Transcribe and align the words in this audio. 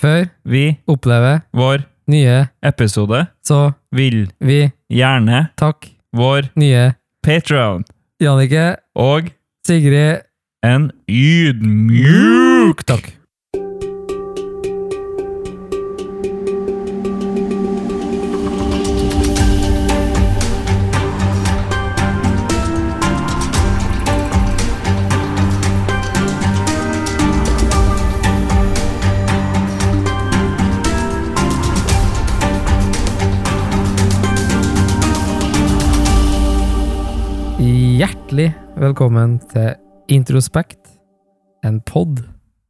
Før 0.00 0.30
vi 0.48 0.78
opplever 0.88 1.42
vår 1.52 1.82
nye, 2.10 2.46
episode, 2.64 3.26
så 3.44 3.72
vil 3.92 4.30
vi 4.40 4.62
gjerne 4.88 5.42
takke 5.60 5.92
vår 6.16 6.48
nye 6.58 6.94
Patron 7.22 7.84
Jannicke, 8.20 8.78
og 8.96 9.28
Sigrid 9.66 10.24
en 10.64 10.88
ydmyk 11.04 12.84
Takk. 12.88 13.12
Hjertelig 38.30 38.52
velkommen 38.78 39.32
til 39.50 39.72
Introspekt, 40.14 40.78
en 41.66 41.80
pod 41.82 42.20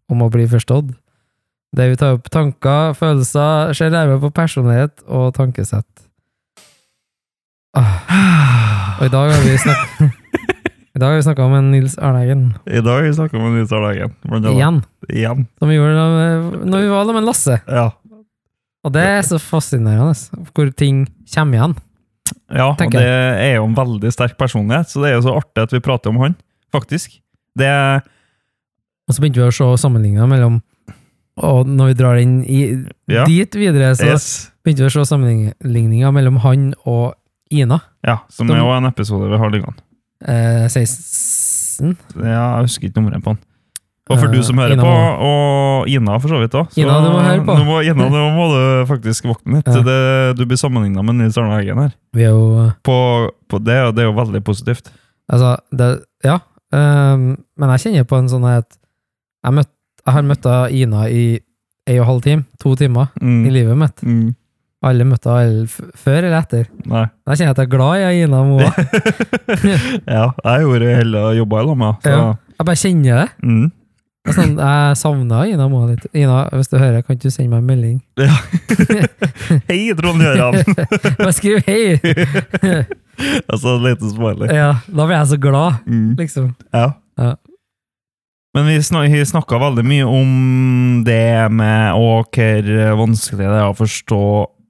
om 0.09 0.23
å 0.25 0.29
bli 0.33 0.47
forstått. 0.49 0.95
Der 1.77 1.91
vi 1.93 1.99
tar 2.01 2.15
opp 2.17 2.31
tanker, 2.33 2.95
følelser, 2.97 3.75
ser 3.77 3.93
nærmere 3.93 4.23
på 4.23 4.31
personlighet 4.39 5.05
og 5.05 5.35
tankesett. 5.37 5.85
Ah. 7.77 8.97
Og 9.03 9.05
i 9.05 9.13
dag 9.13 9.35
har 9.35 9.45
vi 9.45 9.59
snakket 9.61 10.17
I 10.97 11.03
dag 11.03 11.13
har 11.13 11.21
vi 11.21 11.27
snakka 11.29 11.45
om 11.45 11.59
en 11.59 11.69
Nils 11.75 11.99
Arneggen. 12.01 12.47
I 12.65 12.81
dag 12.81 12.97
har 12.97 13.05
vi 13.11 13.13
snakket 13.21 13.37
om 13.45 13.53
Nils 13.59 13.77
Arne 13.77 13.93
Eggen. 13.93 14.17
blant 14.25 14.41
annet. 14.49 14.57
Igjen. 14.57 14.81
Igjen. 15.13 15.45
Som 15.61 15.69
vi 15.75 15.77
gjorde 15.77 16.01
da- 16.01 16.65
når 16.73 16.87
vi 16.87 16.91
var 16.97 17.05
sammen 17.05 17.21
med 17.21 17.29
Lasse. 17.29 17.61
Ja. 17.69 17.87
Og 18.81 18.97
det 18.97 19.05
er 19.13 19.23
så 19.29 19.37
fascinerende, 19.37 20.17
hvor 20.57 20.73
ting 20.73 21.05
kommer 21.37 21.61
igjen. 21.61 21.79
Ja, 22.51 22.67
og 22.71 22.93
det 22.93 23.03
er 23.03 23.55
jo 23.57 23.65
en 23.67 23.75
veldig 23.77 24.11
sterk 24.13 24.37
personlighet, 24.39 24.89
så 24.91 25.03
det 25.03 25.11
er 25.11 25.15
jo 25.19 25.27
så 25.29 25.37
artig 25.41 25.63
at 25.63 25.73
vi 25.73 25.81
prater 25.85 26.11
om 26.13 26.19
han, 26.23 26.37
faktisk. 26.73 27.21
Det 27.59 27.67
er 27.67 28.01
Og 29.09 29.15
så 29.17 29.21
begynte 29.21 29.41
vi 29.43 29.49
å 29.49 29.53
se 29.55 29.67
sammenligninger 29.83 30.29
mellom 30.31 30.61
Og 31.43 31.67
når 31.67 31.87
vi 31.91 31.95
drar 31.99 32.19
inn 32.21 32.45
i, 32.45 32.85
Ja. 33.09 33.25
dit 33.25 33.55
videre, 33.57 33.95
så 33.97 34.07
yes. 34.13 34.51
begynte 34.65 34.85
vi 34.85 34.91
å 34.91 34.93
se 34.93 35.05
sammenligninger 35.15 36.13
mellom 36.13 36.37
han 36.45 36.75
og 36.85 37.15
Ina. 37.51 37.81
Ja, 38.07 38.19
som 38.29 38.47
Som- 38.47 38.55
er 38.57 38.61
jo 38.61 38.71
en 38.77 38.85
episode 38.87 39.29
vi 39.31 39.37
har 39.39 39.51
liggende. 39.51 39.81
Eh, 40.25 40.69
16 40.69 41.97
Ja, 42.17 42.59
jeg 42.59 42.67
husker 42.69 42.89
ikke 42.89 43.01
nummeret 43.01 43.23
på 43.25 43.33
den. 43.35 43.39
Og 44.11 44.19
for 44.19 44.27
Eh, 44.27 44.33
du 44.35 44.43
som 44.43 44.59
hører 44.59 44.75
Ina 44.75 44.83
på, 44.83 44.95
og 45.29 45.89
Ina 45.89 46.17
for 46.19 46.33
så 46.33 46.41
vidt 46.43 46.55
òg 46.59 46.79
Ina, 46.83 46.97
du 47.05 47.09
må 47.15 47.21
høre 47.23 47.45
på. 47.47 47.55
Nå 47.59 47.65
må, 47.69 47.77
Ina, 47.87 48.09
nå 48.11 48.23
må 48.35 48.47
du 48.51 48.63
faktisk 48.91 49.29
våkne 49.31 49.61
litt. 49.61 49.71
Ja. 49.71 49.83
Det, 49.87 49.99
du 50.41 50.45
blir 50.51 50.59
sammenligna 50.59 51.05
med 51.07 51.21
Nils 51.21 51.39
Arne 51.39 51.61
Eggen 51.61 51.79
her. 51.79 51.93
Vi 52.17 52.27
er 52.27 52.35
jo 52.35 52.71
På, 52.87 52.97
på 53.51 53.61
det, 53.63 53.79
og 53.87 53.95
det 53.95 54.03
er 54.05 54.11
jo 54.11 54.17
veldig 54.19 54.43
positivt. 54.47 54.91
Altså, 55.31 55.57
det 55.71 55.93
Ja. 56.27 56.41
Um, 56.71 57.33
men 57.59 57.71
jeg 57.75 57.81
kjenner 57.87 58.05
på 58.07 58.19
en 58.19 58.29
sånn 58.31 58.45
at 58.47 58.69
jeg, 59.43 59.55
møtt, 59.57 59.71
jeg 60.07 60.15
har 60.15 60.23
møtt 60.27 60.47
Ina 60.71 61.07
i 61.11 61.25
en 61.91 61.97
og 61.99 62.05
en 62.05 62.11
halv 62.11 62.23
time, 62.23 62.45
to 62.63 62.75
timer, 62.77 63.09
Mm. 63.21 63.47
i 63.47 63.51
livet 63.51 63.79
mitt. 63.79 64.03
Mm. 64.05 64.35
Alle 64.83 65.05
møtte 65.05 65.29
alle 65.29 65.67
før 65.69 66.23
eller 66.25 66.39
etter. 66.39 66.69
Nei. 66.89 67.03
Jeg 67.29 67.37
kjenner 67.41 67.51
at 67.51 67.59
jeg 67.61 67.67
er 67.67 67.73
glad 67.75 68.01
i 68.01 68.23
Ina 68.25 68.45
Moa. 68.49 68.71
ja, 70.17 70.31
jeg 70.45 70.65
gjorde 70.65 70.95
hele 70.97 71.25
jobba 71.37 71.61
i 71.61 71.67
lag 71.67 71.77
med 71.77 72.07
henne. 72.07 72.39
Jeg 72.57 72.67
bare 72.69 72.81
kjenner 72.81 73.21
det. 73.21 73.29
Mm. 73.45 73.67
Sånn, 74.29 74.59
jeg 74.61 74.97
savna 75.01 75.47
Ina 75.49 75.65
Moa 75.73 75.87
litt. 75.95 76.03
Ina, 76.13 76.43
hvis 76.53 76.69
du 76.69 76.77
hører, 76.77 77.01
kan 77.07 77.17
ikke 77.17 77.31
du 77.31 77.33
sende 77.33 77.55
meg 77.55 77.63
en 77.63 77.71
melding? 77.71 78.01
Hei, 79.71 79.79
Trond 79.97 80.21
Gjøran! 80.21 80.59
Bare 81.23 81.33
skriv 81.33 81.63
hei! 81.65 81.97
altså, 83.51 83.79
en 83.79 83.87
liten 83.87 84.13
smiley. 84.13 84.53
Ja, 84.53 84.75
da 84.93 85.07
blir 85.09 85.17
jeg 85.17 85.31
så 85.33 85.39
glad, 85.41 85.81
Mm. 85.89 86.13
liksom. 86.21 86.51
Ja. 86.77 86.91
Ja. 87.17 87.33
Men 88.55 88.67
vi 88.69 88.77
snak, 88.85 89.09
snakka 89.33 89.61
veldig 89.63 89.87
mye 89.89 90.07
om 90.11 90.31
det 91.07 91.49
med 91.55 91.97
å, 91.97 92.21
hvor 92.29 92.71
vanskelig 93.01 93.45
det 93.47 93.59
er 93.61 93.69
å 93.71 93.77
forstå 93.79 94.23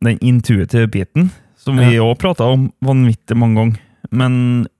den 0.06 0.18
intuitive 0.24 0.86
biten, 0.92 1.30
som 1.60 1.76
vi 1.80 1.98
òg 2.00 2.14
prata 2.22 2.46
om 2.54 2.68
vanvittig 2.84 3.36
mange 3.36 3.58
ganger. 3.58 3.80
Men 4.14 4.34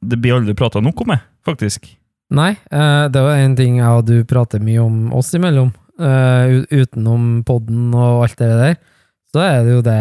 det 0.04 0.18
blir 0.22 0.38
aldri 0.38 0.54
prata 0.58 0.80
nok 0.84 1.02
om 1.04 1.10
det, 1.14 1.20
faktisk. 1.48 1.90
Nei, 2.30 2.52
eh, 2.70 3.08
det 3.10 3.20
var 3.24 3.34
en 3.42 3.56
ting 3.58 3.78
jeg 3.80 3.90
og 3.90 4.04
du 4.06 4.20
prater 4.28 4.60
mye 4.62 4.78
om 4.82 5.12
oss 5.18 5.32
imellom, 5.34 5.72
eh, 5.98 6.62
utenom 6.70 7.42
podden 7.46 7.94
og 7.94 8.22
alt 8.24 8.36
det 8.38 8.48
der. 8.60 8.74
Så 9.32 9.38
er 9.42 9.64
det 9.64 9.72
jo 9.74 9.82
det 9.86 10.00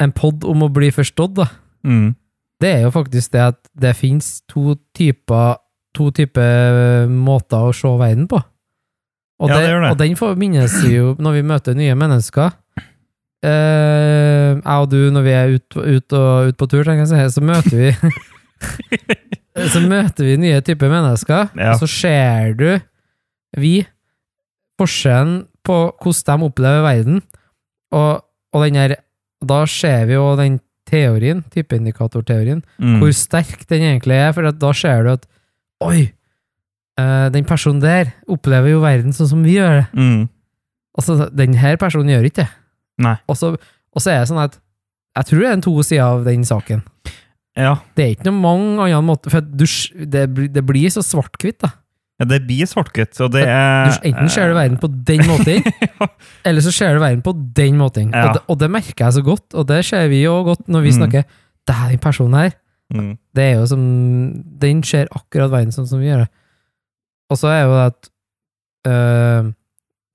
en 0.00 0.12
pod 0.12 0.44
om 0.44 0.62
å 0.62 0.72
bli 0.72 0.90
forstått, 0.90 1.34
da. 1.34 1.46
Mm. 1.84 2.14
Det 2.60 2.70
er 2.76 2.82
jo 2.82 2.90
faktisk 2.90 3.30
det 3.32 3.40
at 3.40 3.58
det 3.78 3.94
finnes 3.96 4.42
to 4.48 4.76
typer 4.96 5.56
to 5.94 6.10
typer 6.10 7.06
måter 7.08 7.68
å 7.68 7.74
se 7.74 7.88
verden 7.88 8.26
på. 8.26 8.42
Og, 9.42 9.50
Ja, 9.50 9.58
det 9.58 9.70
det. 9.82 9.90
og 9.90 9.98
den 9.98 10.14
forbindes 10.18 10.74
vi 10.84 10.94
jo 11.00 11.16
når 11.18 11.32
vi 11.40 11.42
møter 11.42 11.74
nye 11.74 11.94
mennesker. 11.98 12.52
Uh, 13.42 14.60
jeg 14.62 14.78
og 14.78 14.86
du, 14.92 15.00
når 15.10 15.24
vi 15.26 15.32
er 15.34 15.54
ute 15.56 15.82
ut 15.96 16.14
ut 16.14 16.56
på 16.60 16.68
tur, 16.70 16.86
si, 16.86 17.22
så 17.34 17.42
møter 17.42 17.74
vi 17.74 17.88
Så 19.72 19.80
møter 19.84 20.24
vi 20.24 20.36
nye 20.40 20.60
typer 20.64 20.88
mennesker, 20.92 21.50
Ja. 21.58 21.72
og 21.74 21.82
så 21.82 21.88
ser 21.90 22.54
du, 22.56 22.68
vi, 23.58 23.82
forskjellen 24.80 25.42
på 25.66 25.76
hvordan 26.00 26.40
de 26.40 26.46
opplever 26.48 26.82
verden, 26.86 27.18
og, 27.92 28.22
og 28.54 28.64
den 28.64 28.78
her 28.78 28.94
Da 29.42 29.64
ser 29.66 30.06
vi 30.06 30.14
jo 30.14 30.36
den 30.38 30.60
teorien, 30.88 31.42
typeindikatorteorien, 31.50 32.62
Mm. 32.78 32.98
hvor 33.02 33.10
sterk 33.12 33.66
den 33.68 33.82
egentlig 33.82 34.14
er, 34.22 34.32
for 34.32 34.50
da 34.52 34.72
ser 34.72 35.02
du 35.02 35.10
at 35.16 35.26
Oi! 35.82 36.12
Eh, 37.00 37.28
den 37.34 37.44
personen 37.48 37.80
der 37.82 38.12
opplever 38.28 38.72
jo 38.74 38.80
verden 38.84 39.12
sånn 39.16 39.28
som 39.30 39.42
vi 39.46 39.56
gjør 39.58 39.80
det. 39.82 39.86
Mm. 39.96 40.28
Altså, 40.98 41.28
den 41.32 41.54
her 41.56 41.76
personen 41.80 42.10
gjør 42.12 42.26
ikke 42.28 42.42
det. 42.44 42.50
Nei. 43.02 43.16
Og 43.30 43.36
så, 43.40 43.54
og 43.56 44.02
så 44.04 44.10
er 44.12 44.20
det 44.24 44.28
sånn 44.32 44.42
at 44.44 44.58
jeg 45.16 45.28
tror 45.28 45.40
det 45.42 45.48
er 45.50 45.56
en 45.58 45.64
to 45.64 45.72
sider 45.84 46.04
av 46.06 46.24
den 46.24 46.44
saken. 46.48 46.82
Ja. 47.58 47.74
Det 47.96 48.04
er 48.04 48.10
ikke 48.14 48.28
noe 48.30 48.40
mange 48.40 48.84
andre 48.86 49.02
måter, 49.04 49.32
for 49.34 49.44
du, 49.44 49.64
det, 50.08 50.26
det 50.54 50.62
blir 50.64 50.88
så 50.92 51.02
svart-hvitt, 51.04 51.58
da. 51.60 51.68
ja, 52.22 52.24
det 52.30 52.38
blir 52.48 52.64
svart-hvitt, 52.68 53.18
og 53.20 53.32
det 53.34 53.42
Du, 53.44 53.50
er 53.52 53.98
enten 54.08 54.30
ser 54.32 54.48
du 54.48 54.56
verden 54.56 54.78
på 54.80 54.88
den 54.88 55.24
måten, 55.28 55.60
eller 56.48 56.64
så 56.64 56.72
ser 56.72 56.96
du 56.96 57.02
verden 57.02 57.20
på 57.24 57.34
den 57.56 57.76
måten. 57.80 58.08
Ja. 58.12 58.22
Og, 58.30 58.34
det, 58.38 58.42
og 58.54 58.60
det 58.62 58.70
merker 58.72 59.04
jeg 59.04 59.16
så 59.18 59.24
godt, 59.26 59.46
og 59.52 59.66
det 59.68 59.82
ser 59.84 60.08
vi 60.12 60.22
jo 60.24 60.38
godt 60.48 60.64
når 60.68 60.86
vi 60.86 60.92
Mm. 60.94 60.98
snakker. 61.02 61.24
Det 61.68 61.74
er 61.76 61.90
den 61.92 62.00
personen 62.02 62.34
her. 62.40 62.54
mm. 62.94 63.10
Det 63.36 63.42
er 63.44 63.52
jo 63.60 63.66
som 63.70 63.82
Den 64.64 64.80
ser 64.82 65.06
akkurat 65.12 65.50
verden 65.52 65.72
sånn 65.76 65.86
som 65.88 66.00
vi 66.00 66.08
gjør 66.08 66.24
det. 66.24 66.30
Og 67.32 67.38
så 67.40 67.50
er 67.52 67.62
jo 67.64 67.74
det 67.74 67.84
at 67.88 68.10
øh, 68.92 69.50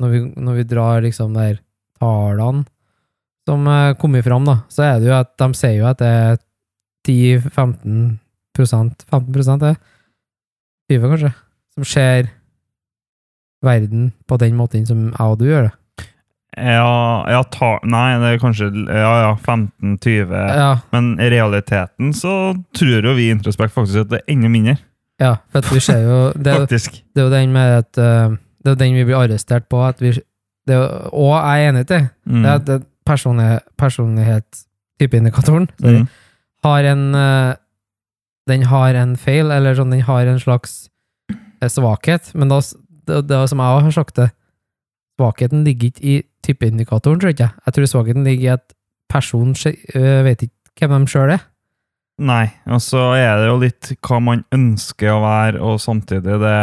når, 0.01 0.13
vi, 0.13 0.23
når 0.37 0.59
vi 0.59 0.67
drar 0.69 1.01
liksom 1.05 1.33
der 1.37 1.59
tallene 1.97 2.65
som 3.47 3.67
er 3.71 3.95
kommer 3.95 4.23
fram, 4.25 4.43
da, 4.43 4.59
så 4.67 4.83
er 4.83 4.97
det 4.99 5.07
jo 5.07 5.15
at 5.15 5.29
de 5.39 5.47
sier 5.55 5.77
jo 5.79 5.87
at 5.87 6.01
det 6.01 6.07
er 6.11 6.39
10-15 7.07 8.17
prosent, 8.57 9.05
15 9.07 9.53
er 9.53 9.61
det? 9.61 9.75
20, 10.91 11.09
kanskje? 11.13 11.31
Som 11.75 11.87
ser 11.87 12.29
verden 13.63 14.11
på 14.27 14.37
den 14.41 14.57
måten 14.57 14.85
som 14.87 15.07
jeg 15.07 15.23
og 15.23 15.39
du 15.39 15.47
gjør 15.47 15.69
det. 15.69 15.75
Ja, 16.57 17.23
ja 17.29 17.41
ta, 17.53 17.75
Nei, 17.85 18.17
det 18.17 18.33
er 18.33 18.41
kanskje 18.41 18.69
ja, 18.89 19.13
ja, 19.27 19.33
15-20. 19.45 20.33
Ja, 20.33 20.69
Men 20.91 21.11
i 21.21 21.29
realiteten 21.29 22.13
så 22.17 22.33
tror 22.75 23.05
jo 23.05 23.13
vi 23.17 23.27
i 23.27 23.35
Introspekt 23.35 23.75
faktisk 23.75 24.07
at 24.07 24.13
det 24.13 24.23
er 24.23 24.33
enda 24.33 24.51
mindre. 24.51 24.77
Ja 25.19 25.35
for 25.51 25.57
at 25.63 25.71
vi 25.73 25.79
ser 25.79 26.01
jo 26.03 26.17
det, 26.35 26.47
er 26.47 26.53
jo- 26.59 26.65
Faktisk. 26.67 26.91
det 27.15 27.21
er 27.21 27.25
jo 27.29 27.31
den 27.33 27.53
med 27.53 27.77
at 27.83 27.97
eh, 27.97 28.29
Det 28.63 28.67
er 28.67 28.75
jo 28.75 28.79
den 28.83 28.95
vi 28.95 29.03
blir 29.07 29.15
arrestert 29.17 29.67
på. 29.69 29.79
At 29.87 30.01
vi, 30.01 30.11
det 30.11 30.75
er, 30.75 30.79
jo- 30.81 31.09
og 31.13 31.29
jeg 31.37 31.65
er 31.65 31.69
enig 31.71 31.79
i 31.85 31.89
det. 31.93 32.01
Mm. 32.25 32.41
Det 32.43 32.49
er 32.51 32.55
at 32.55 32.65
det 32.67 32.83
personlig, 33.05 33.59
personlighetstypeindikatoren 33.77 35.69
sorry, 35.79 35.99
Mm. 36.01 36.07
har 36.63 36.79
en 36.91 37.15
eh, 37.15 37.55
Den 38.47 38.63
har 38.63 38.95
en 38.95 39.15
feil, 39.17 39.51
eller 39.51 39.75
sånn, 39.75 39.91
den 39.91 40.01
har 40.07 40.25
en 40.25 40.39
slags 40.39 40.89
eh, 41.61 41.67
svakhet. 41.67 42.29
Men 42.33 42.47
da, 42.47 42.57
s- 42.63 42.75
det, 43.05 43.27
det 43.27 43.35
er 43.35 43.45
som 43.47 43.59
jeg 43.59 43.81
har 43.83 43.91
sagt 43.91 44.15
det, 44.15 44.29
svakheten 45.19 45.65
ligger 45.65 45.87
ikke 45.91 46.03
i 46.03 46.23
typeindikatoren, 46.43 47.19
tror 47.19 47.27
jeg 47.33 47.35
ikke. 47.39 47.49
Jeg 47.65 47.73
tror 47.73 47.85
svakheten 47.91 48.23
ligger 48.23 48.43
i 48.43 48.53
at 48.53 48.73
personen 49.09 49.53
sj- 49.53 49.75
øh, 49.95 50.23
vet 50.23 50.43
ikke 50.47 50.87
hvem 50.87 51.05
de 51.05 51.11
sjøl 51.11 51.31
er. 51.35 51.43
Nei, 52.17 52.47
og 52.65 52.81
så 52.81 53.11
er 53.13 53.37
det 53.37 53.49
jo 53.51 53.57
litt 53.61 53.91
hva 54.01 54.17
man 54.23 54.43
ønsker 54.55 55.11
å 55.13 55.21
være, 55.21 55.59
og 55.61 55.77
samtidig 55.83 56.39
det, 56.41 56.55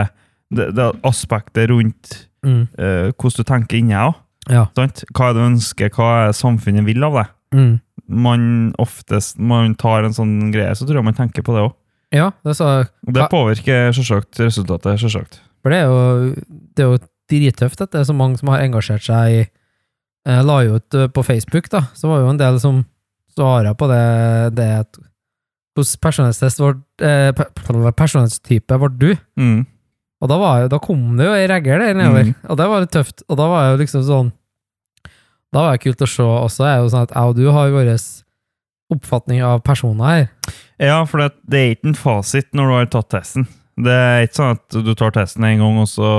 det, 0.51 0.71
det 0.75 0.93
aspektet 1.07 1.71
rundt 1.71 2.21
Mm. 2.45 2.67
uh, 2.77 3.09
hvordan 3.17 3.41
du 3.41 3.49
tenker 3.49 3.79
inni 3.79 3.95
deg 3.95 4.11
òg. 4.11 4.17
Ja. 4.53 4.67
Hva 4.77 4.85
er 4.85 5.33
det 5.33 5.39
du 5.39 5.47
ønsker, 5.47 5.89
hva 5.97 6.09
er 6.27 6.35
samfunnet 6.37 6.85
vil 6.85 7.07
av 7.07 7.15
deg? 7.17 7.31
Mm. 7.57 7.71
Man 8.05 8.43
oftest, 8.83 9.39
man 9.41 9.73
tar 9.81 10.05
en 10.05 10.13
sånn 10.13 10.51
greie, 10.53 10.75
så 10.77 10.85
tror 10.85 11.01
jeg 11.01 11.07
man 11.07 11.17
tenker 11.17 11.47
på 11.47 11.55
det 11.57 11.63
òg. 11.65 11.73
Ja, 12.13 12.27
det 12.45 12.61
Og 12.61 13.15
det 13.17 13.31
påvirker 13.33 13.95
selvsagt 13.97 14.39
resultatet. 14.45 15.01
selvsagt. 15.01 15.41
For 15.63 15.73
det 15.73 15.79
er 15.81 15.89
jo, 15.89 16.35
det 16.77 16.85
er 16.85 16.91
jo 16.93 17.01
drittøft 17.33 17.81
at 17.81 17.91
det 17.95 18.03
er 18.03 18.05
så 18.11 18.15
mange 18.15 18.39
som 18.39 18.53
har 18.53 18.61
engasjert 18.61 19.03
seg 19.03 19.33
i 19.33 19.41
Jeg 20.25 20.45
la 20.45 20.59
jo 20.65 20.77
ut 20.77 20.95
eh, 20.95 21.09
på 21.09 21.25
Facebook, 21.25 21.67
da, 21.73 21.87
så 21.97 22.09
var 22.09 22.21
jo 22.21 22.29
en 22.29 22.39
del 22.41 22.61
som 22.61 22.85
svara 23.35 23.75
på 23.77 23.89
det, 23.89 24.55
det 24.57 24.69
at 24.85 24.99
Hvilken 25.75 26.01
personlighetstest 26.05 26.61
var, 26.63 26.77
eh, 27.03 27.33
Personlighetstype 27.35 28.77
ble 28.79 28.91
du? 28.99 29.09
Mm. 29.41 29.67
Og 30.23 30.29
da, 30.31 30.37
var 30.39 30.69
da 30.71 30.79
kom 30.81 31.17
det 31.19 31.27
jo 31.27 31.33
ei 31.35 31.47
regel 31.51 31.83
der 31.83 31.95
nedover, 31.99 32.25
Mm. 32.31 32.35
og 32.49 32.57
det 32.57 32.69
var 32.71 32.81
litt 32.85 32.93
tøft. 32.95 33.23
Og 33.29 33.37
da 33.37 33.49
var 33.51 33.71
jo 33.73 33.81
liksom 33.83 34.03
sånn 34.07 34.33
Da 35.53 35.61
var 35.63 35.73
det 35.77 35.83
kult 35.85 36.01
å 36.03 36.09
se 36.09 36.23
også, 36.23 36.65
er 36.67 36.79
jo 36.83 36.89
sånn 36.91 37.03
at 37.07 37.13
jeg 37.15 37.23
og 37.31 37.37
du 37.37 37.45
har 37.53 37.71
vår 37.71 37.91
oppfatning 38.91 39.43
av 39.43 39.61
personer 39.63 40.05
her. 40.05 40.25
Ja, 40.83 41.05
for 41.05 41.19
det, 41.23 41.29
det 41.47 41.59
er 41.61 41.75
ikke 41.77 41.89
en 41.93 41.95
fasit 41.95 42.49
når 42.53 42.67
du 42.67 42.75
har 42.75 42.87
tatt 42.91 43.09
testen. 43.15 43.47
Det 43.79 43.95
er 43.95 44.27
ikke 44.27 44.39
sånn 44.41 44.57
at 44.59 44.69
du 44.85 44.95
tar 44.95 45.11
testen 45.15 45.45
en 45.47 45.59
gang, 45.63 45.79
og 45.79 45.87
så 45.91 46.11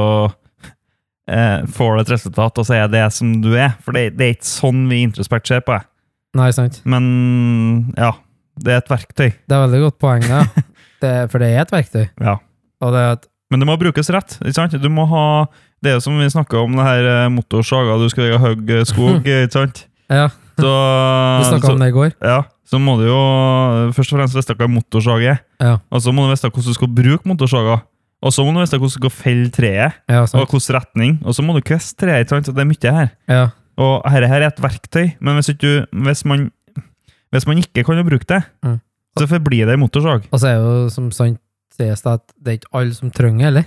eh, 1.28 1.66
får 1.68 1.96
du 1.98 2.02
et 2.06 2.14
resultat, 2.16 2.58
og 2.58 2.66
så 2.68 2.78
er 2.78 2.88
det 2.88 2.96
det 3.02 3.10
som 3.14 3.34
du 3.44 3.52
er. 3.60 3.76
For 3.84 3.92
det, 3.96 4.16
det 4.18 4.26
er 4.30 4.34
ikke 4.38 4.48
sånn 4.50 4.86
vi 4.92 5.02
Introspekt 5.04 5.48
ser 5.52 5.64
på 5.68 5.76
det. 5.76 5.84
Nei, 6.36 6.50
sant? 6.56 6.82
Men 6.88 7.94
ja, 7.98 8.14
det 8.64 8.74
er 8.74 8.78
et 8.84 8.90
verktøy. 8.92 9.30
Det 9.34 9.56
er 9.56 9.64
veldig 9.68 9.82
godt 9.90 9.98
poeng, 10.00 10.22
det. 10.26 10.66
det 11.04 11.14
for 11.32 11.44
det 11.44 11.50
er 11.54 11.62
et 11.66 11.72
verktøy. 11.76 12.06
Ja. 12.24 12.38
Og 12.82 12.94
det 12.96 13.02
er 13.02 13.12
et 13.18 13.28
Men 13.52 13.62
det 13.62 13.68
må 13.70 13.76
brukes 13.80 14.10
rett. 14.10 14.38
ikke 14.42 14.56
sant? 14.58 14.76
Du 14.82 14.90
må 14.90 15.06
ha 15.12 15.26
Det 15.84 15.92
er 15.92 15.98
jo 16.00 16.04
som 16.06 16.18
vi 16.18 16.26
snakka 16.32 16.58
om, 16.64 16.76
det 16.80 16.86
her 16.88 17.06
eh, 17.12 17.30
motorsaga 17.30 17.98
du 18.02 18.08
skal 18.10 18.38
hogge 18.42 18.86
skog, 18.90 19.20
ikke 19.26 19.52
sant? 19.54 19.86
Ja, 20.10 20.28
Så, 20.58 20.70
vi 21.42 21.50
snakka 21.52 21.74
om 21.74 21.80
det 21.84 21.90
i 21.92 21.96
går. 21.96 22.14
ja, 22.22 22.44
så 22.66 22.80
må 22.82 22.96
du 22.98 23.06
jo 23.08 23.20
først 23.94 24.14
og 24.14 24.18
fremst 24.20 24.38
vite 24.40 24.56
hva 24.58 24.68
motorsag 24.72 25.26
er. 25.34 25.44
Ja, 25.62 25.76
Og 25.92 26.02
så 26.02 26.14
må 26.16 26.26
du 26.26 26.32
vite 26.34 26.50
hvordan 26.50 26.72
du 26.72 26.78
skal 26.80 26.90
bruke 26.96 27.30
motorsaga. 27.30 27.82
Og 28.26 28.34
så 28.34 28.42
må 28.46 28.56
du 28.56 28.62
vite 28.64 28.80
hvordan 28.80 28.90
du 28.90 28.96
skal 28.96 29.12
felle 29.14 29.50
treet, 29.54 30.00
ja, 30.10 30.24
og 30.24 30.48
hvilken 30.48 30.74
retning. 30.74 31.18
Og 31.28 31.36
så 31.38 31.44
må 31.46 31.54
du 31.54 31.62
kveste 31.62 32.00
treet. 32.02 32.26
ikke 32.26 32.34
sant? 32.40 32.48
Så 32.50 32.56
Det 32.56 32.64
er 32.64 32.70
mye 32.72 32.94
her. 32.98 33.10
Ja, 33.30 33.44
Og 33.78 34.02
dette 34.08 34.28
her 34.32 34.42
er 34.42 34.48
et 34.48 34.62
verktøy, 34.64 35.12
men 35.20 35.36
hvis, 35.38 35.52
du- 35.60 35.86
hvis, 35.92 36.24
man, 36.26 36.48
hvis 37.38 37.48
man 37.48 37.62
ikke 37.62 37.84
kan 37.86 38.02
bruke 38.08 38.28
det, 38.28 38.42
Mm. 38.64 38.80
så 39.20 39.28
forblir 39.28 39.66
det 39.66 39.74
en 39.76 39.80
motorsag. 39.84 40.28
og 40.32 40.40
så 40.40 40.48
er 40.52 40.56
jo 40.60 40.90
som 40.90 41.12
sant 41.12 41.40
sies 41.76 42.02
det 42.02 42.12
at 42.12 42.24
det 42.42 42.52
er 42.54 42.58
ikke 42.60 42.72
alle 42.80 42.94
som 42.96 43.12
trenger 43.12 43.46
heller. 43.50 43.66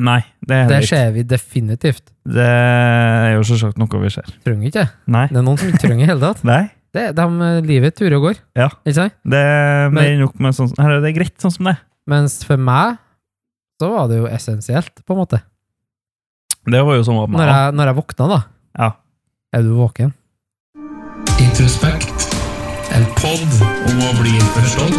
Nei, 0.00 0.20
det 0.46 0.54
er 0.56 0.68
Det 0.68 0.76
ikke 0.76 0.84
ikke. 0.84 0.96
ser 0.96 1.10
vi 1.12 1.22
definitivt. 1.24 2.02
Det 2.24 2.46
er 2.46 3.32
jo 3.34 3.42
selvsagt 3.44 3.76
noe 3.80 4.00
vi 4.00 4.08
ser. 4.12 4.28
Trenger 4.44 4.68
ikke. 4.70 4.84
Nei. 5.08 5.26
Det 5.28 5.36
er 5.36 5.42
noen 5.44 5.58
som 5.58 5.68
ikke 5.68 5.80
trenger 5.82 6.04
i 6.04 6.06
hele 6.12 6.20
tatt. 6.20 6.44
Nei. 6.52 6.70
Det 6.92 7.02
er 7.08 7.12
de 7.12 7.26
livet 7.66 7.94
turer 7.96 8.16
og 8.16 8.22
går. 8.28 8.38
Ja. 8.56 8.68
Ikke 8.84 8.94
sant? 8.96 9.14
Det 9.24 9.38
er 9.38 9.90
mer 9.94 10.08
enn 10.10 10.20
nok 10.24 10.40
med 10.40 10.54
sånn 10.56 10.72
Her 10.78 10.96
er 10.96 11.00
det 11.04 11.14
greit 11.14 11.36
sånn 11.38 11.52
som 11.52 11.64
det 11.68 11.74
er. 11.76 11.82
Mens 12.10 12.42
for 12.44 12.56
meg 12.56 12.98
så 13.80 13.90
var 13.92 14.08
det 14.08 14.18
jo 14.18 14.26
essensielt, 14.26 14.94
på 15.06 15.14
en 15.14 15.20
måte. 15.22 15.42
Det 16.66 16.82
var 16.84 16.96
jo 16.98 17.02
sånn 17.06 17.20
med 17.30 17.38
Når 17.40 17.46
jeg, 17.52 17.74
når 17.78 17.86
jeg 17.92 17.96
våkna, 18.00 18.28
da. 18.28 18.40
Ja. 18.78 18.90
Er 19.54 19.62
du 19.62 19.70
våken? 19.78 20.12
Introspekt. 21.40 22.29
En 23.00 23.06
pod 23.16 23.52
om 23.88 24.00
å 24.04 24.10
bli 24.20 24.34
forstått. 24.54 24.96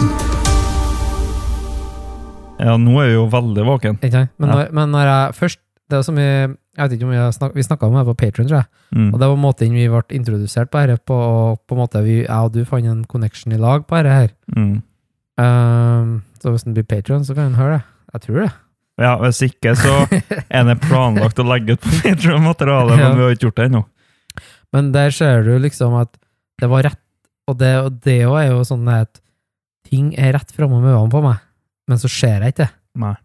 ja, 2.62 2.76
nå 2.78 2.94
er 3.02 3.10
vi 3.12 3.16
jo 3.18 3.26
veldig 3.32 3.66
våken. 3.68 4.00
Ikke 4.02 4.12
sant? 4.16 4.32
Men, 4.42 4.50
Ja. 4.50 4.56
når, 4.56 4.72
men 4.78 4.92
når 4.96 5.06
jeg 5.12 5.36
først 5.42 5.60
Det 5.92 5.98
er 5.98 6.04
så 6.08 6.14
mye, 6.16 6.56
Jeg 6.78 6.86
vet 6.88 6.94
ikke 6.96 7.04
om 7.10 7.12
jeg 7.12 7.34
snak, 7.36 7.52
vi 7.54 7.64
snakka 7.68 7.84
om 7.90 7.96
det 8.00 8.06
på 8.08 8.14
Patron, 8.16 8.48
tror 8.48 8.62
jeg. 8.62 8.68
Mm. 8.96 9.10
Og 9.14 9.20
det 9.20 9.28
var 9.28 9.36
måten 9.44 9.74
vi 9.76 9.88
ble 9.92 10.02
introdusert 10.16 10.70
på 10.72 10.80
dette 10.88 11.04
på. 11.06 11.14
Og 11.14 11.60
på 11.68 11.76
en 11.76 11.82
måte 11.82 12.02
vi, 12.06 12.22
jeg 12.24 12.30
og 12.32 12.54
du 12.54 12.64
fant 12.66 12.86
en 12.88 13.02
connection 13.04 13.52
i 13.52 13.58
lag 13.60 13.84
på 13.86 13.98
dette 14.00 14.14
her. 14.16 14.30
Mm. 14.56 14.78
Um, 15.38 16.14
så 16.40 16.50
hvis 16.54 16.64
den 16.64 16.74
blir 16.78 16.88
Patron, 16.88 17.26
så 17.28 17.36
kan 17.36 17.52
han 17.52 17.60
høre 17.60 17.74
det. 17.82 17.84
Jeg 18.14 18.22
tror 18.24 18.40
det. 18.46 18.52
Ja, 19.04 19.12
hvis 19.20 19.42
ikke, 19.50 19.76
så 19.76 19.98
er 20.50 20.64
det 20.64 20.80
planlagt 20.80 21.40
å 21.44 21.44
legge 21.50 21.76
ut 21.76 21.82
på 21.84 21.92
Patreon-materiale, 22.06 22.96
Ja. 22.98 23.10
men 23.10 23.18
vi 23.20 23.24
har 23.28 23.36
ikke 23.36 23.48
gjort 23.50 23.60
det 23.60 23.68
ennå. 23.68 23.84
Men 24.72 24.92
der 24.96 25.12
ser 25.12 25.44
du 25.44 25.52
liksom 25.60 26.00
at 26.00 26.16
det 26.62 26.70
var 26.72 26.84
rett, 26.88 27.00
og 27.52 27.58
det, 27.60 27.72
og 27.86 28.00
det 28.06 28.18
er 28.26 28.48
jo 28.54 28.62
sånn 28.68 28.88
at 28.92 29.20
ting 29.92 30.14
er 30.20 30.34
rett 30.38 30.52
framme 30.56 30.80
med 30.82 30.94
øynene 30.96 31.12
på 31.14 31.22
meg, 31.26 31.42
men 31.92 32.00
så 32.02 32.10
ser 32.12 32.40
jeg 32.46 32.54
ikke 32.56 32.64
det. 32.66 32.72
Nei. 33.02 33.16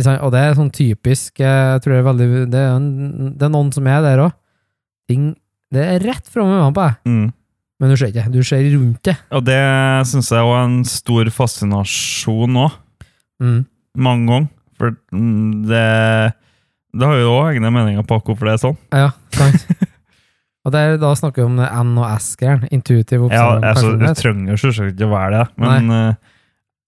Og 0.00 0.30
det 0.32 0.40
er 0.40 0.54
sånn 0.56 0.70
typisk 0.72 1.42
eh, 1.44 1.74
Jeg 1.74 1.80
tror 1.84 1.92
det 1.92 1.98
er 2.00 2.04
veldig 2.06 2.26
Det 2.48 2.56
er, 2.56 2.70
en, 2.78 3.32
det 3.36 3.44
er 3.44 3.50
noen 3.52 3.68
som 3.74 3.84
er 3.90 3.98
der 4.00 4.22
òg. 4.24 4.32
Ting 5.10 5.26
Det 5.74 5.82
er 5.82 6.00
rett 6.06 6.30
framme 6.30 6.54
med 6.54 6.62
øynene 6.62 6.76
på 6.78 6.86
deg, 6.86 6.94
Mm. 7.10 7.26
men 7.80 7.90
du 7.92 7.96
ser 7.98 8.10
ikke. 8.14 8.24
Du 8.32 8.40
ser 8.46 8.64
rundt 8.74 9.02
det. 9.06 9.16
Og 9.34 9.44
det 9.44 9.58
syns 10.08 10.30
jeg 10.32 10.40
er 10.46 10.62
en 10.64 10.78
stor 10.88 11.30
fascinasjon 11.34 12.56
òg, 12.64 12.78
Mm. 13.42 13.60
mange 13.96 14.26
ganger. 14.30 14.48
For 14.80 14.96
mm, 15.12 15.66
det 15.68 16.34
Det 16.96 17.06
har 17.06 17.20
jo 17.20 17.34
òg 17.36 17.52
egne 17.54 17.70
meninger 17.70 18.02
på 18.06 18.18
hvorfor 18.24 18.48
det 18.48 18.54
er 18.56 18.62
sånn. 18.64 18.78
Ja, 18.92 19.10
sant. 19.36 19.66
og 20.66 20.72
der, 20.74 20.96
da 21.00 21.14
snakker 21.16 21.42
vi 21.42 21.46
om 21.48 21.56
N- 21.62 21.98
og 22.02 22.06
S-greieren. 22.20 22.66
Intuitiv 22.70 23.28
Ja, 23.32 23.56
oppstilling. 23.56 23.64
altså, 23.70 23.92
det 24.02 24.12
trenger 24.20 24.60
selvsagt 24.60 24.92
ikke 24.94 25.08
å 25.08 25.14
være 25.14 25.30
det, 25.38 25.46
men 25.62 25.90
uh, 25.90 26.14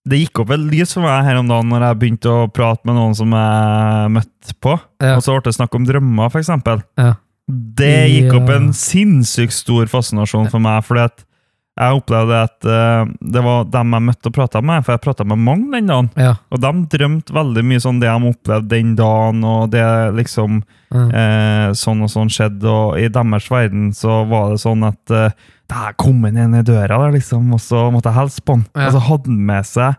det 0.09 0.19
gikk 0.25 0.41
opp 0.43 0.51
et 0.51 0.61
lys 0.67 0.93
for 0.97 1.07
meg 1.07 1.25
her 1.29 1.39
om 1.39 1.49
dagen 1.49 1.69
når 1.71 1.85
jeg 1.87 1.99
begynte 2.03 2.31
å 2.35 2.49
prate 2.53 2.83
med 2.89 2.97
noen 2.99 3.15
som 3.15 3.31
jeg 3.39 4.11
møtte 4.19 4.57
på, 4.61 4.77
Ja. 5.01 5.15
og 5.17 5.23
så 5.23 5.37
ble 5.39 5.45
det 5.47 5.55
snakk 5.57 5.75
om 5.79 5.87
drømmer, 5.87 6.31
for 6.35 6.41
eksempel. 6.43 6.83
Ja. 6.99 7.13
Det 7.49 7.95
gikk 8.11 8.35
opp 8.41 8.51
en 8.55 8.73
sinnssykt 8.77 9.53
stor 9.55 9.87
fascinasjon 9.91 10.51
for 10.51 10.59
meg, 10.63 10.83
fordi 10.87 11.05
at 11.09 11.25
jeg 11.73 11.97
opplevde 11.97 12.37
at 12.37 12.67
uh, 12.69 13.09
det 13.33 13.43
var 13.45 13.65
dem 13.73 13.95
jeg 13.97 14.05
møtte 14.05 14.29
og 14.29 14.35
prata 14.37 14.61
med, 14.61 14.85
for 14.85 14.93
jeg 14.93 15.03
prata 15.07 15.25
med 15.25 15.41
mange 15.41 15.71
den 15.73 15.89
dagen, 15.89 16.11
Ja. 16.21 16.35
og 16.53 16.61
de 16.61 16.73
drømte 16.93 17.33
veldig 17.33 17.65
mye 17.65 17.81
sånn 17.81 18.01
det 18.03 18.11
de 18.11 18.29
opplevde 18.29 18.69
den 18.75 18.93
dagen, 18.99 19.41
og 19.49 19.71
det 19.73 19.87
liksom 20.19 20.61
mm. 20.93 21.09
eh, 21.09 21.67
sånn 21.79 22.05
og 22.05 22.13
sånn 22.13 22.33
skjedde, 22.33 22.69
og 22.69 23.01
i 23.01 23.09
deres 23.09 23.49
verden 23.51 23.91
så 23.97 24.21
var 24.29 24.53
det 24.53 24.61
sånn 24.61 24.85
at 24.85 25.01
det 25.09 25.27
der 25.73 25.95
kom 25.97 26.25
han 26.27 26.37
inn 26.37 26.59
i 26.59 26.65
døra, 26.67 26.99
der, 27.07 27.15
liksom, 27.17 27.47
og 27.57 27.61
så 27.65 27.87
måtte 27.95 28.13
jeg 28.13 28.21
hilse 28.21 28.43
på 28.45 28.59
han. 28.59 28.67
Ja. 28.77 28.91
Og 28.91 28.97
så 28.97 29.05
hadde 29.09 29.33
han 29.33 29.45
med 29.49 29.69
seg 29.69 29.95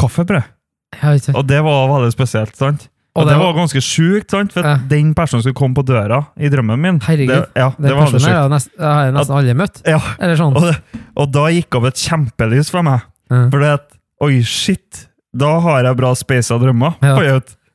kaffebrød, 0.00 0.54
og 1.36 1.44
det 1.50 1.60
var 1.66 1.90
veldig 1.92 2.14
spesielt. 2.14 2.56
sant? 2.56 2.88
Og, 3.18 3.26
det, 3.28 3.36
var 3.40 3.52
ganske 3.56 3.82
sjukt, 3.82 4.30
sant? 4.30 4.52
for 4.54 4.66
Ja. 4.66 4.76
den 4.90 5.10
personen 5.18 5.42
skulle 5.44 5.58
komme 5.58 5.74
på 5.76 5.84
døra 5.88 6.20
i 6.38 6.50
drømmen 6.52 6.80
min. 6.80 7.00
Herregud. 7.04 7.34
Det, 7.34 7.58
ja, 7.58 7.68
det, 7.76 7.88
Den 7.88 7.96
var 7.98 8.06
personen 8.12 8.28
her 8.30 8.40
har 8.40 8.52
nest, 8.52 8.70
jeg 8.78 9.14
nesten 9.16 9.36
aldri 9.40 9.54
møtt. 9.58 9.82
Ja, 9.86 10.00
Eller 10.18 10.38
sånn. 10.40 10.56
og, 10.56 10.68
det, 10.68 11.02
og 11.18 11.32
da 11.34 11.46
gikk 11.54 11.78
opp 11.80 11.88
et 11.90 12.02
kjempelys 12.06 12.70
for 12.74 12.86
meg. 12.86 13.02
Ja. 13.30 13.42
For 13.52 13.58
det 13.64 13.72
at, 13.78 13.88
oi, 14.24 14.38
shit, 14.46 15.04
da 15.36 15.58
har 15.66 15.84
jeg 15.84 15.98
bra 16.00 16.14
speisa 16.16 16.56
drømmer. 16.62 16.96
Ja. 17.04 17.16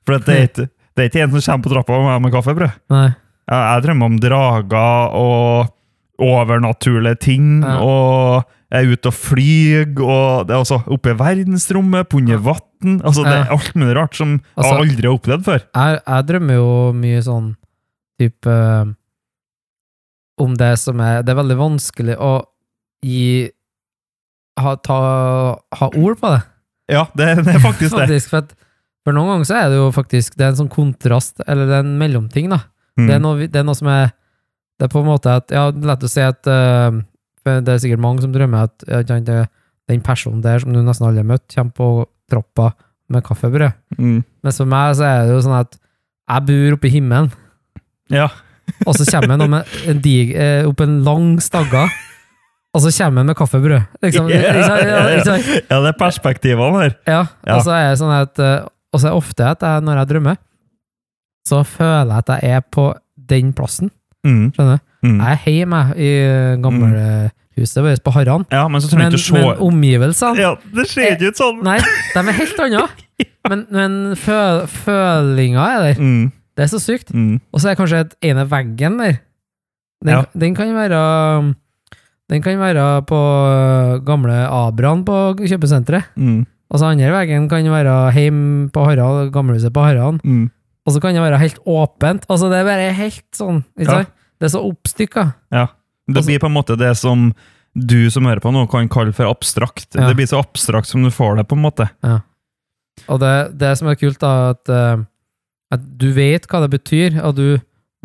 For 0.04 0.18
det, 0.18 0.34
er 0.36 0.48
ikke, 0.50 0.68
det 0.96 1.04
er 1.06 1.12
ikke 1.12 1.22
en 1.28 1.36
som 1.38 1.46
kommer 1.54 1.68
på 1.68 1.76
trappa 1.76 2.00
med, 2.08 2.26
med 2.26 2.34
kaffebrød. 2.36 2.80
Nei. 2.92 3.06
Jeg, 3.52 3.60
jeg 3.60 3.84
drømmer 3.86 4.06
om 4.12 4.20
drager 4.24 5.16
og 5.20 5.72
overnaturlige 6.24 7.16
ting, 7.20 7.64
og 7.66 8.44
jeg 8.74 8.86
er 8.88 8.92
ute 8.96 9.10
og 9.12 9.16
flyr, 9.18 9.90
og 10.02 10.48
det 10.48 10.56
er 10.56 10.62
også 10.62 10.80
oppe 10.92 11.12
i 11.14 11.18
verdensrommet, 11.20 12.08
på 12.10 12.22
under 12.22 12.40
vann. 12.42 12.62
Altså, 13.04 13.24
det 13.26 13.34
er 13.34 13.52
alt 13.56 13.74
mulig 13.80 13.96
rart 13.98 14.16
som 14.20 14.36
Altså- 14.56 14.72
jeg 14.74 14.84
aldri 14.88 15.08
har 15.08 15.18
opplevd 15.18 15.44
før. 15.48 15.62
Jeg, 15.76 16.02
jeg 16.08 16.26
drømmer 16.30 16.60
jo 16.60 16.70
mye 16.94 17.22
sånn 17.26 17.48
type 18.22 18.58
Om 20.44 20.56
det 20.58 20.72
som 20.82 21.00
er 21.04 21.22
Det 21.24 21.34
er 21.34 21.40
veldig 21.42 21.58
vanskelig 21.60 22.16
å 22.20 22.34
gi 23.04 23.50
ha, 24.60 24.76
ta, 24.86 24.98
ha 25.80 25.88
ord 25.98 26.20
på 26.22 26.30
det. 26.30 26.42
Ja, 26.94 27.08
det, 27.18 27.26
det 27.44 27.56
er 27.56 27.64
faktisk 27.64 27.96
det. 27.98 28.04
Faktisk, 28.06 28.30
for 28.30 28.44
at 28.44 28.52
For 29.04 29.16
noen 29.18 29.32
ganger 29.34 29.48
så 29.50 29.56
er 29.60 29.72
det 29.74 29.80
jo 29.82 29.88
faktisk 29.96 30.36
Det 30.38 30.46
er 30.46 30.54
en 30.54 30.60
sånn 30.62 30.70
kontrast, 30.74 31.42
eller 31.48 31.66
det 31.70 31.80
er 31.80 31.84
en 31.88 31.98
mellomting, 32.00 32.52
da. 32.54 32.62
Mm. 33.00 33.08
Det, 33.08 33.16
er 33.16 33.24
noe, 33.24 33.48
det 33.50 33.60
er 33.64 33.66
noe 33.68 33.78
som 33.80 33.90
er 33.92 34.12
Det 34.80 34.88
er 34.88 34.94
på 34.94 35.02
en 35.02 35.10
måte 35.10 35.34
at 35.42 35.52
Ja, 35.54 35.68
lett 35.74 36.06
å 36.06 36.12
si 36.12 36.22
at 36.24 36.46
uh, 36.50 36.94
Det 37.44 37.74
er 37.74 37.82
sikkert 37.82 38.04
mange 38.04 38.22
som 38.24 38.32
drømmer 38.36 38.70
at 38.70 38.86
det- 38.88 39.50
den 39.92 40.00
personen 40.00 40.40
der 40.42 40.62
som 40.64 40.72
du 40.72 40.80
nesten 40.80 41.04
aldri 41.10 41.20
har 41.20 41.28
møtt, 41.28 41.44
kommer 41.52 41.74
på 41.76 41.88
trappa 42.34 42.72
med 43.14 43.24
kaffebrød. 43.26 43.76
Mm. 44.00 44.20
Mens 44.44 44.58
for 44.62 44.70
meg 44.74 44.96
så 44.98 45.06
er 45.08 45.28
det 45.28 45.36
jo 45.38 45.42
sånn 45.46 45.60
at 45.62 45.78
jeg 46.34 46.46
bor 46.50 46.78
oppe 46.80 46.90
i 46.90 46.94
himmelen, 46.98 47.32
Ja. 48.12 48.28
og 48.88 48.96
så 48.96 49.06
kommer 49.12 49.38
han 49.38 49.50
med 49.52 49.74
en 49.92 49.98
dig, 50.04 50.34
eh, 50.40 50.64
opp 50.70 50.80
en 50.86 51.02
lang 51.06 51.34
stagga, 51.44 51.84
og 52.74 52.82
så 52.82 52.90
kommer 52.96 53.22
han 53.22 53.30
med 53.30 53.38
kaffebrød. 53.38 53.84
Liksom, 54.02 54.30
sant? 54.32 54.86
Ja, 54.88 55.02
ikke 55.20 55.36
ja, 55.72 55.80
det 55.84 55.92
er 55.92 55.98
perspektivene 56.00 56.80
her. 56.86 56.96
Ja, 57.06 57.20
Ja. 57.46 57.58
og 57.58 57.66
så 57.68 57.76
er 57.76 57.90
det 57.92 58.00
sånn 58.02 58.14
at 58.16 58.40
eh, 58.42 58.64
Og 58.94 59.02
så 59.02 59.08
er 59.10 59.12
det 59.14 59.18
ofte 59.20 59.46
at 59.50 59.62
jeg, 59.66 59.84
når 59.86 60.00
jeg 60.00 60.10
drømmer, 60.14 60.36
så 61.50 61.60
føler 61.66 62.12
jeg 62.14 62.24
at 62.24 62.32
jeg 62.44 62.56
er 62.56 62.66
på 62.72 62.84
den 63.34 63.50
plassen. 63.58 63.90
Mm. 64.24 64.52
Skjønner 64.56 64.78
du? 64.80 65.08
Mm. 65.10 65.16
Jeg 65.20 65.34
er 65.34 65.56
hjemme 65.58 65.80
i 65.98 66.10
eh, 66.24 67.32
gamlehuset 67.56 67.84
vårt 67.84 68.04
på 68.04 68.12
Harran, 68.14 68.46
Ja, 68.52 68.68
men 68.68 68.82
så 68.82 68.90
trenger 68.90 69.12
men, 69.12 69.12
men 69.12 69.20
se 69.20 69.62
omgivelsene 69.62 70.38
Ja, 70.40 70.56
det 70.74 70.88
ser 70.90 71.14
ikke 71.16 71.30
ut 71.32 71.38
sånn! 71.38 71.62
Nei, 71.64 71.80
de 72.14 72.20
er 72.20 72.32
helt 72.40 72.60
anna. 72.60 72.88
Men, 73.50 73.66
men 73.70 74.16
fø, 74.16 74.64
følinga 74.72 75.64
er 75.76 75.82
der. 75.84 75.98
Mm. 76.00 76.30
Det 76.56 76.64
er 76.64 76.70
så 76.72 76.80
sykt. 76.80 77.10
Mm. 77.14 77.42
Og 77.52 77.60
så 77.60 77.68
er 77.68 77.74
det 77.76 77.80
kanskje 77.82 78.00
et 78.06 78.14
ene 78.24 78.46
veggen 78.48 78.96
der. 79.02 79.18
Den, 80.04 80.14
Ja. 80.14 80.22
den 80.34 80.56
kan 80.56 80.72
være 80.74 81.56
Den 82.32 82.42
kan 82.42 82.58
være 82.58 83.02
på 83.04 83.20
øh, 83.20 84.00
gamle 84.08 84.48
Abraen 84.48 85.04
på 85.06 85.36
kjøpesenteret. 85.44 86.04
Mm. 86.16 86.46
Og 86.72 86.80
så 86.80 86.86
andre 86.88 87.12
veggen 87.12 87.50
kan 87.52 87.68
være 87.70 88.14
hjem 88.16 88.70
på 88.74 88.86
Harald, 88.88 89.30
gamlehuset 89.36 89.74
på 89.76 89.84
Harran. 89.84 90.22
Mm. 90.24 90.50
Og 90.88 90.94
så 90.96 91.02
kan 91.04 91.14
det 91.14 91.22
være 91.22 91.38
helt 91.44 91.60
åpent. 91.68 92.24
Altså, 92.30 92.48
det 92.50 92.60
er 92.62 92.64
bare 92.72 92.94
helt 92.96 93.26
sånn. 93.36 93.64
Ikke 93.78 93.92
Ja. 93.92 93.98
sant? 94.04 94.10
Det 94.40 94.46
er 94.48 94.56
så 94.56 94.64
oppstykka. 94.72 95.34
Ja. 95.52 95.68
Det 96.08 96.18
Altså- 96.18 96.28
blir 96.32 96.40
på 96.44 96.50
en 96.52 96.58
måte 96.58 96.78
det 96.78 96.92
som 97.00 97.34
du 97.76 98.10
som 98.14 98.26
hører 98.26 98.40
på 98.44 98.52
nå, 98.54 98.68
kan 98.70 98.90
kalle 98.90 99.14
for 99.14 99.26
abstrakt. 99.26 99.96
Ja. 99.96 100.08
Det 100.08 100.16
blir 100.20 100.28
så 100.30 100.38
abstrakt 100.44 100.86
som 100.88 101.02
du 101.04 101.10
får 101.10 101.38
det, 101.40 101.48
på 101.48 101.56
en 101.58 101.64
måte. 101.64 101.88
Og 103.10 103.20
det, 103.20 103.58
det 103.58 103.72
som 103.80 103.88
er 103.90 103.96
kult, 103.98 104.20
da, 104.22 104.52
at, 104.54 104.70
øh, 104.70 105.06
at 105.74 105.88
du 105.98 106.12
vet 106.14 106.46
hva 106.48 106.62
det 106.62 106.70
betyr, 106.76 107.18
og 107.24 107.36
du, 107.36 107.48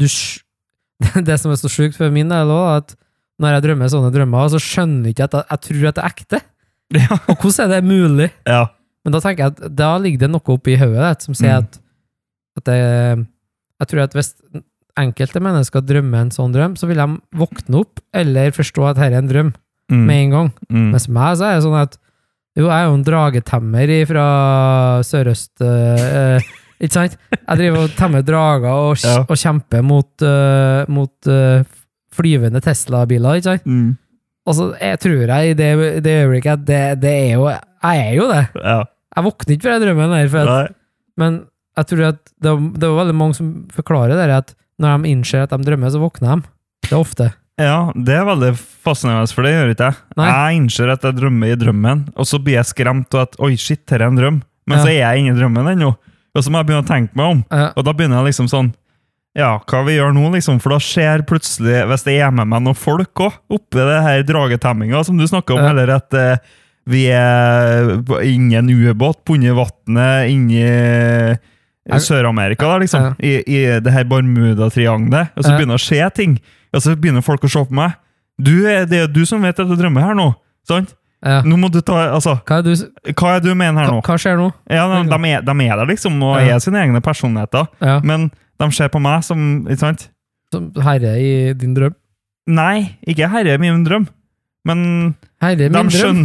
du 0.00 0.07
Det 1.28 1.37
som 1.38 1.52
er 1.52 1.61
så 1.61 1.69
sjukt 1.71 1.97
for 1.99 2.11
min 2.11 2.28
del 2.33 2.49
òg, 2.50 2.78
at 2.81 2.95
når 3.38 3.52
jeg 3.59 3.62
drømmer 3.69 3.90
sånne 3.93 4.11
drømmer, 4.14 4.49
så 4.50 4.59
skjønner 4.59 5.05
jeg 5.11 5.14
ikke 5.14 5.28
at 5.28 5.37
jeg, 5.37 5.45
jeg 5.50 5.61
tror 5.67 5.88
at 5.90 5.95
det 5.99 6.05
er 6.05 6.09
ekte. 6.14 6.40
Ja. 6.97 7.19
Og 7.31 7.37
hvordan 7.37 7.69
er 7.69 7.75
det 7.76 7.85
mulig? 7.87 8.31
Ja. 8.49 8.62
Men 9.05 9.12
da 9.14 9.21
tenker 9.23 9.45
jeg 9.45 9.52
at 9.59 9.76
da 9.78 9.90
ligger 10.02 10.25
det 10.25 10.31
noe 10.33 10.55
oppi 10.57 10.75
hodet 10.81 11.23
som 11.23 11.37
sier 11.38 11.61
Mm. 11.61 11.69
at, 11.69 11.78
at 12.59 12.64
det, 12.67 12.78
Jeg 13.78 13.88
tror 13.93 14.02
at 14.02 14.12
hvis 14.17 14.33
enkelte 14.99 15.40
mennesker 15.45 15.85
drømmer 15.87 16.26
en 16.26 16.35
sånn 16.35 16.52
drøm, 16.55 16.75
så 16.78 16.88
vil 16.90 17.00
de 17.00 17.07
våkne 17.38 17.81
opp 17.85 18.00
eller 18.17 18.50
forstå 18.57 18.90
at 18.90 18.99
dette 18.99 19.09
er 19.12 19.19
en 19.23 19.31
drøm 19.33 19.55
Mm. 19.88 20.02
med 20.05 20.17
en 20.21 20.31
gang. 20.35 20.49
Mm. 20.69 20.88
Mens 20.93 21.07
meg 21.09 21.37
så 21.40 21.47
er 21.49 21.55
det 21.57 21.64
sånn 21.64 21.78
at 21.81 21.95
jo, 22.59 22.67
jeg 22.67 22.75
er 22.76 22.88
jo 22.90 22.97
en 22.99 23.05
dragetemmer 23.07 23.93
fra 24.11 24.25
Sørøst 25.07 25.62
eh, 25.64 26.02
eh, 26.37 26.49
Ikke 26.85 26.93
sant? 26.93 27.14
Jeg 27.33 27.57
driver 27.59 27.87
og 27.87 27.95
temmer 27.97 28.23
drager 28.23 28.69
og, 28.69 28.99
Ja. 29.00 29.23
og 29.25 29.33
kjemper 29.40 29.83
mot, 29.83 30.11
uh, 30.23 30.85
mot 30.93 31.26
uh, 31.26 31.64
flyvende 32.14 32.61
Tesla-biler, 32.62 33.40
ikke 33.40 33.49
sant? 33.49 33.64
Mm. 33.67 33.97
Altså, 34.47 34.69
jeg 34.78 35.00
tror 35.02 35.25
jeg 35.33 35.50
i 35.50 35.57
det, 35.59 35.71
det 36.05 36.14
øyeblikket 36.21 36.52
at 36.52 36.67
det, 36.69 36.83
det 37.02 37.14
er 37.25 37.33
jo 37.35 37.49
Jeg 37.49 38.05
er 38.05 38.14
jo 38.14 38.28
det. 38.31 38.45
Ja. 38.62 38.78
Jeg 39.17 39.25
våkner 39.25 39.57
ikke 39.57 39.67
fra 39.67 39.81
drømmen 39.83 40.14
der, 40.14 40.28
for 40.28 40.52
at, 40.52 40.76
men 41.17 41.40
jeg 41.78 41.87
tror 41.90 42.05
at 42.12 42.21
det, 42.45 42.55
det 42.78 42.87
er 42.87 43.00
veldig 43.00 43.17
mange 43.25 43.35
som 43.40 43.50
forklarer 43.75 44.14
det, 44.21 44.31
at 44.37 44.55
når 44.78 45.02
de 45.02 45.12
innser 45.12 45.42
at 45.44 45.50
de 45.54 45.58
drømmer, 45.66 45.90
så 45.94 46.00
våkner 46.02 46.37
de. 46.40 46.49
Det 46.88 46.92
er 46.94 46.99
ofte. 47.00 47.28
Ja, 47.58 47.90
det 47.97 48.14
er 48.14 48.25
veldig 48.28 48.52
fascinerende, 48.87 49.32
for 49.35 49.42
det 49.42 49.50
gjør 49.56 49.73
ikke 49.75 49.88
jeg. 49.90 49.97
Nei. 50.20 50.26
Jeg 50.30 50.58
innser 50.61 50.92
at 50.94 51.02
jeg 51.08 51.16
drømmer 51.18 51.50
i 51.50 51.56
drømmen, 51.58 52.04
og 52.14 52.28
så 52.30 52.38
blir 52.38 52.54
jeg 52.61 52.68
skremt 52.70 53.14
og 53.18 53.25
at 53.25 53.35
oi, 53.42 53.56
shit, 53.58 53.80
dette 53.82 53.99
er 53.99 54.06
en 54.06 54.18
drøm. 54.20 54.42
Men 54.68 54.78
Ja. 54.78 54.85
så 54.85 54.88
er 54.92 54.99
jeg 55.00 55.25
inne 55.25 55.35
i 55.35 55.40
drømmen 55.40 55.73
ennå, 55.73 55.88
og 56.37 56.44
så 56.44 56.50
må 56.52 56.61
jeg 56.61 56.66
begynne 56.68 56.85
å 56.85 56.92
tenke 56.92 57.16
meg 57.18 57.26
om. 57.35 57.40
Ja. 57.50 57.73
Og 57.76 57.85
da 57.85 57.92
begynner 57.92 58.20
jeg 58.23 58.30
liksom 58.35 58.49
sånn 58.52 58.75
Ja, 59.37 59.58
hva 59.70 59.85
vi 59.87 59.92
gjør 59.94 60.14
nå, 60.16 60.32
liksom? 60.32 60.56
For 60.58 60.70
da 60.70 60.78
skjer 60.82 61.23
plutselig, 61.28 61.85
hvis 61.87 62.02
det 62.02 62.14
er 62.18 62.30
med 62.35 62.49
meg 62.49 62.62
noen 62.64 62.75
folk 62.75 63.14
òg, 63.23 63.32
oppi 63.54 63.76
det 63.87 64.00
her 64.02 64.23
dragetemminga 64.26 65.04
som 65.04 65.16
du 65.18 65.26
snakker 65.28 65.54
om, 65.54 65.62
Ja. 65.62 65.68
eller 65.70 65.90
at 65.94 66.14
eh, 66.14 66.38
vi 66.88 67.04
er 67.12 67.92
inni 68.25 68.56
en 68.56 68.68
ubåt 68.73 69.20
på 69.25 69.37
i 69.37 69.52
vannet 69.54 70.30
inni 70.32 71.38
Sør-Amerika, 72.04 72.68
da, 72.68 72.78
liksom. 72.83 73.14
I, 73.25 73.33
I 73.49 73.80
det 73.80 73.92
her 73.95 74.04
Bermuda-triangelet. 74.04 75.33
Og 75.37 75.45
så 75.45 75.54
begynner 75.57 75.76
det 75.76 75.80
å 75.80 75.87
skje 75.87 76.11
ting. 76.14 76.37
Og 76.75 76.83
så 76.85 76.95
begynner 76.97 77.25
folk 77.25 77.45
å 77.49 77.50
se 77.52 77.64
på 77.64 77.75
meg. 77.78 77.97
Du, 78.38 78.52
det 78.62 79.00
er 79.04 79.09
du 79.11 79.25
som 79.26 79.42
vet 79.42 79.59
at 79.59 79.66
du 79.68 79.75
drømmer 79.78 80.04
her 80.11 80.14
nå. 80.18 80.28
Sant? 80.68 80.92
Ja. 81.25 81.40
Nå 81.42 81.57
må 81.59 81.66
du 81.75 81.80
ta 81.83 82.12
Altså, 82.14 82.37
Hva, 82.47 82.61
er 82.61 82.62
du, 82.68 82.75
hva 83.18 83.33
er 83.35 83.40
du 83.42 83.49
mener 83.50 83.83
her 83.83 83.88
nå? 83.90 84.02
hva 84.07 84.14
skjer 84.23 84.37
nå? 84.38 84.52
Ja, 84.71 84.85
de, 84.92 85.00
de, 85.11 85.16
er, 85.33 85.40
de 85.42 85.54
er 85.66 85.80
der, 85.80 85.88
liksom, 85.90 86.21
og 86.23 86.37
Ja. 86.38 86.54
er 86.54 86.62
sine 86.62 86.78
egne 86.85 87.00
personligheter. 87.02 87.66
Ja. 87.83 87.97
Men 88.07 88.28
de 88.61 88.68
ser 88.76 88.92
på 88.95 89.00
meg 89.02 89.25
som 89.26 89.66
Ikke 89.66 89.80
sant? 89.80 90.04
Som 90.54 90.71
herre 90.85 91.16
i 91.18 91.33
din 91.59 91.75
drøm? 91.75 91.97
Nei, 92.49 92.95
ikke 93.07 93.26
herre 93.33 93.57
i 93.59 93.61
min 93.61 93.83
drøm. 93.85 94.07
Men 94.68 95.16
Herre 95.42 95.66
i 95.66 95.68
de 95.68 95.68
min 95.75 95.90
drøm? 95.90 96.23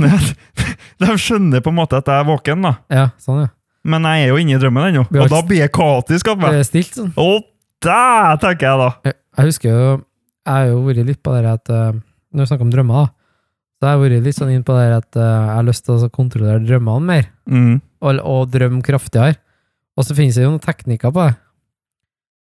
de 1.04 1.18
skjønner 1.20 1.64
på 1.66 1.74
en 1.74 1.80
måte 1.82 1.98
at 2.00 2.08
jeg 2.08 2.22
er 2.22 2.30
våken, 2.30 2.64
da. 2.70 2.76
Ja, 2.94 3.10
sånn, 3.20 3.42
ja. 3.48 3.50
Men 3.84 4.06
jeg 4.08 4.24
er 4.24 4.30
jo 4.32 4.38
inne 4.40 4.56
i 4.56 4.60
drømmen 4.62 4.86
ennå. 4.90 5.02
Og 5.12 5.30
da 5.32 5.42
blir 5.44 5.60
jeg 5.64 5.72
kaotisk 5.76 6.30
av 6.32 6.40
Det 6.40 6.52
meg. 6.54 6.66
stilt, 6.68 6.94
sånn. 6.96 7.12
Og 7.20 7.44
der 7.84 8.38
tenker 8.40 8.70
jeg 8.70 8.80
da. 8.80 8.90
Jeg, 9.10 9.16
jeg 9.38 9.50
husker 9.50 9.70
jo 9.74 9.88
Jeg 10.44 10.54
har 10.54 10.66
jo 10.70 10.78
vært 10.86 11.06
litt 11.08 11.20
på 11.24 11.34
det 11.36 11.50
at 11.52 11.70
eh, 11.72 11.92
Når 12.34 12.44
vi 12.46 12.48
snakker 12.52 12.64
om 12.68 12.72
drømmer, 12.72 13.02
da, 13.04 13.12
så 13.84 13.88
har 13.90 13.96
jeg 13.98 14.04
vært 14.06 14.24
litt 14.30 14.38
sånn 14.40 14.52
inn 14.56 14.64
på 14.64 14.76
det 14.80 14.86
at 14.96 15.18
eh, 15.20 15.28
jeg 15.28 15.56
har 15.58 15.68
lyst 15.68 15.84
til 15.88 15.96
å 16.00 16.10
kontrollere 16.16 16.64
drømmene 16.64 17.08
mer, 17.10 17.30
Mm. 17.46 17.82
og, 18.02 18.20
og 18.24 18.48
drømme 18.54 18.80
kraftigere. 18.88 19.36
Og 20.00 20.06
så 20.08 20.16
finnes 20.16 20.36
det 20.40 20.46
jo 20.46 20.54
noen 20.54 20.64
teknikker 20.64 21.12
på 21.14 21.26
det. 21.28 21.36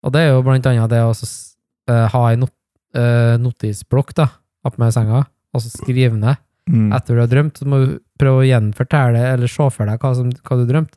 Og 0.06 0.12
det 0.14 0.20
er 0.22 0.30
jo 0.36 0.42
blant 0.46 0.66
annet 0.70 0.92
det 0.92 1.02
å 1.02 1.10
eh, 1.12 2.06
ha 2.14 2.22
en 2.30 2.44
not, 2.44 2.52
uh, 2.96 3.34
notisblokk 3.42 4.14
da, 4.14 4.28
oppmed 4.64 4.94
senga, 4.94 5.24
og 5.54 5.60
så 5.64 5.72
skrive 5.72 6.14
ned. 6.16 6.38
Mm. 6.70 6.92
Etter 6.96 7.16
du 7.18 7.20
har 7.24 7.28
drømt, 7.32 7.58
så 7.60 7.66
må 7.68 7.80
du 7.82 7.96
prøve 8.20 8.44
å 8.44 8.46
gjenfortelle 8.48 9.24
eller 9.34 9.50
se 9.50 9.66
for 9.74 9.90
deg 9.90 9.98
hva, 10.00 10.12
som, 10.16 10.30
hva 10.30 10.56
du 10.60 10.64
drømte. 10.70 10.96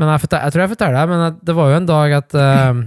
Men 0.00 0.08
jeg, 0.08 0.20
fortel, 0.24 0.40
jeg 0.46 0.52
tror 0.54 0.62
jeg 0.64 0.70
forteller 0.72 0.96
deg, 0.98 1.08
men 1.12 1.38
det 1.44 1.54
var 1.58 1.70
jo 1.70 1.76
en 1.76 1.86
dag 1.90 2.12
at 2.16 2.34
uh, 2.34 2.82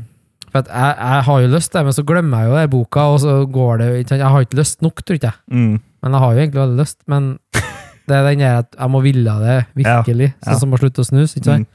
For 0.50 0.60
at 0.64 0.70
jeg, 0.72 0.96
jeg 0.98 1.24
har 1.28 1.42
jo 1.44 1.50
lyst, 1.54 1.74
men 1.86 1.94
så 1.94 2.04
glemmer 2.08 2.42
jeg 2.42 2.50
jo 2.50 2.56
den 2.58 2.70
boka, 2.74 3.04
og 3.14 3.20
så 3.22 3.36
går 3.52 3.78
det 3.82 3.88
ikke? 4.06 4.18
Jeg 4.22 4.32
har 4.34 4.46
ikke 4.46 4.58
lyst 4.62 4.82
nok, 4.82 5.04
tror 5.06 5.20
ikke 5.20 5.30
jeg. 5.30 5.40
Mm. 5.52 5.76
Men 6.02 6.16
jeg 6.16 6.22
har 6.24 6.34
jo 6.34 6.40
egentlig 6.46 6.62
veldig 6.64 6.80
lyst. 6.80 6.98
Men 7.12 7.28
det 8.08 8.16
er 8.18 8.28
den 8.30 8.40
der 8.46 8.58
at 8.64 8.76
jeg 8.80 8.90
må 8.94 9.02
ville 9.06 9.36
det 9.46 9.58
virkelig, 9.76 10.30
Ja. 10.34 10.48
sånn 10.54 10.60
som 10.64 10.74
å 10.74 10.80
slutte 10.82 11.04
å 11.04 11.08
snuse. 11.10 11.38
ikke 11.38 11.50
sant? 11.52 11.68
Mm. 11.70 11.72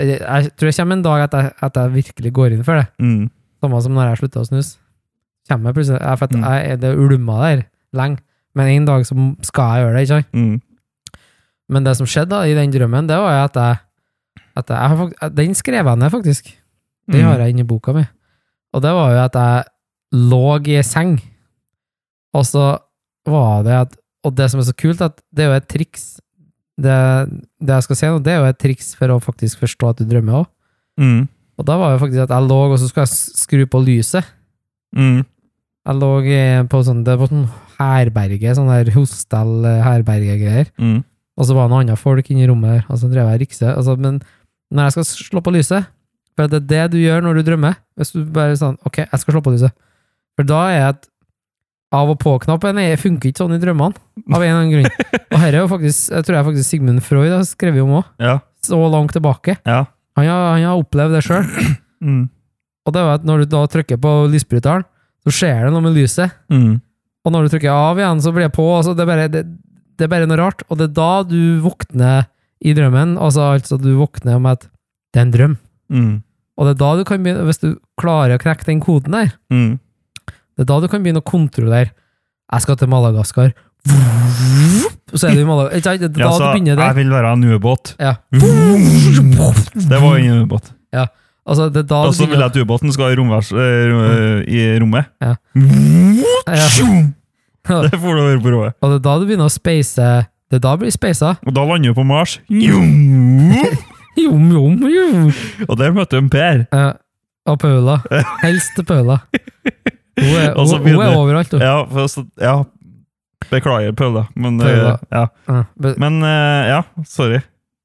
Jeg, 0.00 0.20
jeg 0.20 0.52
tror 0.56 0.68
det 0.70 0.76
kommer 0.76 0.96
en 0.98 1.02
dag 1.06 1.24
at 1.28 1.32
jeg, 1.38 1.52
at 1.66 1.76
jeg 1.80 1.92
virkelig 1.96 2.32
går 2.32 2.52
inn 2.58 2.64
for 2.66 2.78
det. 2.80 2.86
Mm. 3.02 3.30
Samme 3.64 3.80
som 3.84 3.94
når 3.96 4.08
jeg 4.12 4.20
slutta 4.24 4.40
å 4.44 4.48
snuse. 4.48 4.76
Kommer 5.50 5.74
plutselig 5.74 5.98
jeg, 6.00 6.18
For 6.20 6.24
at 6.28 6.34
Mm. 6.36 6.80
det 6.84 6.90
ulmer 6.96 7.40
der 7.46 7.62
lenge. 7.96 8.18
Men 8.54 8.68
en 8.74 8.84
dag 8.86 9.04
så 9.06 9.14
skal 9.46 9.70
jeg 9.76 9.84
gjøre 9.84 9.94
det, 9.96 10.02
ikke 10.04 10.14
sant? 10.18 10.32
Mm. 10.34 10.60
Men 11.70 11.84
det 11.86 11.96
som 11.96 12.06
skjedde 12.10 12.30
da, 12.34 12.42
i 12.50 12.54
den 12.58 12.72
drømmen, 12.74 13.06
det 13.06 13.16
var 13.18 13.30
jo 13.36 13.44
at 13.46 13.54
jeg, 13.62 13.78
at 14.60 14.70
jeg 14.72 14.90
har 15.22 15.30
Den 15.34 15.54
skrev 15.58 15.84
jeg 15.86 15.98
ned, 15.98 16.10
faktisk. 16.12 16.52
Den 17.10 17.24
Mm. 17.24 17.28
har 17.32 17.38
jeg 17.44 17.54
inni 17.54 17.64
boka 17.66 17.92
mi. 17.96 18.04
Og 18.74 18.82
det 18.84 18.92
var 18.94 19.10
jo 19.12 19.18
at 19.24 19.34
jeg 19.34 19.64
lå 20.14 20.44
i 20.68 20.76
ei 20.78 20.82
seng, 20.86 21.18
og 22.34 22.44
så 22.46 22.78
var 23.26 23.62
det 23.66 23.72
at 23.86 23.96
Og 24.22 24.34
det 24.36 24.50
som 24.50 24.60
er 24.60 24.64
så 24.68 24.74
kult, 24.76 25.00
at 25.00 25.16
det 25.32 25.44
er 25.44 25.48
jo 25.48 25.56
et 25.56 25.68
triks 25.68 26.20
Det, 26.80 26.96
det 27.60 27.68
jeg 27.74 27.82
skal 27.84 27.96
si 27.96 28.06
nå, 28.06 28.18
det 28.22 28.32
er 28.32 28.38
jo 28.40 28.48
et 28.50 28.58
triks 28.58 28.94
for 28.96 29.08
å 29.08 29.20
faktisk 29.20 29.58
forstå 29.60 29.90
at 29.90 29.96
du 30.00 30.04
drømmer 30.08 30.42
òg. 30.44 30.46
Mm. 31.00 31.28
Og 31.58 31.64
da 31.66 31.76
var 31.76 31.92
det 31.92 32.00
faktisk 32.00 32.22
at 32.24 32.30
jeg 32.32 32.48
lå, 32.48 32.58
og 32.72 32.78
så 32.80 32.88
skulle 32.88 33.04
jeg 33.04 33.36
skru 33.36 33.66
på 33.68 33.80
lyset. 33.84 34.24
Mm. 34.96 35.24
Jeg 35.86 35.94
lå 36.00 36.10
i- 36.24 36.64
på 36.68 36.80
sånn, 36.84 37.04
det 37.04 37.18
var 37.18 37.28
sånn 37.28 37.48
herberge, 37.78 38.54
sånn 38.56 38.68
der 38.72 38.90
hostel-herberge-greier. 38.96 40.70
Mm. 40.78 41.04
Og 41.36 41.46
så 41.46 41.54
var 41.56 41.68
det 41.68 41.72
noen 41.74 41.84
andre 41.86 41.96
folk 41.96 42.26
inne 42.30 42.44
i 42.44 42.48
rommet 42.50 42.84
og 42.90 42.98
så 43.00 43.08
drev 43.10 43.28
jeg 43.28 43.34
og 43.34 43.40
rikset. 43.44 43.76
Altså, 43.76 43.96
men 43.98 44.20
når 44.70 44.86
jeg 44.88 44.92
skal 44.96 45.06
slå 45.10 45.42
på 45.44 45.52
lyset, 45.54 45.86
for 46.36 46.46
det 46.50 46.60
er 46.62 46.66
det 46.70 46.82
du 46.94 46.98
gjør 47.02 47.24
når 47.26 47.40
du 47.40 47.46
drømmer, 47.50 47.74
hvis 47.98 48.12
du 48.14 48.20
bare 48.32 48.56
sånn, 48.56 48.76
ok, 48.86 49.00
jeg 49.02 49.20
skal 49.22 49.34
slå 49.36 49.42
på 49.44 49.52
lyset. 49.56 49.74
For 50.38 50.46
da 50.48 50.60
er 50.70 50.76
jeg 50.78 51.00
av 51.92 52.12
og 52.12 52.20
på-knappen 52.22 52.78
er- 52.78 52.96
funker 53.02 53.28
ikke 53.32 53.42
sånn 53.42 53.56
i 53.56 53.60
drømmene, 53.62 53.98
av 54.30 54.42
en 54.42 54.46
eller 54.46 54.60
annen 54.60 54.74
grunn. 54.76 55.08
Og 55.34 55.38
her 55.42 55.54
er 55.54 55.58
jo 55.64 55.70
faktisk, 55.72 56.10
jeg 56.14 56.26
tror 56.26 56.36
jeg 56.38 56.46
faktisk 56.46 56.68
Sigmund 56.70 57.02
Freud 57.02 57.32
har 57.34 57.42
skrevet 57.48 57.82
om 57.82 57.96
òg. 57.98 58.04
Ja. 58.22 58.36
så 58.62 58.78
langt 58.92 59.12
tilbake. 59.16 59.56
Ja. 59.66 59.84
Han 60.18 60.26
har, 60.28 60.44
han 60.54 60.64
har 60.68 60.78
opplevd 60.82 61.16
det 61.18 61.24
selv. 61.26 61.50
Mm. 62.00 62.30
Og 62.88 62.94
det 62.94 63.00
er 63.02 63.10
at 63.12 63.24
når 63.28 63.42
du 63.42 63.50
da 63.52 63.58
trykker 63.68 63.98
på 64.00 64.10
lysbryteren, 64.32 64.86
så 65.20 65.32
skjer 65.36 65.66
det 65.66 65.72
noe 65.74 65.82
med 65.84 65.92
lyset. 65.98 66.32
Mm. 66.48 66.78
Og 67.28 67.32
når 67.34 67.44
du 67.44 67.50
trykker 67.52 67.68
av 67.76 67.98
igjen, 68.00 68.22
så 68.24 68.32
blir 68.32 68.46
det 68.46 68.54
på. 68.56 68.64
Altså 68.72 68.94
det, 68.96 69.04
er 69.04 69.10
bare, 69.10 69.26
det, 69.28 69.42
det 70.00 70.06
er 70.06 70.12
bare 70.14 70.24
noe 70.30 70.38
rart. 70.40 70.64
Og 70.72 70.78
det 70.80 70.86
er 70.86 70.94
da 70.96 71.08
du 71.28 71.60
våkner 71.60 72.29
i 72.64 72.74
drømmen. 72.76 73.16
Altså, 73.18 73.40
altså 73.56 73.78
du 73.80 73.90
våkner 73.98 74.38
med 74.40 74.58
at 74.58 74.66
det 75.14 75.20
er 75.20 75.26
en 75.26 75.32
drøm. 75.34 75.54
Mm. 75.90 76.22
Og 76.58 76.66
det 76.66 76.74
er 76.74 76.80
da 76.82 76.90
du 76.98 77.04
kan 77.08 77.22
begynne, 77.24 77.44
hvis 77.48 77.60
du 77.62 77.70
klarer 78.00 78.36
å 78.36 78.42
knekke 78.42 78.66
den 78.68 78.80
koden 78.84 79.12
der, 79.16 79.32
Mm. 79.50 79.78
det 80.28 80.60
er 80.66 80.68
da 80.68 80.80
du 80.80 80.88
kan 80.88 81.02
begynne 81.02 81.22
å 81.22 81.24
kontrollere. 81.24 81.90
Jeg 82.52 82.62
skal 82.62 82.76
til 82.76 82.88
Madagaskar. 82.90 83.52
Så 85.14 85.28
er 85.28 85.34
du 85.34 85.40
i 85.40 85.44
Madagaskar. 85.48 85.96
Det 85.98 86.10
er 86.10 86.12
da 86.14 86.20
Ja, 86.20 86.30
du 86.38 86.44
begynner 86.58 86.76
det. 86.76 86.84
jeg 86.90 86.96
vil 87.00 87.10
være 87.10 87.32
en 87.32 87.44
ubåt. 87.56 87.94
Ja. 87.98 88.14
Det 88.30 90.00
var 90.02 90.16
ingen 90.18 90.42
ubåt. 90.46 90.70
Altså, 91.50 91.70
det 91.72 91.80
er 91.80 91.86
da 91.88 92.02
Og 92.06 92.12
så 92.14 92.26
vil 92.28 92.38
jeg 92.38 92.46
at 92.52 92.56
ubåten 92.60 92.92
skal 92.92 93.10
i, 93.10 93.16
romvers, 93.18 93.48
eh, 93.50 94.44
i 94.46 94.78
rommet. 94.78 95.06
Ja. 95.24 95.34
Ja. 96.46 97.80
Det 97.90 97.96
får 97.98 98.14
du 98.16 98.20
høre 98.20 98.40
på 98.42 98.50
rommet. 98.52 98.74
Og 98.82 98.90
det 98.92 98.96
er 99.00 99.04
da 99.04 99.14
du 99.18 99.24
begynner 99.26 99.48
å 99.48 99.52
space 99.52 100.04
Det 100.50 100.58
er 100.58 100.62
da 100.64 100.72
blir 100.80 100.90
speisa. 100.90 101.36
Og 101.46 101.54
da 101.54 101.62
lander 101.62 101.92
vi 101.92 101.94
på 101.94 102.04
Mars. 102.06 102.40
Jom, 102.50 103.76
jom, 104.18 104.80
jom. 104.90 105.28
Og 105.68 105.76
der 105.78 105.94
møtte 105.94 106.18
hun 106.18 106.30
Per. 106.32 106.64
Ja, 106.74 106.88
og 107.46 107.58
Paula. 107.62 108.00
Helst 108.44 108.74
til 108.74 108.84
Paula. 108.88 109.20
Hun 110.18 110.34
er, 110.36 110.50
hun, 110.58 110.82
hun 110.82 111.02
er 111.04 111.14
overalt, 111.14 111.54
hun. 111.54 111.62
Ja, 111.62 111.84
for 111.86 112.26
ja. 112.42 112.56
Beklager, 113.50 113.94
Paula. 113.96 114.26
Men, 114.34 114.58
eh, 114.60 114.66
Paula. 114.66 114.96
ja. 115.12 115.26
Ja. 115.48 115.62
Men 116.02 116.22
eh, 116.22 116.72
ja, 116.74 116.82
sorry. 117.06 117.40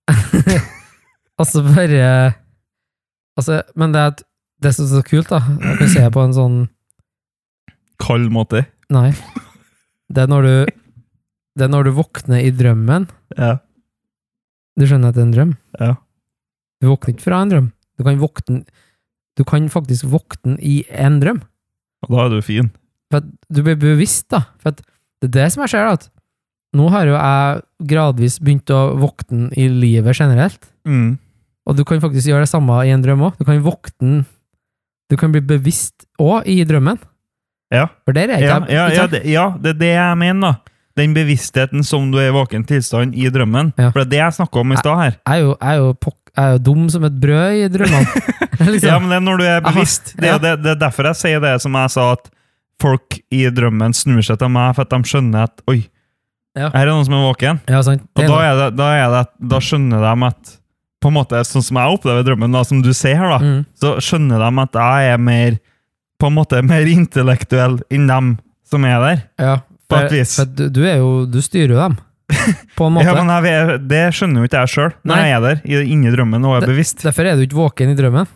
Altså, 1.36 1.60
bare 1.68 2.32
altså, 3.36 3.62
Men 3.76 3.92
det 3.92 4.02
er 4.02 4.12
det 4.64 4.72
som 4.76 4.86
er 4.86 4.88
så 4.88 5.02
kult, 5.04 5.28
da 5.28 5.42
Jeg 5.60 5.78
kan 5.82 5.90
se 5.92 6.04
på 6.16 6.22
en 6.24 6.36
sånn 6.36 6.56
Kald 8.00 8.30
måte. 8.32 8.62
Nei. 8.92 9.10
Det 10.08 10.24
er 10.24 10.32
når 10.32 10.48
du 10.48 10.72
Det 11.56 11.66
er 11.68 11.72
når 11.72 11.88
du 11.88 11.92
våkner 11.96 12.44
i 12.44 12.52
drømmen. 12.52 13.08
Ja. 13.38 13.58
Du 14.76 14.84
skjønner 14.88 15.12
at 15.14 15.16
det 15.18 15.24
er 15.24 15.28
en 15.30 15.36
drøm? 15.36 15.54
Ja. 15.80 15.92
Du 16.84 16.90
våkner 16.92 17.16
ikke 17.16 17.24
fra 17.30 17.42
en 17.44 17.54
drøm. 17.54 17.70
Du 17.96 18.04
kan 18.04 18.20
våkne 18.20 18.66
Du 19.36 19.44
kan 19.48 19.66
faktisk 19.72 20.06
våkne 20.08 20.56
i 20.64 20.86
en 20.96 21.20
drøm. 21.20 21.42
Og 22.06 22.12
da 22.14 22.26
er 22.26 22.30
du 22.36 22.42
fin. 22.46 22.70
For 23.12 23.20
at 23.20 23.28
du 23.52 23.62
blir 23.66 23.76
bevisst, 23.80 24.30
da. 24.32 24.46
For 24.64 24.72
det 24.76 25.28
er 25.28 25.34
det 25.34 25.48
som 25.52 25.64
jeg 25.66 25.74
ser. 25.74 25.90
At 25.92 26.06
nå 26.76 26.88
har 26.92 27.08
jo 27.08 27.16
jeg 27.18 27.62
gradvis 27.92 28.38
begynt 28.44 28.72
å 28.72 28.96
våkne 29.00 29.50
i 29.60 29.68
livet 29.72 30.16
generelt. 30.16 30.70
Mm. 30.88 31.18
Og 31.68 31.76
du 31.76 31.84
kan 31.88 32.00
faktisk 32.04 32.30
gjøre 32.30 32.46
det 32.46 32.52
samme 32.52 32.78
i 32.86 32.94
en 32.96 33.04
drøm 33.04 33.26
òg. 33.28 33.36
Du 33.40 33.44
kan 33.48 33.60
våkne 33.64 34.24
Du 35.12 35.16
kan 35.20 35.32
bli 35.32 35.42
bevisst 35.44 36.08
òg 36.20 36.48
i 36.50 36.64
drømmen. 36.66 36.98
Ja. 37.74 37.88
For 38.06 38.16
der 38.16 38.32
er 38.32 38.40
ikke 38.40 38.48
Ja, 38.48 38.60
jeg. 38.60 38.72
ja, 38.74 38.86
ja, 38.96 39.08
det, 39.08 39.20
ja, 39.30 39.44
det 39.62 39.76
er 39.76 39.80
det 39.84 39.92
jeg 39.94 40.18
mener, 40.18 40.42
da. 40.42 40.75
Den 40.96 41.14
bevisstheten 41.16 41.84
som 41.84 42.06
du 42.14 42.18
er 42.22 42.30
i 42.30 42.36
våken 42.36 42.64
tilstand 42.68 43.16
i 43.20 43.28
drømmen. 43.34 43.74
Ja. 43.78 43.90
For 43.92 44.00
det 44.02 44.06
er 44.08 44.12
det 44.14 44.20
jeg 44.22 44.36
snakka 44.38 44.62
om 44.62 44.72
i 44.72 44.78
stad 44.80 45.02
her. 45.02 45.18
Jeg 45.28 45.34
er 45.34 45.42
jo, 45.44 45.50
jeg 45.60 45.74
er 45.74 45.82
jo, 45.82 45.90
jeg 46.36 46.46
er 46.46 46.54
jo 46.56 46.62
dum 46.70 46.86
som 46.94 47.04
et 47.10 47.18
brød 47.20 47.58
i 47.60 47.68
drømmene. 47.74 48.24
liksom. 48.72 48.88
Ja, 48.88 49.00
men 49.04 49.10
det 49.12 49.18
er 49.18 49.26
når 49.26 49.38
du 49.42 49.46
er 49.50 49.66
bevisst. 49.66 50.14
Det 50.20 50.30
er, 50.32 50.40
det, 50.40 50.54
det 50.64 50.72
er 50.76 50.80
derfor 50.86 51.10
jeg 51.12 51.20
sier 51.20 51.44
det 51.44 51.52
som 51.66 51.76
jeg 51.76 51.92
sa, 51.98 52.06
at 52.16 52.32
folk 52.82 53.20
i 53.32 53.44
drømmen 53.56 53.94
snur 53.96 54.24
seg 54.24 54.40
til 54.40 54.52
meg 54.56 54.72
for 54.78 54.88
at 54.88 54.96
de 54.96 55.12
skjønner 55.12 55.50
at 55.50 55.62
oi, 55.72 55.82
Ja. 56.56 56.70
her 56.72 56.86
er 56.88 56.94
noen 56.94 57.04
som 57.04 57.18
er 57.18 57.26
våken. 57.28 57.60
Ja, 57.68 57.82
sant. 57.84 58.06
Og 58.16 58.24
da, 58.32 58.40
det, 58.56 58.70
da, 58.80 58.90
det, 59.12 59.24
da 59.52 59.60
skjønner 59.60 60.00
de 60.08 60.28
at 60.30 60.54
på 61.04 61.12
en 61.12 61.18
måte, 61.20 61.44
Sånn 61.46 61.62
som 61.68 61.78
jeg 61.78 61.98
opplever 62.00 62.24
drømmen, 62.26 62.56
da, 62.56 62.64
som 62.66 62.80
du 62.82 62.94
ser 62.96 63.18
her, 63.20 63.36
da, 63.36 63.40
Mm. 63.44 63.66
så 63.76 63.98
skjønner 64.00 64.40
de 64.40 64.64
at 64.64 64.80
jeg 64.80 65.12
er 65.12 65.20
mer 65.22 65.58
på 66.24 66.28
en 66.32 66.38
måte 66.40 66.62
mer 66.64 66.88
intellektuell 66.88 67.82
enn 67.92 68.08
dem 68.08 68.30
som 68.72 68.86
er 68.88 69.04
der. 69.04 69.20
Ja, 69.44 69.58
På 69.90 70.00
et 70.02 70.12
vis. 70.12 70.36
for 70.40 70.46
du, 70.50 70.64
du 70.74 70.82
er 70.90 70.98
jo 70.98 71.26
Du 71.30 71.40
styrer 71.46 71.76
jo 71.76 71.78
dem, 71.82 71.98
på 72.78 72.88
en 72.88 72.94
måte. 72.96 73.06
Ja, 73.06 73.14
men 73.24 73.46
jeg, 73.46 73.76
Det 73.88 74.02
skjønner 74.18 74.42
jo 74.42 74.50
ikke 74.50 74.64
jeg 74.64 74.74
sjøl, 74.74 74.94
når 75.06 75.22
jeg 75.22 75.36
er 75.36 75.46
der 75.46 75.84
inni 75.86 76.12
drømmen 76.16 76.46
og 76.50 76.58
er 76.62 76.68
bevisst. 76.68 77.04
Derfor 77.06 77.26
er 77.30 77.36
du 77.38 77.46
ikke 77.46 77.60
våken 77.60 77.92
i 77.94 77.98
drømmen. 78.00 78.28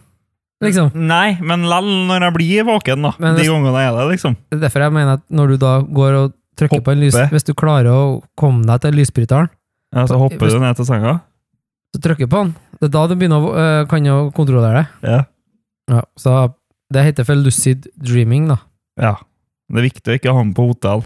Liksom. 0.61 0.89
Nei, 1.07 1.37
men 1.39 1.61
lell 1.71 1.87
når 2.09 2.25
jeg 2.27 2.33
blir 2.35 2.65
våken, 2.67 3.05
da. 3.07 3.13
Men 3.23 3.37
de 3.39 3.45
gangene 3.47 3.79
jeg 3.79 3.87
er 3.93 3.95
der, 3.95 4.09
liksom. 4.11 4.35
Er 4.51 4.59
derfor 4.59 4.83
jeg 4.83 4.91
mener 4.97 5.13
at 5.17 5.23
når 5.31 5.53
du 5.53 5.57
da 5.61 5.73
går 5.87 6.17
og 6.19 6.33
trykker 6.59 6.81
på 6.83 6.91
en 6.91 6.99
lys 6.99 7.15
Hvis 7.31 7.45
du 7.47 7.53
klarer 7.55 7.87
å 7.87 8.01
komme 8.37 8.65
deg 8.67 8.81
til 8.83 8.97
lysbryteren, 8.99 9.47
Ja, 9.95 10.03
så 10.05 10.17
hopper 10.19 10.43
Hvis- 10.45 10.53
du 10.53 10.59
ned 10.59 10.75
til 10.75 10.85
senga. 10.85 11.21
så 11.95 12.01
trykker 12.03 12.27
på 12.29 12.43
den. 12.43 12.51
Det 12.79 12.89
er 12.89 12.93
da 12.93 13.07
du 13.07 13.15
begynner 13.15 13.41
å, 13.41 13.53
øh, 13.55 13.87
kan 13.89 14.03
å 14.05 14.31
kontrollere 14.35 14.83
det. 14.83 15.09
Ja. 15.09 15.23
Ja, 15.89 16.01
så 16.19 16.53
det 16.93 17.05
heter 17.07 17.25
for 17.25 17.35
lucid 17.35 17.87
dreaming, 17.97 18.47
da. 18.49 18.57
ja. 18.99 19.15
Det 19.71 19.77
er 19.79 19.87
viktig 19.89 20.11
å 20.11 20.17
ikke 20.19 20.33
ha 20.33 20.43
den 20.43 20.53
på 20.53 20.67
hotell. 20.67 21.03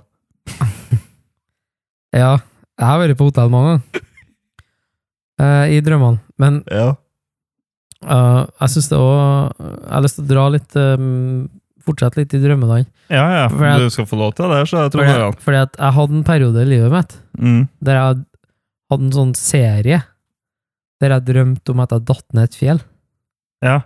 Ja, 2.13 2.35
jeg 2.77 2.85
har 2.85 2.99
vært 3.01 3.17
på 3.17 3.25
hotell 3.29 3.49
mange 3.53 3.71
ganger. 3.73 4.03
Uh, 5.41 5.65
I 5.73 5.79
drømmene. 5.81 6.19
Men 6.37 6.59
Ja. 6.69 6.91
uh, 8.05 8.45
jeg 8.61 8.69
syns 8.75 8.89
det 8.91 8.99
òg 8.99 9.15
Jeg 9.57 9.91
har 9.95 10.03
lyst 10.05 10.15
til 10.19 10.25
å 10.25 10.29
dra 10.29 10.43
litt 10.53 10.75
eh, 10.77 11.03
Fortsette 11.83 12.19
litt 12.21 12.33
i 12.37 12.39
drømmene. 12.39 12.85
Ja, 13.11 13.23
ja. 13.33 13.47
For 13.51 13.81
Du 13.81 13.89
skal 13.91 14.05
få 14.07 14.19
lov 14.21 14.35
til 14.37 14.47
det, 14.53 14.61
så 14.69 14.85
jeg 14.85 14.93
tror 14.93 15.03
Fordi, 15.03 15.15
det. 15.19 15.41
fordi 15.43 15.57
at 15.65 15.73
jeg 15.81 15.95
hadde 15.97 16.15
en 16.19 16.23
periode 16.23 16.61
i 16.63 16.69
livet 16.69 16.91
mitt 16.93 17.17
Mm. 17.33 17.63
der 17.81 17.95
jeg 17.97 18.19
hadde 18.93 19.03
en 19.07 19.11
sånn 19.11 19.33
serie 19.35 20.03
der 21.01 21.09
jeg 21.17 21.25
drømte 21.25 21.73
om 21.73 21.79
at 21.83 21.89
jeg 21.91 22.05
datt 22.05 22.23
ned 22.33 22.43
et 22.47 22.55
fjell. 22.55 22.79
Ja. 23.65 23.79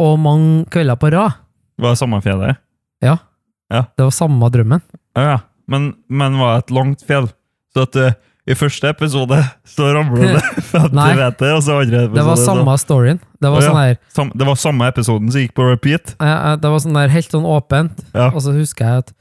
Og 0.00 0.14
mange 0.22 0.64
kvelder 0.70 0.96
på 0.96 1.10
rad. 1.12 1.34
Var 1.76 1.90
det 1.92 1.98
samme 1.98 2.22
fjellet? 2.22 2.56
Det 3.02 4.04
var 4.06 4.14
samme 4.14 4.48
drømmen. 4.54 4.80
Ja, 5.16 5.22
ja. 5.34 5.38
Men, 5.66 5.94
men 6.08 6.36
var 6.38 6.60
et 6.60 6.70
langt 6.70 7.02
fjell? 7.08 7.26
Så 7.74 7.82
at 7.88 7.96
eh, 7.98 8.12
i 8.46 8.54
første 8.54 8.86
episode 8.92 9.40
så 9.66 9.88
ramler 9.96 10.36
det 10.36 10.42
50 10.70 10.92
Nei. 10.94 11.08
meter, 11.18 11.56
og 11.56 11.64
så 11.66 11.80
andre 11.80 12.04
episode 12.04 12.20
Det 12.20 12.26
var 12.28 12.36
så- 12.38 12.44
samme 12.52 12.76
storyen. 12.78 13.18
Det 13.42 13.50
var 13.50 13.64
ja. 13.64 13.70
sånn 13.72 13.80
der 13.82 13.96
Sam, 14.14 14.30
det 14.34 14.46
var 14.46 14.60
samme 14.60 14.86
episoden 14.92 15.32
som 15.34 15.42
gikk 15.42 15.56
på 15.58 15.66
repeat? 15.72 16.14
eh, 16.22 16.52
Det 16.62 16.70
var 16.70 16.78
sånn 16.84 16.94
der 17.00 17.10
helt 17.16 17.34
sånn 17.34 17.48
åpent. 17.48 18.04
Ja. 18.14 18.28
Og 18.30 18.38
så 18.44 18.54
husker 18.54 18.86
jeg 18.86 19.04
at 19.06 19.12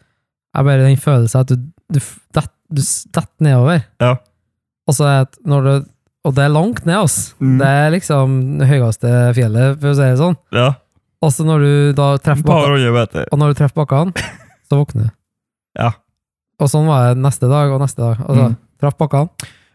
jeg 0.56 0.68
bare 0.70 0.86
den 0.86 1.02
følelsen 1.02 1.42
at 1.42 1.50
du, 1.52 1.58
du, 1.92 2.00
detter 2.80 3.44
nedover. 3.44 3.82
Ja. 4.00 4.14
Og 4.88 4.96
så 4.96 5.10
det 5.10 5.42
når 5.50 5.66
du 5.68 5.74
Og 6.26 6.34
det 6.34 6.42
er 6.46 6.50
langt 6.50 6.86
ned, 6.88 6.96
altså. 6.98 7.36
Mm. 7.38 7.58
Det 7.60 7.68
er 7.70 7.92
liksom 7.94 8.38
det 8.58 8.68
høyeste 8.70 9.10
fjellet, 9.38 9.76
for 9.82 9.92
å 9.92 9.98
si 9.98 10.02
det 10.08 10.16
sånn. 10.18 10.38
Ja. 10.58 10.72
Og 11.22 11.30
så 11.36 11.46
når 11.46 11.60
du 11.66 11.74
da 11.98 12.08
treffer 12.18 12.48
bakkene, 12.48 13.26
og 13.30 13.38
når 13.42 13.54
du 13.54 13.60
treffer 13.60 13.78
bakkene, 13.84 14.24
så 14.66 14.80
våkner 14.80 15.04
du. 15.06 15.12
Ja. 15.78 15.92
Og 16.60 16.70
sånn 16.72 16.88
var 16.88 17.14
det 17.14 17.22
neste 17.24 17.50
dag 17.52 17.72
og 17.76 17.82
neste 17.84 18.00
dag. 18.02 18.22
Og 18.26 18.36
så 18.36 18.50
Mm. 18.50 18.58
traff 18.80 18.98
bakkene. 18.98 19.30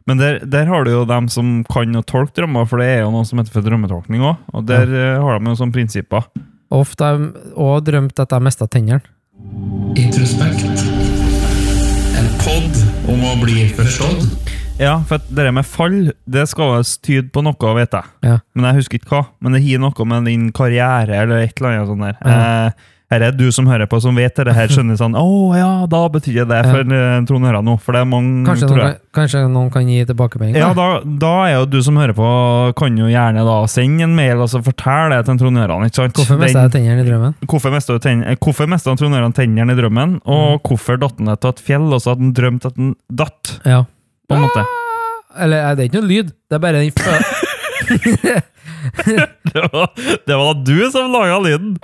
Men 0.06 0.16
der, 0.18 0.38
der 0.40 0.66
har 0.66 0.84
du 0.84 0.90
jo 0.90 1.04
dem 1.04 1.28
som 1.28 1.62
kan 1.64 1.92
å 1.94 2.02
tolke 2.02 2.32
drømmer, 2.40 2.66
for 2.66 2.78
det 2.80 2.86
er 2.86 3.00
jo 3.04 3.10
noe 3.12 3.24
som 3.28 3.38
heter 3.38 3.52
for 3.52 3.62
drømmetolkning 3.62 4.22
òg. 4.24 4.38
Og 4.54 4.64
der 4.66 4.88
ja. 4.88 5.20
har 5.22 5.38
de 5.38 5.52
jo 5.52 5.58
sånne 5.60 5.72
prinsipper. 5.76 6.24
Ofte 6.70 7.04
har 7.04 7.18
jeg 7.18 7.54
òg 7.54 7.84
drømt 7.84 8.18
at 8.22 8.30
jeg 8.30 8.42
mista 8.42 8.66
tennene. 8.66 9.02
Introspekt. 10.00 10.82
En 12.20 12.28
pod 12.40 12.80
om 13.12 13.22
å 13.28 13.34
bli 13.42 13.68
forstått. 13.76 14.56
Ja, 14.80 14.94
for 15.04 15.20
det 15.28 15.50
med 15.52 15.66
fall, 15.68 16.12
det 16.24 16.46
skal 16.48 16.78
visst 16.78 17.02
tyde 17.04 17.28
på 17.34 17.42
noe, 17.44 17.74
vet 17.76 17.92
jeg. 17.92 18.08
Ja. 18.24 18.38
Men 18.56 18.70
jeg 18.70 18.80
husker 18.80 19.00
ikke 19.00 19.12
hva. 19.12 19.22
Men 19.44 19.52
det 19.56 19.60
har 19.66 19.82
noe 19.82 20.06
med 20.08 20.24
din 20.30 20.46
karriere 20.56 21.20
eller 21.20 21.44
et 21.44 21.60
eller 21.60 21.74
annet 21.76 21.90
sånt 21.90 22.06
der. 22.06 22.16
Ja. 22.24 22.38
Eh, 22.40 22.72
her 23.10 23.24
er 23.26 23.32
du 23.34 23.48
som 23.50 23.66
hører 23.66 23.88
på, 23.90 23.98
som 24.02 24.14
vet 24.14 24.36
det 24.38 24.52
her, 24.54 24.70
skjønner 24.70 24.94
sånn 24.98 25.16
Å 25.18 25.24
ja, 25.58 25.70
da 25.90 26.00
betyr 26.14 26.44
det 26.46 26.60
for 26.68 26.84
ja. 26.94 27.16
Trond 27.26 27.46
Høra 27.48 27.58
nå. 27.66 27.74
For 27.82 27.96
det 27.96 28.04
er 28.04 28.06
mange, 28.06 28.44
Kanskje, 28.46 28.68
tror 28.70 28.78
jeg. 28.84 28.92
kan, 29.00 29.08
kanskje 29.18 29.42
noen 29.50 29.70
kan 29.74 29.88
gi 29.90 30.04
tilbakemelding? 30.06 30.54
Ja, 30.60 30.68
da? 30.78 30.86
da, 31.04 31.32
er 31.48 31.56
jo 31.56 31.64
du 31.72 31.80
som 31.82 31.98
hører 31.98 32.14
på, 32.14 32.28
kan 32.78 32.94
jo 33.00 33.08
gjerne 33.10 33.42
da 33.46 33.56
sende 33.70 34.06
en 34.06 34.14
mail 34.14 34.44
og 34.44 34.50
så 34.52 34.62
fortelle 34.62 35.18
det 35.18 35.26
til 35.26 35.40
Trond 35.42 35.58
Høran. 35.58 35.86
ikke 35.88 35.98
sant? 36.04 36.20
Hvorfor 36.20 36.38
mista 36.38 36.62
jeg 36.68 36.74
tennene 36.76 37.02
i 37.02 37.08
drømmen? 37.08 37.34
Hvorfor 37.50 37.74
mista 37.74 37.98
eh, 38.94 38.96
Trond 39.02 39.18
Høran 39.18 39.34
tennene 39.36 39.74
i 39.74 39.80
drømmen, 39.80 40.18
og 40.24 40.46
Mm. 40.50 40.62
hvorfor 40.66 40.96
datt 41.02 41.18
han 41.18 41.26
ned 41.26 41.40
til 41.42 41.50
et 41.50 41.60
fjell, 41.66 41.88
og 41.92 42.00
så 42.00 42.14
hadde 42.14 42.24
han 42.24 42.32
drømt 42.38 42.66
at 42.70 42.76
han 42.78 42.94
datt? 43.10 43.56
Ja. 43.66 43.82
på 44.30 44.38
en 44.38 44.46
måte. 44.46 44.62
Eller 45.38 45.66
er 45.66 45.74
det 45.74 45.82
er 45.84 45.90
ikke 45.90 46.00
noe 46.00 46.10
lyd, 46.10 46.30
det 46.50 46.54
er 46.54 46.62
bare 46.62 46.78
den. 46.78 46.92
Det 49.50 49.62
var, 49.72 49.88
det 50.26 50.36
var 50.36 50.54
du 50.64 50.90
som 50.92 51.10
laga 51.12 51.38
lyden! 51.42 51.74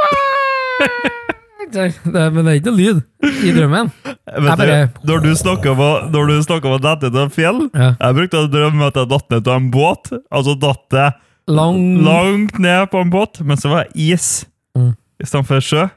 Det, 1.73 2.33
Men 2.33 2.45
det 2.45 2.53
er 2.53 2.59
ikke 2.61 2.71
noe 2.71 2.79
lyd 2.79 3.01
i 3.43 3.53
drømmen. 3.57 3.91
Vet 4.07 4.59
bare- 4.61 4.79
du, 4.93 5.09
når 5.11 5.23
du 5.25 5.31
snakker 5.37 5.73
om 5.73 5.79
å- 5.83 6.11
når 6.13 6.29
du 6.31 6.35
snakker 6.47 6.71
om 6.71 6.77
å 6.79 6.83
dette 6.83 7.11
til 7.11 7.23
et 7.25 7.33
fjell 7.35 7.61
Ja. 7.75 7.89
Jeg 8.01 8.15
brukte 8.21 8.43
å 8.45 8.51
drømme 8.53 8.87
at 8.87 8.95
jeg 9.01 9.09
datt 9.09 9.31
ned 9.31 9.49
av 9.49 9.57
en 9.61 9.71
båt. 9.71 10.13
Altså 10.33 10.55
datt 10.59 10.91
jeg 10.93 11.13
Lang 11.49 12.03
langt 12.03 12.59
ned 12.59 12.91
på 12.91 13.01
en 13.01 13.11
båt, 13.11 13.41
men 13.41 13.57
så 13.57 13.71
var 13.71 13.85
det 13.85 13.93
is 13.97 14.45
Mm. 14.77 14.97
i 15.21 15.25
stedet 15.25 15.47
for 15.47 15.61
sjø. 15.61 15.91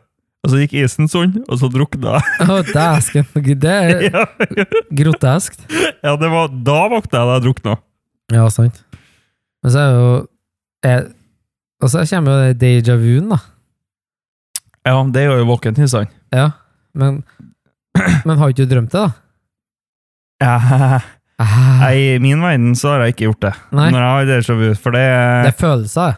Og 0.45 0.51
så 0.51 0.55
gikk 0.61 0.71
isen 0.85 1.07
sånn, 1.09 1.43
og 1.49 1.57
så 1.59 1.67
drukna 1.69 2.21
jeg. 2.21 2.73
Dæsken. 2.73 3.25
Det 3.59 3.65
er 3.65 4.01
Ja, 4.13 4.25
groteskt. 4.93 5.59
ja, 6.03 6.15
det 6.15 6.29
var, 6.31 6.47
da 6.47 6.87
våkna 6.87 7.11
jeg 7.11 7.27
da 7.27 7.39
jeg 7.39 7.43
drukna. 7.43 7.77
Ja, 8.31 8.47
sant. 8.47 8.83
Men 9.63 9.71
så 9.73 9.79
er 9.79 9.91
jo 9.97 10.27
jeg, 10.85 11.13
Og 11.81 11.89
så 11.89 12.05
kommer 12.09 12.31
jo 12.31 12.53
det 12.53 12.59
déjà 12.61 12.95
vu-en, 12.97 13.29
da. 13.29 13.37
Ja, 14.87 14.95
det 15.13 15.25
gjør 15.25 15.41
jo 15.43 15.47
våken 15.51 15.77
tilstand. 15.77 16.11
Ja, 16.35 16.51
men 16.93 17.23
Men 18.25 18.37
har 18.37 18.51
ikke 18.51 18.65
du 18.65 18.75
drømt 18.75 18.93
det, 18.93 19.07
da? 19.07 19.11
Ja. 20.39 21.01
Ah, 21.39 21.91
I 21.95 22.19
min 22.19 22.41
verden 22.43 22.75
så 22.75 22.93
har 22.93 23.05
jeg 23.05 23.13
ikke 23.13 23.29
gjort 23.29 23.43
det. 23.45 23.51
Nei. 23.75 23.89
Når 23.93 23.99
jeg 23.99 24.09
har 24.11 24.25
déjà 24.27 24.55
vu, 24.59 24.67
for 24.75 24.95
det 24.95 25.03
det 25.07 25.51
er 25.53 25.55
følelser. 25.59 26.17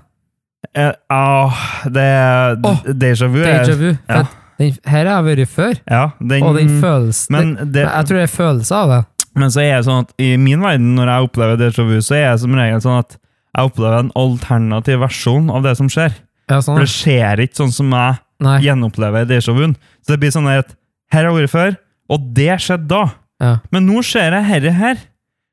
Ja, 0.77 0.91
ah, 1.13 1.61
Det 1.89 2.01
er 2.01 2.57
oh, 2.65 2.83
Déjà 2.85 3.27
vu. 3.29 3.41
Déjà 3.43 3.75
vu. 3.77 3.89
Ja. 4.09 4.23
Den, 4.57 4.75
her 4.85 5.05
har 5.09 5.21
jeg 5.21 5.25
vært 5.25 5.49
før, 5.49 5.77
Ja, 5.89 6.03
den, 6.19 6.43
og 6.45 6.57
den 6.59 6.75
følelsen 6.81 7.33
men, 7.33 7.53
det, 7.73 7.81
Jeg 7.81 8.05
tror 8.05 8.17
det 8.19 8.25
er 8.27 8.33
følelser 8.33 8.75
av 8.77 8.91
det. 8.91 8.99
men 9.41 9.53
så 9.53 9.61
er 9.63 9.71
det 9.79 9.85
sånn 9.87 10.03
at 10.05 10.11
i 10.21 10.35
min 10.37 10.61
verden, 10.61 10.91
når 10.97 11.09
jeg 11.09 11.29
opplever 11.29 11.57
déjà 11.57 11.85
vu, 11.87 11.95
så 12.01 12.17
er 12.17 12.27
det 12.31 12.41
som 12.43 12.57
regel 12.59 12.83
sånn 12.83 12.99
at 12.99 13.15
jeg 13.17 13.71
opplever 13.71 13.97
en 14.03 14.11
alternativ 14.15 15.01
versjon 15.01 15.49
av 15.49 15.65
det 15.65 15.73
som 15.79 15.89
skjer. 15.91 16.13
Ja, 16.51 16.59
sånn. 16.61 16.77
For 16.77 16.85
det 16.85 16.91
skjer 16.93 17.41
ikke 17.45 17.61
sånn 17.63 17.73
som 17.73 17.93
jeg 17.95 18.19
Nei. 18.41 18.57
gjenopplever 18.65 19.27
déjà 19.29 19.53
vuen. 19.53 19.75
Så 20.01 20.13
det 20.15 20.19
blir 20.23 20.33
sånn 20.33 20.49
at 20.49 20.73
her 21.13 21.25
har 21.27 21.31
jeg 21.31 21.43
vært 21.43 21.53
før, 21.53 21.75
og 22.09 22.29
det 22.35 22.49
skjedde 22.63 22.87
da. 22.91 23.03
Ja. 23.41 23.53
Men 23.71 23.85
nå 23.89 24.01
ser 24.05 24.33
jeg 24.33 24.47
herre 24.49 24.71
her. 24.77 24.97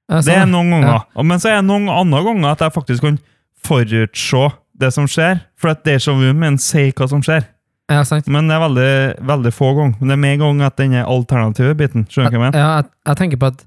Ja, 0.08 0.20
Det 0.24 0.32
er 0.34 0.42
sånn. 0.46 0.54
noen 0.56 0.70
ganger. 0.72 1.02
Ja. 1.16 1.22
Men 1.22 1.38
så 1.42 1.50
er 1.52 1.60
det 1.60 1.66
noen 1.68 1.88
andre 1.92 2.22
ganger 2.24 2.50
at 2.54 2.62
jeg 2.64 2.72
faktisk 2.72 3.04
kan 3.04 3.18
forutse 3.64 4.52
det 4.78 4.92
som 4.94 5.06
skjer, 5.10 5.40
for 5.58 5.72
at 5.74 5.84
déjà 5.86 6.14
vu 6.16 6.28
min 6.38 6.58
sier 6.62 6.92
hva 6.96 7.08
som 7.10 7.22
skjer. 7.24 7.44
Ja, 7.90 8.02
sant. 8.04 8.26
Men 8.28 8.48
det 8.50 8.56
er 8.58 8.62
veldig, 8.66 8.90
veldig 9.26 9.52
få 9.56 9.70
ganger. 9.76 9.94
Men 10.00 10.08
det 10.10 10.16
er 10.16 10.22
mer 10.24 10.36
ganger 10.42 10.66
at 10.68 10.76
den 10.76 10.94
er 10.94 11.06
alternative 11.08 11.74
biten. 11.78 12.04
Skjønner 12.12 12.30
du 12.30 12.36
hva 12.36 12.44
jeg 12.44 12.52
mener? 12.52 12.58
Ja, 12.60 12.68
jeg, 12.82 12.90
jeg 13.08 13.16
tenker 13.22 13.40
på 13.42 13.50
at 13.54 13.64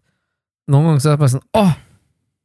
noen 0.72 0.86
ganger 0.92 1.02
så 1.02 1.10
er 1.10 1.16
det 1.18 1.24
bare 1.24 1.34
sånn 1.36 1.48
Åh! 1.62 1.72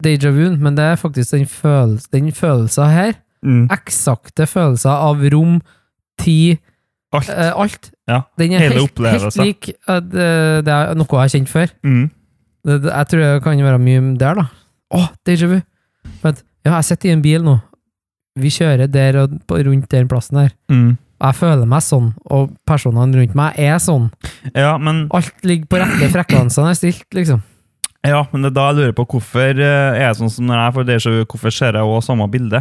Déjà 0.05 0.29
vu, 0.33 0.43
men 0.61 0.75
det 0.77 0.85
er 0.85 0.97
faktisk 1.01 1.33
den, 1.33 1.47
følelsen, 1.49 2.09
den 2.13 2.33
følelsen 2.37 2.91
her. 2.93 3.15
Mm. 3.45 3.63
Eksakte 3.73 4.45
følelser 4.49 4.93
av 4.93 5.23
rom, 5.33 5.61
tid, 6.21 6.59
Alt. 7.17 7.29
eh, 7.31 7.53
alt. 7.55 7.91
Ja. 8.11 8.21
Den 8.39 8.53
er 8.53 8.59
Hele 8.67 8.81
helt, 8.81 8.99
helt 8.99 9.39
lik 9.41 9.69
eh, 9.89 10.01
det 10.07 10.73
er 10.73 10.95
noe 10.99 11.07
jeg 11.07 11.23
har 11.23 11.33
kjent 11.33 11.49
før. 11.53 11.73
Mm. 11.87 12.05
Det, 12.67 12.77
det, 12.83 12.91
jeg 12.93 13.09
tror 13.13 13.23
det 13.23 13.43
kan 13.45 13.63
være 13.69 13.79
mye 13.83 14.05
der, 14.19 14.35
da. 14.43 14.47
Åh, 14.97 15.09
déjà 15.27 15.49
vu! 15.51 15.59
For 16.21 16.33
at, 16.33 16.43
ja, 16.67 16.75
jeg 16.77 16.85
sitter 16.91 17.11
i 17.11 17.17
en 17.17 17.23
bil 17.25 17.43
nå. 17.47 17.57
Vi 18.37 18.51
kjører 18.53 18.91
der 18.93 19.17
og 19.23 19.37
på, 19.49 19.59
rundt 19.65 19.89
den 19.91 20.09
plassen 20.11 20.37
der. 20.43 20.51
Mm. 20.71 20.97
Jeg 21.17 21.35
føler 21.39 21.65
meg 21.65 21.81
sånn, 21.81 22.11
og 22.29 22.51
personene 22.69 23.17
rundt 23.17 23.37
meg 23.39 23.57
er 23.57 23.79
sånn. 23.81 24.11
Ja, 24.53 24.75
men, 24.77 25.07
Alt 25.17 25.33
ligger 25.49 25.71
på 25.73 25.79
rette 25.81 26.11
frekvensene 26.13 26.75
er 26.75 26.77
stilt, 26.77 27.07
liksom. 27.17 27.41
ja, 28.07 28.21
men 28.33 28.43
det 28.45 28.51
er 28.53 28.57
da 28.59 28.67
jeg 28.69 28.77
lurer 28.83 28.93
på 28.99 29.07
hvorfor 29.15 29.57
eh, 29.57 29.97
er 29.97 30.03
jeg 30.11 30.19
sånn 30.21 30.31
som 30.35 30.47
når 30.51 30.61
er, 30.67 30.75
får 30.77 30.85
déjà 30.91 31.15
vu, 31.15 31.23
hvorfor 31.25 31.55
ser 31.57 31.79
jeg 31.81 31.89
også 31.97 32.11
samme 32.13 32.27
bilde? 32.31 32.61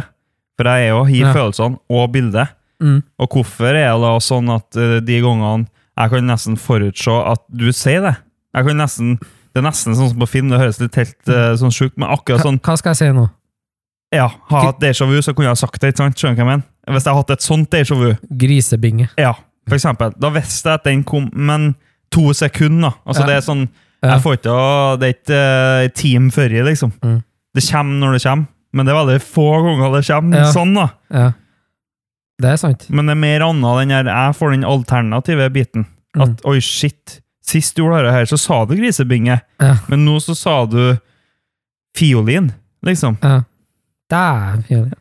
For 0.56 0.70
jeg 0.72 0.86
er 0.86 0.94
jo 0.94 1.02
i 1.12 1.20
Ja. 1.20 1.34
følelsene 1.36 1.76
og 1.92 2.08
bildet. 2.14 2.54
Mm. 2.82 3.02
Og 3.18 3.28
hvorfor 3.32 3.70
er 3.72 3.92
det 3.94 4.02
da 4.02 4.12
sånn 4.20 4.50
at 4.52 4.76
eh, 4.76 4.98
de 5.00 5.20
gangene 5.24 5.66
jeg 5.96 6.10
kan 6.12 6.26
nesten 6.28 6.58
forutse 6.60 7.08
at 7.32 7.40
du 7.48 7.70
sier 7.72 8.02
det? 8.04 8.16
Jeg 8.56 8.66
kan 8.66 8.76
nesten, 8.76 9.16
Det 9.18 9.62
er 9.62 9.64
nesten 9.70 9.94
sånn 9.96 10.10
som 10.10 10.18
på 10.20 10.28
film, 10.28 10.50
det 10.52 10.58
høres 10.60 10.78
litt 10.82 10.94
helt 11.00 11.28
uh, 11.32 11.54
sånn 11.56 11.72
sjukt, 11.72 11.96
men 11.96 12.10
akkurat 12.12 12.42
sånn 12.44 12.58
hva 12.60 12.74
skal 12.76 12.92
jeg 12.92 12.98
si 13.00 13.06
nå? 13.16 13.22
Ja, 14.12 14.26
ha 14.50 14.60
hatt 14.66 14.78
déjà 14.82 15.06
vu, 15.08 15.16
så 15.24 15.32
kunne 15.34 15.48
jeg 15.48 15.56
sagt 15.62 15.80
det, 15.80 15.94
ikke 15.94 16.02
sant? 16.04 16.18
Skjønner 16.20 16.36
du 16.36 16.42
hva 16.42 16.44
jeg 16.44 16.50
mener? 16.50 16.66
Hvis 16.92 17.06
jeg 17.06 17.14
hadde 17.16 17.22
hatt 17.22 17.32
et 17.32 17.46
sånt 17.46 17.70
déjà 17.72 17.96
vu, 17.96 18.10
Grisebinge. 18.36 19.08
ja, 19.16 19.32
for 19.66 19.78
eksempel, 19.78 20.12
da 20.20 20.28
visste 20.36 20.68
jeg 20.68 20.80
at 20.82 20.84
den 20.84 21.02
kom, 21.08 21.30
men 21.32 21.70
to 22.12 22.32
sekunder. 22.36 22.92
Altså, 23.06 23.22
Ja. 23.24 23.26
det 23.26 23.36
er 23.36 23.46
sånn 23.48 23.68
Jeg 24.02 24.20
får 24.22 24.36
ikke 24.36 24.52
å- 24.52 24.98
Det 25.00 25.08
er 25.08 25.14
ikke 25.16 25.34
eh, 25.34 25.84
et 25.86 25.94
team 25.94 26.30
før 26.30 26.48
liksom. 26.68 26.92
Mm. 27.02 27.24
Det 27.54 27.64
kommer 27.72 27.98
når 28.06 28.12
det 28.12 28.22
kommer, 28.22 28.46
men 28.72 28.86
det 28.86 28.92
er 28.92 28.98
veldig 29.04 29.22
få 29.22 29.46
ganger 29.64 29.96
det 29.96 30.06
kommer 30.06 30.36
Ja. 30.36 30.52
sånn, 30.52 30.74
da. 30.74 30.88
Ja. 31.10 31.32
Det 32.38 32.50
er 32.52 32.56
sant. 32.60 32.88
Men 32.90 33.06
det 33.06 33.12
er 33.16 33.20
mer 33.22 33.40
annet 33.46 33.78
den 33.80 33.90
her, 33.96 34.04
jeg 34.12 34.34
får 34.36 34.50
den 34.52 34.64
alternative 34.64 35.50
biten. 35.54 35.86
At 36.16 36.28
Mm. 36.28 36.36
oi, 36.44 36.58
shit, 36.60 37.20
sist 37.44 37.76
du 37.76 37.82
gjorde 37.82 38.02
dette 38.04 38.12
her, 38.12 38.24
så 38.26 38.38
sa 38.38 38.64
du 38.64 38.74
grisebinge, 38.76 39.40
Ja. 39.60 39.76
men 39.88 40.04
nå 40.04 40.16
så 40.20 40.34
sa 40.36 40.64
du 40.66 40.98
fiolin, 41.96 42.52
liksom. 42.84 43.16
Ja. 43.22 43.42
Dæven 44.10 44.62
fiolin. 44.68 44.92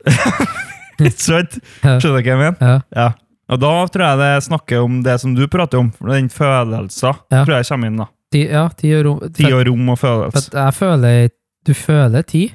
Ikke 0.99 1.19
sant? 1.19 1.57
Skjønner 1.83 2.01
du 2.01 2.09
hva 2.15 2.23
jeg 2.23 2.39
mener? 2.39 2.57
Ja. 2.61 2.79
Ja. 2.95 3.07
Og 3.51 3.59
da 3.61 3.71
tror 3.93 4.05
jeg 4.07 4.17
det 4.23 4.43
snakker 4.47 4.83
om 4.83 5.01
det 5.05 5.19
som 5.21 5.35
du 5.37 5.43
prater 5.51 5.77
om, 5.83 5.91
den 6.07 6.29
følelsen 6.33 7.13
Ja. 7.31 7.43
tror 7.45 7.57
jeg 7.59 7.65
kommer 7.69 7.87
inn. 7.91 7.97
da. 7.97 8.07
Tid, 8.31 8.49
ja, 8.51 8.67
tid 8.69 8.95
og 8.99 9.05
rom. 9.05 9.33
Tid 9.33 9.53
og 9.53 9.65
rom 9.67 9.89
og 9.89 9.99
følelse. 9.99 10.49
jeg 10.53 10.73
føler 10.73 11.29
Du 11.65 11.73
føler 11.73 12.21
tid. 12.23 12.51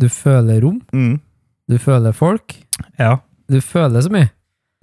Du 0.00 0.08
føler 0.08 0.60
rom. 0.62 0.80
Mm. 0.92 1.20
Du 1.70 1.78
føler 1.78 2.12
folk. 2.12 2.54
Ja. 2.98 3.16
Du 3.50 3.60
føler 3.60 4.00
så 4.04 4.10
mye. 4.12 4.30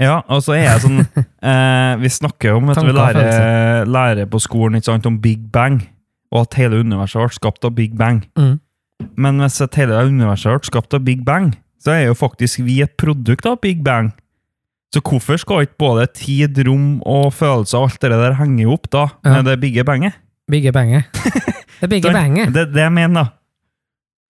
ja, 0.02 0.21
og 0.28 0.41
så 0.45 0.54
er 0.58 0.63
jeg 0.65 0.82
sånn 0.84 1.00
eh, 1.52 1.93
Vi 2.02 2.10
snakker 2.10 2.56
om 2.58 2.69
at 2.74 2.82
vi 2.82 2.93
lærer, 2.95 3.86
lærer 3.89 4.30
på 4.30 4.39
skolen 4.41 4.82
sant, 4.82 5.06
om 5.06 5.19
Big 5.21 5.43
Bang, 5.54 5.82
og 6.32 6.45
at 6.47 6.58
hele 6.62 6.80
universet 6.82 7.21
ble 7.21 7.36
skapt 7.38 7.65
av 7.67 7.76
Big 7.78 7.97
Bang. 7.97 8.24
Mm. 8.39 8.60
Men 9.17 9.41
hvis 9.41 9.60
at 9.65 9.76
hele 9.80 9.97
universet 10.08 10.54
ble 10.62 10.69
skapt 10.71 10.93
av 10.97 11.04
Big 11.06 11.26
Bang, 11.26 11.52
så 11.82 11.95
er 11.95 12.04
jo 12.12 12.13
faktisk 12.17 12.62
vi 12.65 12.80
et 12.86 12.93
produkt 13.02 13.45
av 13.50 13.58
Big 13.62 13.84
Bang. 13.84 14.12
Så 14.93 15.00
hvorfor 15.02 15.38
skal 15.39 15.63
ikke 15.65 15.80
både 15.80 16.06
tid, 16.13 16.58
rom 16.67 17.00
og 17.08 17.32
følelser 17.34 17.80
og 17.80 17.89
alt 17.89 18.02
det 18.04 18.12
der 18.12 18.36
henge 18.41 18.65
opp 18.69 18.89
da, 18.91 19.08
Ja. 19.26 19.38
med 19.38 19.45
det 19.50 19.60
bigge 19.62 19.86
banget? 19.88 20.13
Bigge 20.52 20.71
banget. 20.76 21.06
Det 21.82 21.89
bigge 21.89 22.12
banget. 22.13 22.52
Det 22.54 22.62
er 22.62 22.74
det 22.76 22.82
jeg 22.84 22.91
mener, 22.93 23.24
da. 23.24 23.30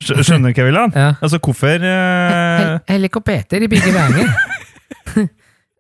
Skj- 0.02 0.24
Skjønner 0.26 0.50
du 0.52 0.58
hva 0.58 0.64
jeg 0.66 0.72
vil? 0.72 0.80
Ja. 0.98 1.10
Altså, 1.22 1.40
hvorfor 1.46 1.86
uh... 1.86 1.92
Hel- 1.92 2.80
Helikopter 2.90 3.62
i 3.62 3.70
begge 3.72 3.94
veier. 3.94 4.34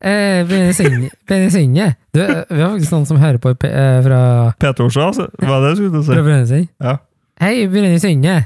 eh. 0.02 1.10
Bensinje. 1.28 1.90
Du, 2.14 2.22
vi 2.22 2.62
har 2.62 2.72
faktisk 2.76 2.94
noen 2.96 3.08
som 3.10 3.22
hører 3.22 3.42
på 3.42 3.54
eh, 3.68 4.00
fra, 4.06 4.22
Peter 4.62 4.86
Orsa, 4.88 5.10
altså? 5.10 5.28
Hva 5.42 5.58
er 5.58 5.66
det 5.66 5.74
du 5.74 5.84
skulle 5.84 6.04
fra 6.06 6.18
si? 6.18 6.26
Brønnøysund. 6.30 6.72
Ja. 6.86 6.96
Hei, 7.42 7.56
Bensinje. 7.72 8.38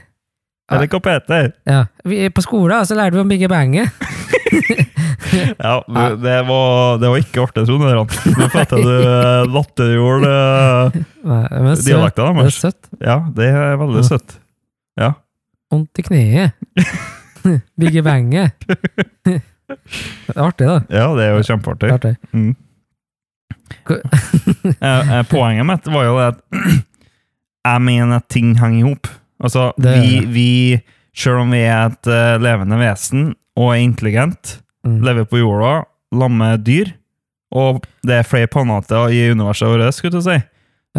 Helikopter. 0.72 1.52
Ja. 1.70 1.84
Vi, 2.08 2.24
på 2.34 2.42
skolen 2.46 2.88
så 2.88 2.98
lærte 2.98 3.20
vi 3.20 3.26
om 3.26 3.30
Bigge 3.36 3.52
bange. 3.52 3.86
Ja, 5.36 5.82
du, 5.88 6.00
det, 6.24 6.36
var, 6.48 6.98
det 7.02 7.10
var 7.12 7.20
ikke 7.20 7.44
artig, 7.44 7.66
Trond. 7.68 7.82
Nå 7.84 7.90
jeg 7.92 8.70
du 8.72 8.88
latterjord 9.52 9.52
lattergjorde 9.56 10.30
deres. 10.32 11.84
Det 11.84 11.96
er 11.96 12.56
søtt. 12.56 12.90
Ja, 13.02 13.18
det 13.36 13.50
er 13.52 13.76
veldig 13.82 14.04
søtt. 14.08 14.38
Ja. 15.00 15.12
Vondt 15.76 16.00
i 16.00 16.06
kneet. 16.08 16.56
Bigge 17.80 18.02
bange. 18.06 18.48
det 19.26 19.36
er 20.32 20.42
artig, 20.42 20.66
da. 20.70 20.80
ja, 20.90 21.06
det 21.18 21.26
er 21.28 21.36
jo 21.36 21.44
kjempeartig. 21.52 21.92
artig. 22.00 22.16
Mm. 22.34 22.54
Eh, 24.82 25.12
eh, 25.18 25.24
Poenget 25.30 25.66
mitt 25.68 25.88
var 25.90 26.06
jo 26.08 26.16
det 26.18 26.26
at 26.32 26.38
jeg 27.66 27.82
mener 27.86 28.20
at 28.20 28.28
ting 28.32 28.54
henger 28.60 28.78
i 28.80 28.86
hop. 28.88 29.10
Altså, 29.44 29.72
Det 29.82 29.94
vi, 30.02 30.20
vi 30.32 30.48
Selv 31.16 31.42
om 31.46 31.52
vi 31.54 31.62
er 31.64 31.90
et 31.92 32.10
uh, 32.12 32.36
levende 32.44 32.78
vesen 32.82 33.30
og 33.58 33.72
er 33.76 33.82
intelligent, 33.86 34.62
Mm. 34.86 35.00
lever 35.02 35.26
på 35.26 35.40
jorda, 35.40 35.80
lammer 36.14 36.60
dyr, 36.62 36.92
og 37.58 37.80
det 38.06 38.20
er 38.20 38.28
flere 38.30 38.46
planeter 38.54 39.08
i 39.10 39.24
universet 39.34 39.66
vårt, 39.72 39.96
skulle 39.98 40.20
jeg 40.20 40.26
si, 40.28 40.36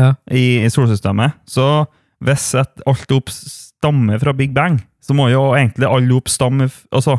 Ja. 0.01 0.09
i, 0.27 0.65
i 0.67 0.71
solsystemet, 0.75 1.37
så 1.47 1.85
hvis 2.19 2.49
at 2.59 2.83
alt 2.83 3.13
opp 3.15 3.31
stammer 3.79 4.19
fra 4.19 4.33
Big 4.33 4.53
Bang, 4.55 4.81
så 5.01 5.15
må 5.15 5.29
jo 5.31 5.53
egentlig 5.55 5.87
alle 5.89 6.17
opp 6.17 6.29
stamme 6.29 6.69
Altså, 6.93 7.19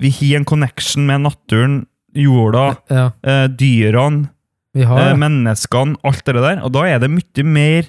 vi 0.00 0.10
har 0.10 0.38
en 0.38 0.44
connection 0.48 1.06
med 1.06 1.20
naturen, 1.26 1.86
jorda, 2.16 2.76
Ja, 2.90 3.10
eh, 3.22 3.46
dyrene, 3.48 4.28
vi 4.74 4.82
har 4.86 5.10
eh, 5.10 5.16
menneskene, 5.16 5.96
alt 6.04 6.24
det 6.24 6.34
der. 6.34 6.62
Og 6.64 6.72
da 6.72 6.84
er 6.88 6.98
det 7.02 7.10
mye 7.10 7.44
mer 7.44 7.84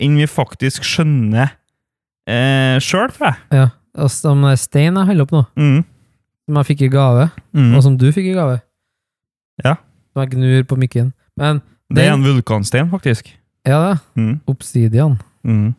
enn 0.00 0.16
vi 0.16 0.26
faktisk 0.26 0.84
skjønner 0.84 1.50
eh, 2.28 2.78
sjøl, 2.80 3.10
tror 3.16 3.32
jeg. 3.32 3.36
Ja. 3.52 3.68
Som 4.12 4.42
der 4.44 4.56
stein 4.60 4.94
jeg 4.94 5.06
holder 5.08 5.22
opp 5.24 5.32
nå, 5.32 5.46
Mm. 5.56 5.84
som 6.46 6.56
jeg 6.60 6.66
fikk 6.66 6.82
i 6.82 6.88
gave, 6.92 7.30
Mm. 7.54 7.74
og 7.76 7.82
som 7.82 7.96
du 7.96 8.10
fikk 8.12 8.30
i 8.30 8.34
gave. 8.36 8.60
Ja. 9.64 9.76
Som 10.12 10.22
jeg 10.22 10.30
gnur 10.36 10.62
på 10.68 10.76
mikken. 10.78 11.12
Men 11.36 11.62
Det 11.92 12.04
er 12.04 12.10
den- 12.12 12.24
en 12.24 12.34
vulkanstein, 12.34 12.90
faktisk. 12.90 13.32
ja 13.66 13.90
det. 13.94 14.00
Mm. 14.16 14.40
obsidian. 14.46 15.18
Mm. 15.44 15.74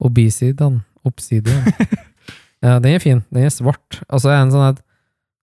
Obisidian. 0.00 0.82
Obsidian. 1.08 1.64
ja, 2.64 2.78
den 2.82 2.94
er 2.96 3.02
fin. 3.02 3.22
Den 3.32 3.46
er 3.48 3.54
svart. 3.54 4.00
Og 4.08 4.20
så 4.22 4.32
er 4.32 4.42
den 4.42 4.52
sånn 4.54 4.68
at 4.74 4.82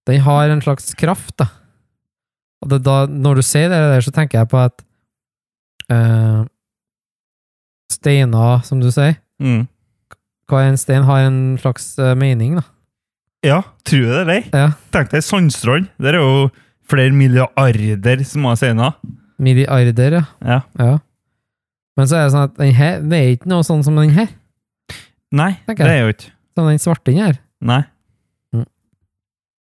den 0.07 0.21
har 0.23 0.49
en 0.53 0.61
slags 0.63 0.93
kraft, 0.97 1.33
da. 1.41 1.49
Og 2.63 2.69
det, 2.71 2.81
da, 2.85 2.99
når 3.09 3.39
du 3.41 3.45
sier 3.45 3.67
det 3.69 3.79
der, 3.91 4.01
så 4.05 4.13
tenker 4.15 4.39
jeg 4.41 4.49
på 4.49 4.59
at 4.63 4.81
uh, 5.93 6.45
steiner, 7.91 8.61
som 8.67 8.81
du 8.81 8.89
sier, 8.91 9.17
Mm. 9.37 9.67
hva 10.49 10.63
er 10.63 10.71
en 10.71 10.79
stein 10.81 11.03
har 11.05 11.27
en 11.27 11.57
slags 11.61 11.91
uh, 12.01 12.15
mening, 12.17 12.55
da. 12.57 12.63
Ja, 13.45 13.59
tror 13.85 14.01
du 14.01 14.07
det 14.09 14.21
eller. 14.23 14.47
Ja. 14.49 14.69
Tenk 14.95 15.11
deg 15.11 15.21
Sandstrand. 15.23 15.91
Der 16.01 16.17
er 16.17 16.23
jo 16.23 16.47
flere 16.89 17.13
milliarder 17.13 18.23
som 18.25 18.47
har 18.49 18.57
steiner. 18.57 18.95
Milliarder, 19.37 20.17
ja. 20.17 20.23
Ja. 20.41 20.61
ja. 20.81 20.95
Men 21.97 22.09
så 22.09 22.17
er 22.17 22.25
det 22.25 22.33
sånn 22.33 22.47
at 22.47 22.57
den 22.57 22.73
her, 22.77 22.97
det 23.05 23.19
er 23.19 23.29
ikke 23.35 23.51
noe 23.53 23.65
sånn 23.67 23.83
som 23.85 23.95
den 24.01 24.15
her. 24.17 24.31
Nei, 25.35 25.51
Tenker 25.67 25.83
det 25.83 25.91
jeg. 25.93 25.99
er 25.99 26.05
jo 26.07 26.13
ikke. 26.15 26.31
Som 26.55 26.67
den 26.69 26.79
svarte 26.79 27.11
den 27.11 27.19
her. 27.23 27.39
Nei. 27.61 27.81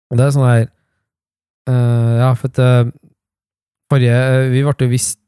Og 0.09 0.17
det 0.17 0.25
er 0.25 0.31
sånn 0.33 0.47
her 0.49 0.63
eh, 0.65 2.13
Ja, 2.19 2.29
for 2.37 2.49
at 2.49 2.59
eh, 2.63 2.89
Forrige 3.91 4.15
eh, 4.15 4.47
Vi 4.53 4.63
ble 4.65 4.73
jo 4.85 4.89
visst 4.91 5.19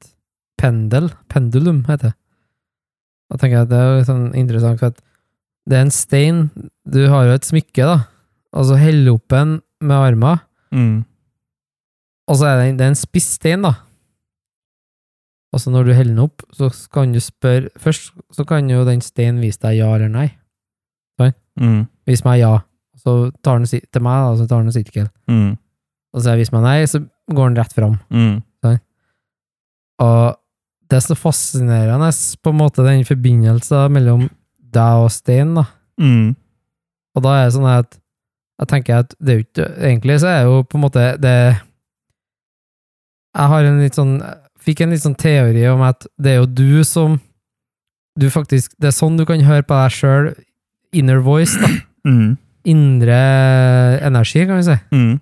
pendel. 0.62 1.10
Pendulum, 1.32 1.84
heter 1.88 2.12
det. 2.12 2.16
Da 3.32 3.38
tenker 3.42 3.56
jeg 3.60 3.66
at 3.66 3.72
det 3.72 3.80
er 3.82 3.96
litt 4.00 4.10
sånn 4.10 4.26
interessant, 4.38 4.78
for 4.82 4.92
at 4.92 5.00
Det 5.70 5.78
er 5.78 5.86
en 5.86 5.94
stein. 5.94 6.42
Du 6.86 7.00
har 7.10 7.26
jo 7.30 7.34
et 7.38 7.46
smykke, 7.48 7.86
da. 7.88 7.96
Og 8.58 8.66
så 8.70 8.78
heller 8.82 9.16
opp 9.16 9.34
en 9.38 9.60
med 9.82 9.98
armen, 9.98 10.40
Mm. 10.72 11.04
og 12.30 12.36
så 12.38 12.46
er 12.48 12.58
det, 12.60 12.66
en- 12.70 12.78
det 12.78 12.84
er 12.86 12.92
en 12.94 12.96
spiss 13.00 13.26
stein, 13.40 13.62
da. 13.66 13.72
Og 15.52 15.60
så 15.60 15.72
når 15.72 15.88
du 15.88 15.94
heller 15.94 16.14
den 16.14 16.24
opp, 16.24 16.46
så 16.56 16.70
kan 16.94 17.12
du 17.12 17.20
spørre 17.20 17.70
Først 17.80 18.14
så 18.32 18.46
kan 18.48 18.70
jo 18.72 18.86
den 18.88 19.02
steinen 19.04 19.42
vise 19.44 19.60
deg 19.66 19.82
ja 19.82 19.90
eller 19.96 20.12
nei. 20.12 20.30
Mm. 21.60 21.88
Vis 22.08 22.24
meg 22.26 22.42
ja. 22.42 22.60
Så 23.02 23.32
tar 23.44 23.60
den 23.60 23.68
til 23.68 24.04
meg, 24.04 24.20
da, 24.24 24.36
så 24.38 24.48
tar 24.48 24.62
den 24.62 24.70
en 24.70 24.76
sirkel. 24.76 25.08
Mm. 25.30 25.56
Og 26.14 26.24
så 26.24 26.36
viser 26.38 26.56
meg 26.56 26.66
nei, 26.68 26.78
så 26.90 27.02
går 27.32 27.50
den 27.50 27.58
rett 27.58 27.74
fram. 27.76 27.98
Mm. 28.14 28.42
Og 30.02 30.38
det 30.90 30.98
er 30.98 31.04
så 31.06 31.16
fascinerende, 31.16 32.10
på 32.42 32.52
en 32.52 32.58
måte, 32.58 32.84
den 32.86 33.06
forbindelsen 33.08 33.94
mellom 33.94 34.24
deg 34.74 35.04
og 35.06 35.12
steinen, 35.14 35.60
da. 35.60 35.66
Mm. 36.02 36.32
Og 37.16 37.26
da 37.26 37.36
er 37.38 37.46
det 37.46 37.56
sånn 37.56 37.68
at 37.70 37.98
jeg 38.62 38.70
tenker 38.72 39.02
at 39.04 39.14
det 39.20 39.34
er 39.34 39.38
jo 39.38 39.44
ikke 39.44 39.66
Egentlig 39.82 40.16
så 40.22 40.30
er 40.30 40.40
det 40.40 40.50
jo 40.52 40.62
på 40.70 40.78
en 40.78 40.84
måte 40.84 41.02
det 41.22 41.34
Jeg 43.34 43.50
har 43.52 43.68
en 43.68 43.80
litt 43.82 43.98
sånn 43.98 44.14
Fikk 44.62 44.84
en 44.84 44.94
litt 44.94 45.04
sånn 45.04 45.18
teori 45.18 45.64
om 45.72 45.82
at 45.86 46.06
det 46.22 46.36
er 46.36 46.42
jo 46.42 46.50
du 46.50 46.84
som 46.86 47.20
Du 48.20 48.28
faktisk 48.30 48.74
Det 48.78 48.92
er 48.92 48.94
sånn 48.94 49.16
du 49.18 49.24
kan 49.26 49.42
høre 49.48 49.64
på 49.64 49.78
deg 49.78 49.94
sjøl. 49.96 50.32
Inner 50.94 51.22
voice, 51.26 51.58
da. 51.62 51.72
Mm. 52.02 52.32
Indre 52.66 53.18
energi, 54.02 54.42
kan 54.50 54.58
vi 54.58 54.64
si. 54.66 54.76
Mm. 54.90 55.20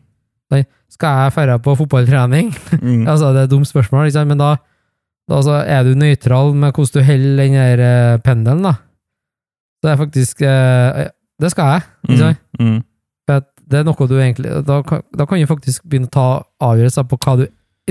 Skal 0.90 1.26
jeg 1.28 1.48
dra 1.50 1.58
på 1.60 1.76
fotballtrening? 1.76 2.54
Mm. 2.80 3.04
altså, 3.08 3.34
det 3.36 3.42
er 3.42 3.48
et 3.50 3.52
dumt 3.52 3.68
spørsmål, 3.68 4.08
sant? 4.16 4.30
men 4.32 4.40
da, 4.40 4.54
da 5.30 5.42
så 5.44 5.60
er 5.68 5.84
du 5.84 5.92
nøytral 6.00 6.54
med 6.56 6.72
hvordan 6.72 6.94
du 6.96 7.06
holder 7.06 7.42
den 7.44 7.58
der 7.60 7.84
eh, 7.84 8.22
pendelen, 8.24 8.64
da. 8.64 8.74
Så 9.80 9.88
det 9.88 9.92
er 9.92 10.00
faktisk 10.00 10.42
eh, 10.42 11.10
Det 11.40 11.52
skal 11.52 11.74
jeg, 11.74 11.84
ikke 12.08 12.22
sant? 12.24 12.42
Mm. 12.60 12.80
For 13.28 13.42
at 13.44 13.48
det 13.70 13.80
er 13.80 13.86
noe 13.86 14.08
du 14.10 14.16
egentlig 14.18 14.56
da 14.66 14.80
da 14.82 15.26
kan 15.28 15.40
du 15.40 15.52
faktisk 15.52 15.84
begynne 15.86 16.10
å 16.10 16.16
ta 16.16 16.28
avgjørelser 16.72 17.06
på 17.12 17.20
hva 17.22 17.36
du 17.40 17.46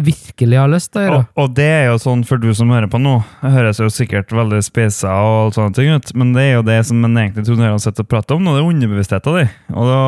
virkelig 0.05 0.59
har 0.61 0.69
lyst 0.71 0.91
til 0.93 1.01
å 1.01 1.05
gjøre. 1.05 1.19
Og, 1.19 1.43
og 1.43 1.55
det 1.57 1.67
er 1.67 1.85
jo 1.89 1.97
sånn 2.03 2.23
for 2.29 2.41
du 2.43 2.49
som 2.57 2.71
hører 2.73 2.89
på 2.93 3.01
nå, 3.03 3.17
det 3.43 3.51
høres 3.55 3.81
jo 3.83 3.89
sikkert 3.93 4.31
veldig 4.35 4.61
spesa 4.67 5.11
og 5.25 5.37
alt 5.47 5.59
sånne 5.59 5.75
ting 5.77 5.91
ut, 5.95 6.13
men 6.19 6.33
det 6.37 6.43
er 6.47 6.53
jo 6.59 6.65
det 6.69 6.79
som 6.89 7.05
en 7.05 7.17
egentlig 7.21 7.59
han 7.59 7.83
sitter 7.83 8.05
og 8.07 8.11
prater 8.13 8.37
om 8.39 8.45
nå, 8.47 8.55
det 8.57 8.63
er 8.65 8.71
underbevisstheten 8.73 9.39
din. 9.41 9.53
Og, 9.75 9.85
da, 9.91 10.01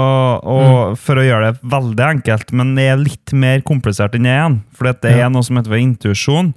og 0.54 0.98
for 1.02 1.20
å 1.20 1.26
gjøre 1.26 1.52
det 1.52 1.70
veldig 1.76 2.06
enkelt, 2.08 2.52
men 2.60 2.74
det 2.78 2.88
er 2.92 3.00
litt 3.04 3.32
mer 3.32 3.64
komplisert 3.66 4.14
enn 4.18 4.28
det 4.28 4.34
igjen, 4.36 4.58
for 4.76 4.90
det 4.92 5.12
er 5.14 5.18
Ja. 5.24 5.28
noe 5.32 5.42
som 5.46 5.56
heter 5.60 5.74
for 5.74 5.82
intuisjon, 5.82 6.52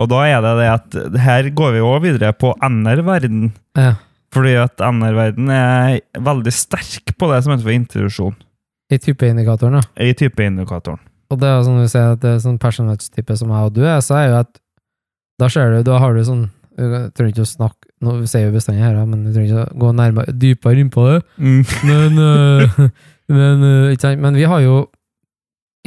og 0.00 0.08
da 0.08 0.22
er 0.28 0.40
det 0.46 0.54
det 0.62 0.68
at 0.72 1.20
her 1.26 1.50
går 1.52 1.74
vi 1.76 1.80
også 1.84 2.04
videre 2.06 2.32
på 2.32 2.54
NR-verden, 2.64 3.50
Ja. 3.76 3.94
fordi 4.32 4.54
at 4.62 4.80
NR-verden 4.80 5.50
er 5.50 6.00
veldig 6.16 6.52
sterk 6.54 7.12
på 7.18 7.28
det 7.34 7.42
som 7.44 7.52
heter 7.52 7.66
for 7.68 7.76
intuisjon, 7.76 8.36
I 8.90 8.98
typeindikatoren, 8.98 9.80
ja. 9.82 10.06
i 10.08 10.14
typeindikatoren. 10.18 10.98
Og 11.30 11.38
det 11.40 11.46
er 11.48 11.62
sånn 11.66 11.78
du 11.78 11.86
jeg 11.86 12.20
det 12.22 12.30
er 12.34 12.40
sånn 12.42 12.58
personlighetstype 12.58 13.36
som 13.38 13.52
jeg 13.54 13.68
og 13.70 13.74
du 13.76 13.84
er, 13.86 14.00
så 14.02 14.16
er 14.18 14.28
jo 14.30 14.38
at 14.40 14.58
da 15.40 15.48
ser 15.48 15.70
du, 15.72 15.82
da 15.86 15.98
har 16.02 16.14
du 16.14 16.24
sånn 16.26 16.48
Du 16.76 16.84
trenger 17.16 17.32
ikke 17.32 17.44
å 17.44 17.48
snakke 17.48 17.88
Nå 18.00 18.14
sier 18.28 18.48
vi 18.48 18.56
bestandig 18.56 18.80
her, 18.82 18.96
men 19.04 19.24
du 19.26 19.32
trenger 19.34 19.50
ikke 19.50 19.64
å 19.74 19.80
gå 19.82 19.88
nærmere, 19.92 20.32
dypere 20.32 20.80
innpå 20.80 21.02
det. 21.10 21.18
Mm. 21.36 21.62
Men, 21.84 22.18
øh, 22.24 22.78
men, 23.36 23.64
ikke 23.92 24.14
men 24.16 24.38
vi 24.38 24.46
har 24.48 24.60
jo 24.64 24.78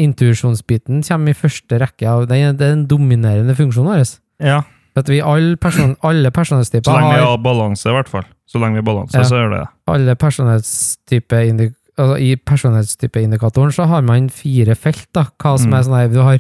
Intuisjonsbiten 0.02 1.04
kommer 1.06 1.34
i 1.34 1.38
første 1.38 1.78
rekke 1.82 2.08
av 2.10 2.24
Det 2.30 2.38
er 2.42 2.56
den 2.58 2.88
dominerende 2.90 3.54
funksjonen 3.58 3.92
vår. 3.94 4.14
Ja, 4.42 4.64
At 4.98 5.10
vi 5.10 5.20
alle, 5.22 5.58
person, 5.62 5.96
alle 6.06 6.32
personlighetstyper 6.34 6.90
så 6.90 6.96
lenge 6.98 7.14
vi 7.14 7.22
har 7.22 7.30
har 7.32 7.42
balanse 7.42 7.90
i 7.90 7.94
hvert 7.94 8.10
fall. 8.10 8.26
Så 8.50 8.62
lenge 8.62 8.78
vi 8.78 8.82
har 8.82 8.88
balanse, 8.90 9.18
Ja. 9.18 9.24
så 9.26 9.38
gjør 9.42 9.50
det 9.54 9.60
det. 9.64 9.70
alle 9.94 10.16
personlighetstyper 10.16 11.46
indi- 11.50 11.74
altså 11.98 12.16
I 12.20 12.36
personlighetstypeindikatoren 12.36 13.72
så 13.76 13.86
har 13.88 14.02
man 14.06 14.30
fire 14.30 14.76
felt, 14.76 15.08
da. 15.14 15.26
Hva 15.40 15.58
som 15.60 15.70
Mm. 15.72 15.78
er 15.80 15.84
sånn 15.84 15.98
her 16.00 16.08
Du 16.10 16.22
har 16.22 16.40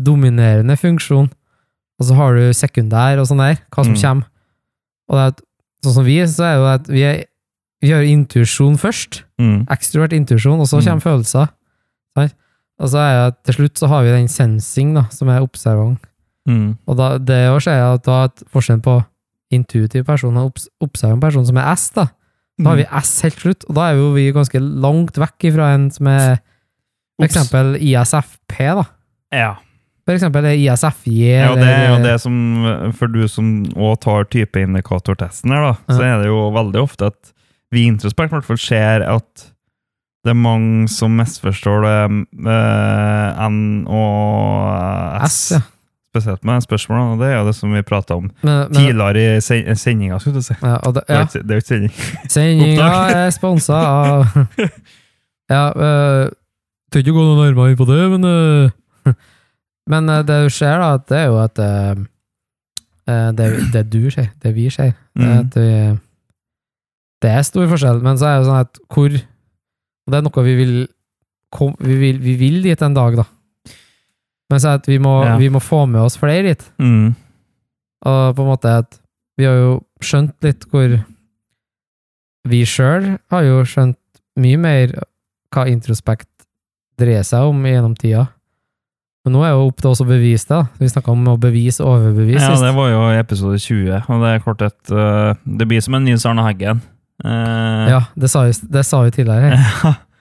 dominerende 0.00 0.76
funksjon, 0.78 1.30
og 2.00 2.06
så 2.06 2.14
har 2.14 2.34
du 2.34 2.52
sekundær 2.52 3.18
og 3.20 3.26
sånn 3.26 3.38
der. 3.38 3.58
Hva 3.70 3.84
som 3.84 3.94
Mm. 3.94 4.00
kommer. 4.02 4.26
Og 5.08 5.16
det 5.16 5.24
er, 5.26 5.42
sånn 5.84 5.94
som 5.94 6.04
vi, 6.04 6.18
så 6.26 6.42
er 6.44 6.54
jo 6.56 6.66
at 6.66 6.86
vi, 6.88 7.02
er, 7.02 7.24
vi 7.82 7.90
har 7.90 8.02
intuisjon 8.02 8.76
først. 8.78 9.22
Mm. 9.40 9.66
Ekstrovert 9.68 10.12
intuisjon, 10.12 10.60
og 10.60 10.66
så 10.66 10.78
Mm. 10.80 10.84
kommer 10.84 11.00
følelser. 11.02 11.48
Sant? 12.16 12.34
Og 12.80 12.88
så 12.88 12.98
er 12.98 13.30
det 13.30 13.44
til 13.44 13.54
slutt 13.54 13.74
så 13.78 13.88
har 13.88 14.02
vi 14.02 14.08
den 14.10 14.28
sensing, 14.28 14.94
da, 14.94 15.04
som 15.10 15.28
er 15.28 15.40
observant. 15.40 15.98
Mm. 16.48 16.78
Og 16.88 16.96
da, 16.96 17.18
det 17.18 17.48
å 17.50 17.60
se 17.62 17.70
at 17.70 18.02
da 18.02 18.24
at 18.24 18.36
forskjell 18.52 18.80
på 18.82 19.04
intuitiv 19.52 20.04
person 20.06 20.36
og 20.36 20.46
obs 20.54 20.68
observant 20.82 21.20
person, 21.20 21.44
som 21.46 21.56
er 21.58 21.72
S, 21.72 21.90
da, 21.90 22.06
da 22.60 22.72
har 22.72 22.80
vi 22.82 22.86
S 23.00 23.12
helt 23.24 23.40
slutt, 23.40 23.66
og 23.68 23.76
da 23.78 23.88
er 23.88 24.00
jo 24.00 24.10
vi 24.16 24.28
ganske 24.34 24.60
langt 24.60 25.18
vekk 25.20 25.48
ifra 25.50 25.72
en 25.76 25.90
som 25.94 26.08
er 26.12 26.40
for 27.16 27.28
eksempel 27.28 27.76
ISFP, 27.80 28.56
da. 28.80 28.84
Ja. 29.32 29.52
For 30.02 30.16
eksempel 30.16 30.48
ISFJ, 30.50 31.14
ja, 31.30 31.52
det 31.54 31.68
er 31.70 31.84
jo 31.92 31.98
det 32.02 32.16
som 32.18 32.34
For 32.98 33.12
du 33.12 33.20
som 33.30 33.52
òg 33.78 34.00
tar 34.02 34.26
typeindikatortesten 34.34 35.54
her, 35.54 35.68
da, 35.70 35.94
så 35.94 36.02
er 36.02 36.16
det 36.22 36.30
jo 36.32 36.48
veldig 36.54 36.82
ofte 36.82 37.12
at 37.12 37.32
vi 37.72 37.86
i 37.86 37.88
Introspekt 37.92 38.32
i 38.32 38.36
hvert 38.36 38.48
fall 38.48 38.60
ser 38.60 39.06
at 39.06 39.46
det 40.22 40.30
er 40.34 40.38
mange 40.38 40.90
som 40.92 41.14
misforstår 41.18 41.82
det 41.82 41.94
eh, 42.46 43.46
N 43.48 43.56
og 43.90 45.24
S. 45.26 45.32
S, 45.32 45.38
ja. 45.56 45.62
Spesielt 46.12 46.44
med 46.44 46.60
spørsmålene, 46.60 47.14
og 47.14 47.22
det 47.22 47.28
er 47.32 47.38
jo 47.38 47.46
det 47.46 47.54
som 47.56 47.72
vi 47.72 47.80
prata 47.88 48.18
om 48.20 48.26
Men, 48.42 48.50
men, 48.68 48.74
tidligere 48.76 49.36
i 49.36 49.40
sen 49.40 49.76
sendinga, 49.80 50.18
skulle 50.20 50.42
du 50.42 50.44
si. 50.44 50.54
ja, 50.60 50.74
og 50.84 50.94
det, 50.94 51.02
ja. 51.08 51.22
det 51.32 51.40
er 51.40 51.54
jo 51.56 51.62
ikke 51.62 51.68
sending. 51.68 51.94
Sendinga 52.34 52.90
er 53.16 53.30
sponsa 53.32 53.78
av 53.80 54.26
Ja, 55.52 55.62
øh, 55.72 56.30
tør 56.92 57.00
ikke 57.02 57.16
gå 57.16 57.24
noe 57.24 57.46
nærmere 57.46 57.72
inn 57.72 57.80
på 57.80 57.88
det, 57.88 58.00
men 58.12 58.24
øh, 58.28 58.70
Men 59.92 60.08
øh, 60.08 60.22
det 60.28 60.38
du 60.44 60.50
ser, 60.52 60.78
da, 60.78 60.92
det 61.08 61.18
er 61.18 61.26
jo 61.32 61.38
at 61.42 61.58
øh, 61.58 61.96
det, 63.38 63.48
det 63.72 63.84
du 63.92 64.10
ser, 64.10 64.28
det 64.42 64.54
vi 64.54 64.70
ser, 64.70 64.92
det 64.92 64.96
Mm. 65.14 65.50
vi 65.54 65.98
Det 67.22 67.30
er 67.30 67.42
stor 67.42 67.66
forskjell, 67.68 68.00
men 68.02 68.18
så 68.18 68.26
er 68.26 68.38
det 68.38 68.46
sånn 68.46 68.60
at 68.64 68.78
hvor 68.88 69.12
Og 69.12 70.10
det 70.12 70.18
er 70.18 70.22
noe 70.26 70.44
vi 70.44 70.54
vil 70.58 70.88
kom, 71.52 71.74
vi, 71.78 71.94
vil, 71.94 72.18
vi 72.22 72.34
vil 72.40 72.62
dit 72.64 72.82
en 72.82 72.94
dag, 72.94 73.16
da. 73.16 73.24
Men 74.52 74.60
så 74.60 74.74
at 74.76 74.86
vi 74.90 74.98
må, 75.00 75.14
Ja. 75.24 75.36
vi 75.40 75.48
må 75.52 75.62
få 75.64 75.86
med 75.88 76.02
oss 76.04 76.18
flere 76.20 76.44
dit. 76.50 76.62
Mm. 76.78 77.14
Og 78.04 78.36
på 78.36 78.44
en 78.44 78.50
måte 78.52 78.76
at 78.82 78.98
vi 79.40 79.46
har 79.48 79.56
jo 79.56 79.72
skjønt 80.04 80.34
litt 80.44 80.66
hvor 80.70 80.98
Vi 82.48 82.64
sjøl 82.66 83.04
har 83.30 83.42
jo 83.46 83.60
skjønt 83.62 83.98
mye 84.42 84.58
mer 84.58 84.92
hva 85.54 85.66
introspekt 85.70 86.26
dreier 86.98 87.22
seg 87.22 87.46
om 87.46 87.60
gjennom 87.62 87.94
tida. 87.94 88.24
Men 89.22 89.36
nå 89.36 89.44
er 89.46 89.52
jo 89.54 89.68
opp 89.68 89.78
til 89.78 89.92
oss 89.92 90.00
å 90.02 90.06
bevise 90.08 90.48
det. 90.48 90.56
da. 90.56 90.66
Vi 90.80 90.88
snakka 90.90 91.12
om 91.12 91.28
å 91.30 91.36
bevise 91.38 91.84
og 91.84 92.00
overbevise. 92.00 92.42
Ja, 92.42 92.56
det 92.58 92.72
var 92.74 92.88
jo 92.90 93.02
i 93.12 93.20
episode 93.20 93.60
20, 93.62 94.08
og 94.10 94.24
det 94.24 94.32
er 94.32 94.42
klart 94.42 94.64
at 94.66 94.90
uh, 94.90 95.34
det 95.46 95.68
blir 95.70 95.84
som 95.84 95.94
en 95.94 96.02
Nils 96.08 96.26
Arne 96.26 96.42
Heggen. 96.48 96.82
Uh, 97.22 97.86
ja 97.92 98.00
det, 98.18 98.32
sa 98.32 98.42
vi, 98.48 98.56
det 98.74 98.82
sa 98.88 99.04
vi 99.06 99.14
tidligere. 99.14 99.60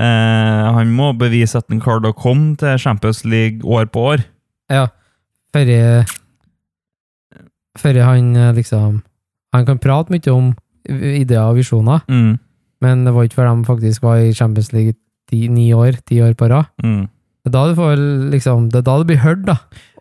Eh, 0.00 0.72
han 0.72 0.92
må 0.96 1.10
bevise 1.20 1.58
at 1.60 1.66
han 1.68 1.80
klarte 1.84 2.08
å 2.12 2.16
komme 2.16 2.54
til 2.56 2.78
Champions 2.80 3.24
League 3.28 3.60
år 3.64 3.90
på 3.92 4.00
år. 4.14 4.24
Ja. 4.72 4.86
Før 7.78 7.98
han 8.04 8.34
eh, 8.36 8.52
liksom 8.56 9.00
Han 9.52 9.66
kan 9.68 9.80
prate 9.82 10.12
mye 10.14 10.32
om 10.32 10.52
ideer 10.88 11.44
og 11.44 11.58
visjoner, 11.60 12.00
Mm. 12.08 12.38
men 12.82 13.04
det 13.04 13.12
var 13.14 13.22
ikke 13.28 13.36
før 13.38 13.50
de 13.54 13.64
faktisk 13.68 14.02
var 14.02 14.16
i 14.18 14.32
Champions 14.34 14.72
League 14.72 14.94
ti, 15.30 15.46
ni 15.48 15.68
år, 15.76 15.92
ti 16.08 16.18
år 16.24 16.32
på 16.34 16.48
rad. 16.50 16.66
Mm. 16.82 17.04
Det 17.44 17.52
da 17.52 17.66
du 17.68 17.74
får 17.76 17.96
liksom 18.32 18.68
Det 18.72 18.78
er 18.80 18.82
da 18.88 18.96
du 18.98 19.04
blir 19.04 19.20
hørt, 19.22 19.44
da. 19.46 19.56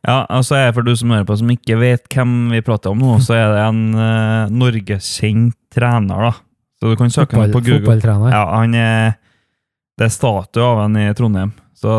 Ja, 0.07 0.25
altså 0.29 0.55
er 0.55 0.71
For 0.73 0.81
du 0.81 0.95
som 0.95 1.09
hører 1.11 1.25
på 1.25 1.37
som 1.37 1.49
ikke 1.53 1.77
vet 1.77 2.07
hvem 2.09 2.49
vi 2.49 2.61
prater 2.65 2.89
om 2.95 2.97
nå, 3.03 3.19
så 3.21 3.33
er 3.37 3.51
det 3.53 3.61
en 3.67 3.81
uh, 3.93 4.49
norgeskjent 4.49 5.53
trener. 5.73 6.31
da. 6.31 6.31
Så 6.81 6.89
du 6.89 6.95
kan 6.97 7.09
søke 7.13 7.35
ham 7.37 7.51
på 7.51 7.59
Google. 7.61 7.81
fotballtrener. 7.83 8.31
Ja, 8.33 8.45
han 8.57 8.73
er, 8.73 9.13
Det 10.01 10.07
er 10.07 10.13
statue 10.15 10.65
av 10.65 10.79
ham 10.81 10.95
i 10.97 11.05
Trondheim. 11.17 11.51
Så 11.77 11.91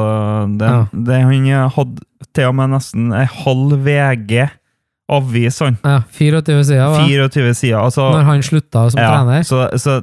det, 0.59 0.67
Ja. 0.67 0.81
det, 0.91 1.21
han 1.23 1.71
hadde 1.77 2.03
til 2.35 2.49
og 2.49 2.55
med 2.59 2.71
nesten 2.75 3.13
ei 3.15 3.25
halv 3.31 3.77
VG-avis, 3.87 5.59
han. 5.63 5.79
Ja, 5.87 6.01
24 6.19 6.65
sider, 6.67 6.87
hva? 6.91 7.07
24 7.07 7.55
sider. 7.59 7.79
Altså, 7.83 8.09
Når 8.15 8.27
han 8.27 8.43
slutta 8.47 8.85
som 8.91 9.03
ja, 9.03 9.11
trener. 9.15 9.43
så, 9.47 9.65
så 9.79 9.97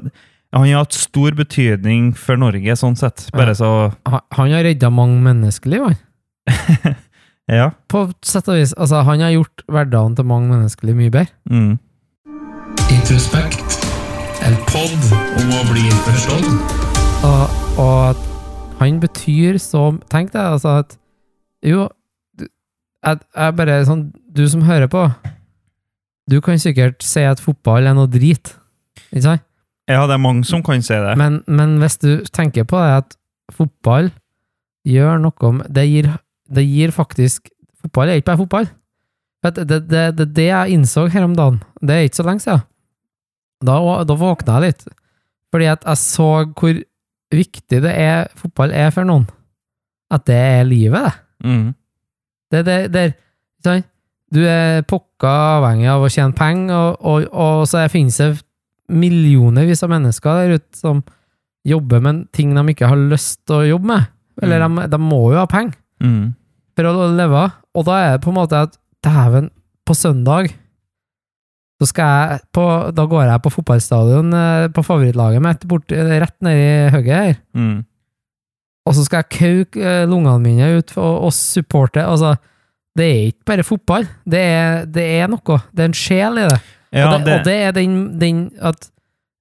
han 0.52 0.66
har 0.66 0.82
hatt 0.84 0.96
stor 0.98 1.36
betydning 1.38 2.12
for 2.18 2.40
Norge, 2.40 2.76
sånn 2.80 2.96
sett. 2.98 3.28
Bare 3.36 3.52
Ja. 3.54 3.60
så 3.60 3.70
Han, 4.08 4.22
han 4.32 4.52
har 4.56 4.64
redda 4.68 4.90
mange 4.92 5.20
menneskeliv, 5.28 5.92
han. 5.92 6.96
Ja. 7.50 7.72
På 7.90 8.04
sett 8.22 8.46
og 8.48 8.60
vis. 8.60 8.76
Altså, 8.78 9.00
han 9.04 9.24
har 9.26 9.32
gjort 9.34 9.64
hverdagen 9.68 10.16
til 10.16 10.26
mange 10.30 10.52
menneskeliv 10.54 10.96
mye 11.00 11.10
bedre. 11.10 11.34
Mm. 11.50 11.80
Introspekt. 12.94 13.80
En 14.46 14.54
pod 14.70 15.10
om 15.42 15.50
å 15.58 15.64
bli 15.72 15.88
forstått. 16.06 16.89
Og, 17.20 17.50
og 17.82 18.20
han 18.80 19.00
betyr 19.04 19.58
så 19.60 19.90
Tenk 20.12 20.32
deg 20.32 20.54
altså 20.56 20.78
at 20.84 20.96
Jo, 21.66 21.90
jeg, 22.40 23.20
jeg 23.36 23.56
bare 23.58 23.80
sånn 23.88 24.06
Du 24.36 24.46
som 24.48 24.64
hører 24.68 24.88
på, 24.92 25.02
du 26.30 26.38
kan 26.46 26.62
sikkert 26.62 27.04
si 27.04 27.24
at 27.26 27.42
fotball 27.42 27.90
er 27.90 27.96
noe 27.98 28.08
drit, 28.12 28.52
ikke 29.10 29.24
sant? 29.26 29.44
Ja, 29.90 30.04
det 30.06 30.14
er 30.16 30.22
mange 30.22 30.46
som 30.46 30.62
kan 30.62 30.84
si 30.86 30.94
det. 30.94 31.16
Men, 31.18 31.40
men 31.50 31.80
hvis 31.82 31.98
du 31.98 32.22
tenker 32.30 32.68
på 32.70 32.78
det 32.78 33.00
at 33.00 33.16
fotball 33.56 34.12
gjør 34.86 35.18
noe 35.24 35.52
med 35.58 35.72
Det 35.74 35.86
gir, 35.90 36.12
det 36.46 36.66
gir 36.68 36.94
faktisk 36.94 37.50
Fotball 37.80 38.12
er 38.12 38.20
ikke 38.20 38.28
bare 38.28 38.42
fotball. 38.42 38.66
Det 39.40 39.64
er 39.64 39.68
det, 39.70 39.84
det, 40.20 40.26
det 40.36 40.46
jeg 40.50 40.76
innså 40.76 41.06
her 41.08 41.24
om 41.24 41.36
dagen. 41.36 41.62
Det 41.80 41.96
er 41.96 42.08
ikke 42.10 42.20
så 42.20 42.26
lenge 42.28 42.44
siden. 42.44 42.66
Da, 43.64 43.78
da 44.04 44.18
våkna 44.20 44.58
jeg 44.58 44.66
litt. 44.66 44.84
Fordi 45.48 45.70
at 45.72 45.88
jeg 45.88 46.02
så 46.02 46.28
hvor 46.60 46.82
viktig 47.34 47.82
det 47.84 47.92
er 47.94 48.30
fotball 48.38 48.72
er 48.74 48.90
for 48.96 49.06
noen. 49.08 49.28
At 50.10 50.26
det 50.26 50.36
er 50.40 50.64
livet, 50.66 51.06
det. 51.06 51.50
Mm. 51.50 51.68
Det, 52.50 52.62
er, 52.68 53.12
ikke 53.14 53.68
sant? 53.68 53.86
Du 54.34 54.40
er 54.46 54.82
pokka 54.90 55.30
avhengig 55.60 55.88
av 55.90 56.04
å 56.06 56.10
tjene 56.14 56.34
penger, 56.38 56.74
og, 56.76 56.98
og, 57.06 57.28
og 57.34 57.64
så 57.70 57.84
finnes 57.90 58.18
det 58.22 58.32
millionervis 58.90 59.84
av 59.86 59.92
mennesker 59.94 60.40
der 60.42 60.56
ute 60.58 60.78
som 60.78 61.04
jobber 61.68 62.02
med 62.02 62.24
ting 62.34 62.56
de 62.58 62.64
ikke 62.74 62.90
har 62.90 62.98
lyst 63.12 63.44
til 63.46 63.60
å 63.60 63.68
jobbe 63.76 63.90
med. 63.92 64.10
Eller 64.42 64.64
de, 64.64 64.86
de 64.94 65.00
må 65.04 65.28
jo 65.34 65.40
ha 65.42 65.48
penger 65.50 65.78
Mm. 66.00 66.30
for 66.78 66.88
å 66.88 67.10
leve. 67.12 67.42
Og 67.76 67.84
da 67.84 67.96
er 68.00 68.14
det 68.14 68.22
på 68.24 68.32
en 68.32 68.38
måte 68.38 68.56
at 68.64 68.78
dæven, 69.04 69.50
på 69.84 69.92
søndag 69.98 70.54
så 71.80 71.88
skal 71.88 72.10
jeg 72.12 72.42
på, 72.52 72.64
Da 72.92 73.06
går 73.08 73.24
jeg 73.30 73.42
på 73.46 73.52
fotballstadion 73.54 74.34
eh, 74.36 74.66
på 74.76 74.84
favorittlaget 74.84 75.44
mitt, 75.44 75.62
bort, 75.70 75.92
eh, 75.96 76.12
rett 76.20 76.36
nedi 76.44 76.66
i 76.66 76.90
høyet 76.92 77.14
her. 77.14 77.38
Mm. 77.56 77.78
Og 78.90 78.96
så 78.98 79.06
skal 79.06 79.24
jeg 79.24 79.30
kauke 79.38 79.84
eh, 79.86 80.04
lungene 80.10 80.42
mine 80.44 80.68
ut 80.80 80.92
og, 80.98 81.30
og 81.30 81.34
supporte. 81.36 82.04
Altså, 82.04 82.34
det 83.00 83.06
er 83.08 83.22
ikke 83.30 83.48
bare 83.48 83.64
fotball. 83.64 84.08
Det 84.28 84.42
er, 84.44 84.86
det 84.92 85.06
er 85.22 85.32
noe. 85.32 85.60
Det 85.72 85.86
er 85.86 85.92
en 85.92 85.96
sjel 85.96 86.42
i 86.42 86.48
det. 86.50 86.60
Ja, 86.92 87.06
og, 87.14 87.24
det, 87.24 87.34
og 87.38 87.46
det 87.46 87.56
er 87.68 87.72
den, 87.78 87.96
den 88.20 88.46
at 88.66 88.90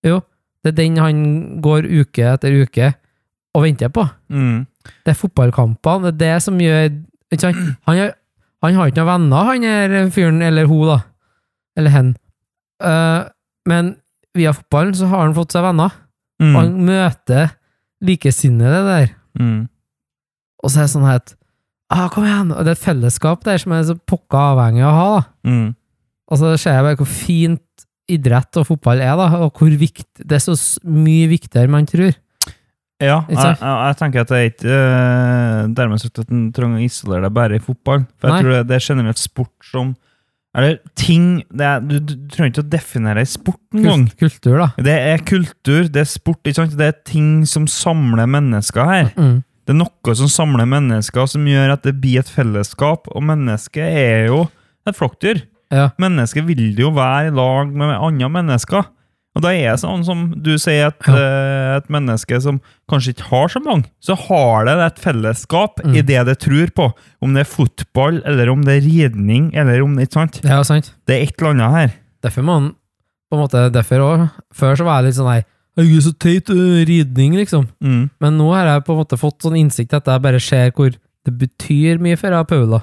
Jo, 0.04 0.20
det 0.62 0.74
er 0.74 0.76
den 0.78 0.98
han 1.00 1.20
går 1.64 1.88
uke 1.88 2.26
etter 2.36 2.54
uke 2.62 2.92
og 3.56 3.64
venter 3.64 3.90
på. 3.90 4.04
mm. 4.28 4.66
Det 5.04 5.10
er 5.10 5.18
fotballkampene. 5.18 6.12
Det 6.14 6.28
er 6.28 6.36
det 6.36 6.42
som 6.44 6.60
gjør 6.60 6.86
sant? 7.40 7.58
Han, 7.88 7.98
har, 7.98 8.14
han 8.62 8.76
har 8.78 8.88
ikke 8.88 9.02
noen 9.02 9.10
venner, 9.10 9.48
han 9.50 9.66
er 9.68 10.10
fyren, 10.14 10.38
eller 10.44 10.68
hun, 10.70 10.86
da. 10.88 11.00
Eller 11.76 11.92
hen. 11.92 12.14
Eh, 12.84 13.22
men 13.68 13.96
via 14.36 14.52
fotballen 14.54 14.94
så 14.96 15.08
har 15.10 15.26
han 15.26 15.36
fått 15.36 15.56
seg 15.56 15.64
venner. 15.66 15.96
Mm. 16.42 16.54
Han 16.54 16.76
møter 16.86 17.50
likesinnede 18.04 18.84
der. 18.86 19.10
Mm. 19.38 19.66
Og 20.62 20.70
så 20.70 20.82
er 20.82 20.88
det 20.88 20.92
sånn 20.94 21.06
her 21.06 21.20
ah, 21.94 22.06
Kom 22.10 22.26
igjen! 22.26 22.52
Og 22.54 22.64
det 22.66 22.72
er 22.72 22.78
et 22.78 22.84
fellesskap 22.84 23.44
der 23.46 23.60
som 23.62 23.74
er 23.74 23.84
så 23.86 23.98
pokka 23.98 24.52
avhengig 24.54 24.84
av 24.86 24.90
å 24.90 24.98
ha. 24.98 25.10
da. 25.18 25.50
Mm. 25.50 25.68
Og 26.28 26.40
så 26.40 26.54
ser 26.60 26.76
jeg 26.76 26.86
bare 26.86 27.00
hvor 27.00 27.10
fint 27.10 27.64
idrett 28.08 28.56
og 28.60 28.66
fotball 28.70 29.02
er, 29.04 29.12
da, 29.20 29.28
og 29.44 29.60
hvor 29.60 29.74
vikt, 29.80 30.08
det 30.22 30.38
er 30.38 30.40
så 30.40 30.54
mye 30.88 31.28
viktigere 31.28 31.68
enn 31.68 31.74
man 31.74 31.88
tror. 31.88 32.14
Ja, 32.98 33.20
jeg, 33.30 33.38
jeg, 33.38 33.58
jeg 33.62 33.96
tenker 34.00 34.24
at 34.24 34.30
det 34.32 34.38
er 34.38 34.48
ikke 34.48 34.76
uh, 34.76 35.58
dermed 35.76 36.00
sagt 36.02 36.18
at 36.24 36.32
en 36.34 36.48
trenger 36.54 36.80
å 36.80 36.86
isolere 36.86 37.28
deg 37.28 37.34
bare 37.36 37.58
i 37.60 37.62
fotball. 37.62 38.02
For 38.18 38.30
jeg 38.30 38.34
Nei. 38.34 38.40
tror 38.42 38.56
det, 38.56 38.62
det 38.70 38.78
er 38.78 38.86
generelt 38.88 39.20
sport 39.22 39.68
som 39.68 39.92
Eller 40.58 40.78
ting 40.98 41.26
det 41.54 41.66
er, 41.66 41.82
du, 41.84 41.98
du 42.02 42.14
trenger 42.32 42.50
ikke 42.50 42.64
å 42.64 42.70
definere 42.72 43.24
sport 43.28 43.60
engang. 43.76 44.08
Kult, 44.10 44.40
kultur, 44.40 44.56
da. 44.58 44.68
Det 44.88 44.96
er 45.12 45.22
kultur, 45.26 45.86
det 45.94 46.02
er 46.02 46.08
sport, 46.10 46.40
ikke 46.42 46.58
sant? 46.60 46.74
det 46.78 46.88
er 46.90 46.96
ting 47.06 47.30
som 47.48 47.68
samler 47.70 48.26
mennesker 48.30 48.90
her. 48.90 49.12
Mm. 49.14 49.38
Det 49.68 49.74
er 49.74 49.80
noe 49.82 50.16
som 50.16 50.30
samler 50.32 50.68
mennesker, 50.68 51.28
som 51.28 51.46
gjør 51.46 51.74
at 51.74 51.84
det 51.84 51.94
blir 52.00 52.22
et 52.22 52.32
fellesskap. 52.32 53.08
Og 53.12 53.24
mennesket 53.28 53.84
er 53.84 54.30
jo 54.30 54.46
et 54.88 54.96
flokkdyr. 54.96 55.42
Ja. 55.74 55.90
Mennesket 56.00 56.46
vil 56.48 56.72
jo 56.80 56.90
være 56.96 57.28
i 57.28 57.34
lag 57.36 57.74
med 57.76 57.92
andre 57.92 58.30
mennesker. 58.38 58.88
Og 59.38 59.44
da 59.44 59.52
er 59.54 59.70
det 59.70 59.80
sånn 59.84 60.00
som 60.04 60.24
du 60.42 60.56
sier, 60.58 60.88
at 60.90 61.06
Ja. 61.06 61.14
eh, 61.14 61.76
et 61.78 61.86
menneske 61.94 62.40
som 62.42 62.58
kanskje 62.90 63.14
ikke 63.14 63.28
har 63.30 63.46
så 63.48 63.60
mange, 63.62 63.84
så 64.02 64.16
har 64.18 64.64
det 64.66 64.74
et 64.82 64.98
fellesskap 64.98 65.78
Mm. 65.84 65.94
i 65.94 66.02
det 66.02 66.24
det 66.26 66.38
tror 66.42 66.66
på. 66.74 66.92
Om 67.22 67.34
det 67.34 67.46
er 67.46 67.52
fotball, 67.54 68.20
eller 68.26 68.50
om 68.50 68.62
det 68.66 68.82
er 68.82 68.86
ridning, 68.88 69.52
eller 69.54 69.80
om 69.84 69.94
det 69.94 70.08
ikke 70.08 70.18
sant? 70.18 70.40
Er 70.44 70.64
sant. 70.64 70.92
Det 71.06 71.14
er 71.14 71.22
et 71.28 71.34
eller 71.40 71.54
annet 71.54 71.70
her. 71.72 71.92
Derfor 72.24 72.42
må 72.42 72.58
man 72.60 72.74
på 73.30 73.36
en 73.38 73.44
måte, 73.46 73.70
derfor 73.70 73.98
også, 74.02 74.30
Før 74.52 74.74
så 74.76 74.84
var 74.84 75.02
jeg 75.02 75.04
litt 75.12 75.14
sånn 75.20 75.30
nei, 75.30 75.44
Herregud, 75.78 76.02
så 76.02 76.12
teit 76.18 76.50
øh, 76.50 76.84
ridning, 76.84 77.34
liksom. 77.38 77.68
Mm. 77.80 78.10
Men 78.20 78.36
nå 78.36 78.52
har 78.52 78.66
jeg 78.66 78.84
på 78.84 78.90
en 78.96 79.04
måte 79.04 79.16
fått 79.16 79.38
sånn 79.46 79.54
innsikt 79.56 79.94
at 79.94 80.04
jeg 80.06 80.20
bare 80.22 80.40
ser 80.40 80.72
hvor 80.72 80.90
det 80.90 81.38
betyr 81.38 82.00
mye 82.00 82.18
for 82.18 82.30
jeg, 82.34 82.46
Paula. 82.48 82.82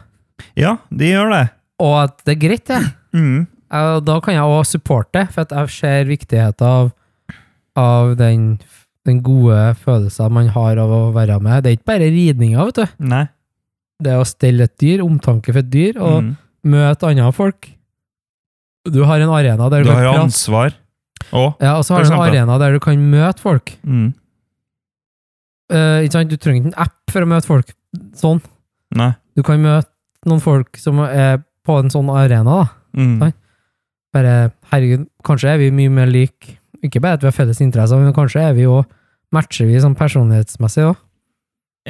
Ja, 0.55 0.77
de 0.95 1.09
gjør 1.11 1.29
det. 1.33 1.49
Og 1.81 2.03
at 2.05 2.23
det 2.23 2.37
er 2.37 2.47
greit, 2.47 2.65
det. 2.65 2.93
Mm. 3.13 3.47
Jeg- 3.71 4.03
Da 4.05 4.19
kan 4.21 4.33
jeg 4.33 4.43
også 4.43 4.77
supporte, 4.79 5.27
for 5.31 5.45
jeg 5.49 5.69
ser 5.69 6.05
viktigheten 6.05 6.61
av, 6.65 6.91
av 7.75 8.15
den, 8.17 8.59
den 9.05 9.21
gode 9.21 9.75
følelsen 9.83 10.31
man 10.31 10.47
har 10.47 10.77
av 10.77 10.89
å 10.89 11.13
være 11.13 11.39
med. 11.41 11.63
Det 11.63 11.71
er 11.71 11.77
ikke 11.77 11.91
bare 11.93 12.11
ridninga, 12.11 12.65
vet 12.65 12.75
du. 12.75 12.85
Nei. 12.99 13.27
Det 14.01 14.11
er 14.11 14.19
å 14.21 14.25
stelle 14.27 14.63
et 14.63 14.77
dyr, 14.77 14.99
omtanke 15.01 15.51
for 15.53 15.59
et 15.59 15.69
dyr, 15.69 15.97
og 16.01 16.23
Mm. 16.23 16.37
møte 16.65 17.03
andre 17.07 17.31
folk. 17.33 17.69
Du 18.85 19.03
har 19.03 19.19
en 19.19 19.29
arena 19.29 19.69
der 19.69 19.83
du, 19.83 19.89
Du 19.89 19.95
har 19.95 20.13
kan 20.13 20.25
ansvar. 20.29 20.73
Å. 21.33 21.55
Ja, 21.59 21.77
og 21.77 21.83
så 21.85 21.95
har 21.95 22.03
du 22.03 22.11
en 22.13 22.19
arena 22.19 22.59
der 22.59 22.73
du 22.73 22.79
kan 22.79 22.97
møte 22.97 23.39
folk. 23.39 23.71
Mm. 23.85 24.13
Uh, 25.73 26.03
ikke 26.05 26.11
sant? 26.13 26.29
Du 26.29 26.37
trenger 26.37 26.61
ikke 26.61 26.73
en 26.75 26.83
app 26.85 27.11
for 27.11 27.21
å 27.25 27.29
møte 27.29 27.45
folk 27.49 27.71
sånn. 28.13 28.41
Nei. 28.95 29.15
Du 29.35 29.41
kan 29.43 29.57
møte 29.63 29.89
noen 30.29 30.41
folk 30.43 30.77
som 30.77 30.99
er 30.99 31.39
på 31.65 31.79
en 31.81 31.89
sånn 31.89 32.11
arena, 32.13 32.43
da. 32.43 32.67
Mm. 33.01 33.17
Nei. 33.23 33.31
Bare, 34.15 34.35
herregud, 34.71 35.07
kanskje 35.27 35.49
er 35.51 35.57
vi 35.59 35.71
mye 35.75 35.91
mer 35.91 36.07
like. 36.07 36.55
Ikke 36.85 37.01
bare 37.03 37.17
at 37.17 37.23
vi 37.25 37.27
har 37.27 37.35
felles 37.35 37.59
interesser, 37.63 37.99
men 37.99 38.13
kanskje 38.15 38.43
er 38.49 38.53
vi 38.55 38.67
òg 38.69 38.85
matcher 39.35 39.67
vi 39.67 39.79
sånn 39.83 39.97
personlighetsmessig 39.99 40.85
òg. 40.87 40.95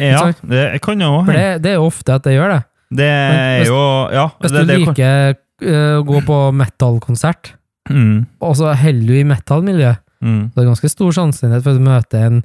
Ja, 0.02 0.24
det 0.44 0.82
kan 0.84 1.00
jo 1.04 1.12
òg. 1.20 1.28
For 1.30 1.38
det, 1.38 1.44
det 1.64 1.72
er 1.72 1.78
jo 1.78 1.86
ofte 1.88 2.16
at 2.18 2.26
det 2.26 2.34
gjør 2.36 2.56
det. 2.56 2.62
Det 2.96 3.06
er 3.12 3.60
hvis- 3.62 3.70
jo 3.70 3.82
Ja. 4.16 4.26
Hvis 4.42 4.52
det, 4.56 4.64
du 4.66 4.72
det, 4.72 4.80
liker 4.82 5.38
eh, 5.62 5.96
å 6.00 6.04
gå 6.08 6.22
på 6.26 6.40
metal-konsert, 6.54 7.54
mm. 7.90 8.26
og 8.42 8.56
så 8.58 8.74
holder 8.76 9.08
du 9.08 9.14
i 9.20 9.24
metal-miljøet, 9.24 10.02
Mm. 10.26 10.50
så 10.50 10.58
er 10.58 10.64
det 10.64 10.70
ganske 10.72 10.90
stor 10.90 11.12
sannsynlighet 11.12 11.62
for 11.64 11.72
at 11.76 11.78
du 11.78 11.84
møter 11.86 12.24
en 12.26 12.38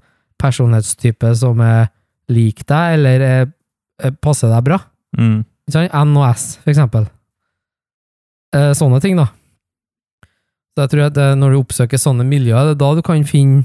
personlighetstype 0.43 1.31
som 1.39 1.61
er 1.65 1.87
lik 2.29 2.67
deg, 2.67 2.97
eller 2.99 3.23
er, 3.25 3.47
er, 4.03 4.11
passer 4.21 4.51
deg 4.53 4.65
bra. 4.67 4.79
Mm. 5.17 5.45
Ikke 5.69 5.73
sant? 5.73 5.95
N 5.95 6.17
og 6.19 6.27
S, 6.35 6.59
for 6.61 6.73
eksempel. 6.75 7.07
Eh, 8.53 8.73
sånne 8.77 9.01
ting, 9.01 9.17
da. 9.17 9.29
Så 10.75 10.85
jeg 10.85 10.93
tror 10.93 11.07
at 11.09 11.15
det, 11.19 11.29
når 11.41 11.55
du 11.55 11.61
oppsøker 11.61 11.99
sånne 12.01 12.25
miljøer, 12.29 12.71
det 12.71 12.77
er 12.77 12.81
da 12.83 12.91
du 12.95 13.03
kan 13.07 13.25
finne 13.27 13.65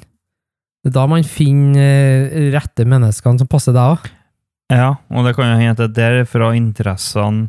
Det 0.85 0.91
er 0.91 0.95
da 0.99 1.05
man 1.09 1.23
finner 1.25 2.29
eh, 2.29 2.47
rette 2.53 2.85
menneskene 2.85 3.41
som 3.41 3.49
passer 3.49 3.73
deg 3.73 3.95
òg. 3.95 4.09
Ja, 4.73 4.95
og 5.13 5.25
det 5.25 5.35
kan 5.37 5.49
jo 5.51 5.57
hende 5.59 5.73
at 5.73 5.93
det 5.93 6.03
er 6.03 6.19
derfra 6.21 6.51
interessene 6.57 7.47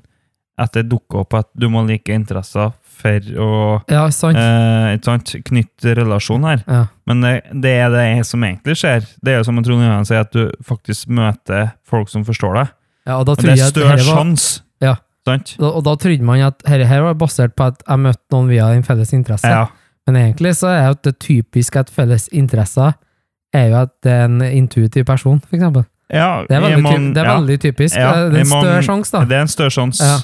at 0.57 0.73
det 0.73 0.87
dukker 0.89 1.21
opp 1.21 1.35
at 1.37 1.49
du 1.53 1.67
må 1.69 1.83
like 1.85 2.13
interesser 2.13 2.71
for 2.97 3.27
å 3.37 3.49
Ja, 3.93 4.07
sant? 4.09 4.39
eh, 4.41 4.95
sant, 5.05 5.35
knytte 5.45 5.93
relasjon 5.99 6.47
her. 6.49 6.63
Ja. 6.65 6.87
Men 7.09 7.21
det, 7.21 7.35
det 7.53 7.75
er 7.85 7.93
det 7.93 8.07
som 8.25 8.41
egentlig 8.45 8.79
skjer. 8.81 9.05
Det 9.21 9.35
er 9.35 9.43
jo 9.43 9.49
som 9.51 9.61
Trond 9.65 9.85
Johan 9.85 10.09
sier, 10.09 10.25
at 10.25 10.33
du 10.33 10.49
faktisk 10.65 11.13
møter 11.13 11.75
folk 11.85 12.09
som 12.09 12.25
forstår 12.25 12.57
deg. 12.57 12.73
ja, 13.05 13.19
og 13.19 13.27
da 13.29 13.37
Og 13.37 13.45
det 13.45 13.53
er 13.53 13.69
større 13.69 13.99
var, 14.01 14.09
sjanse. 14.09 14.63
Ja. 14.81 14.95
Sant? 15.27 15.57
da, 15.59 15.67
Og 15.75 15.83
da 15.85 15.97
trodde 15.99 16.23
man 16.23 16.41
at 16.47 16.61
dette 16.63 16.87
her 16.87 17.03
var 17.03 17.15
basert 17.19 17.57
på 17.59 17.67
at 17.67 17.83
jeg 17.83 17.99
møtte 18.05 18.31
noen 18.33 18.49
via 18.53 18.69
en 18.77 18.85
felles 18.87 19.13
interesse. 19.17 19.51
Ja. 19.51 19.67
Men 20.07 20.17
egentlig 20.21 20.53
så 20.57 20.69
er 20.71 20.85
jo 20.93 20.97
det 21.09 21.17
typisk 21.19 21.77
at 21.81 21.91
felles 21.91 22.29
interesser 22.31 22.93
er 23.57 23.69
jo 23.73 23.77
at 23.81 23.91
det 24.07 24.13
er 24.13 24.25
en 24.29 24.41
intuitiv 24.47 25.05
person, 25.09 25.41
for 25.43 25.57
eksempel. 25.57 25.85
ja 26.13 26.45
Det 26.47 26.55
er 26.57 26.61
veldig, 26.63 26.85
ty 26.85 27.13
det 27.17 27.23
er 27.25 27.31
veldig 27.33 27.57
typisk. 27.61 27.97
Ja, 27.97 28.13
det 28.31 28.37
er 28.39 28.45
en 28.45 28.53
større 28.53 28.83
sjanse, 28.87 29.13
da. 29.17 29.25
Det 29.25 29.37
er 29.37 29.41
en 29.47 29.49
større 29.51 29.75
sjanse. 29.75 30.05
Ja. 30.05 30.19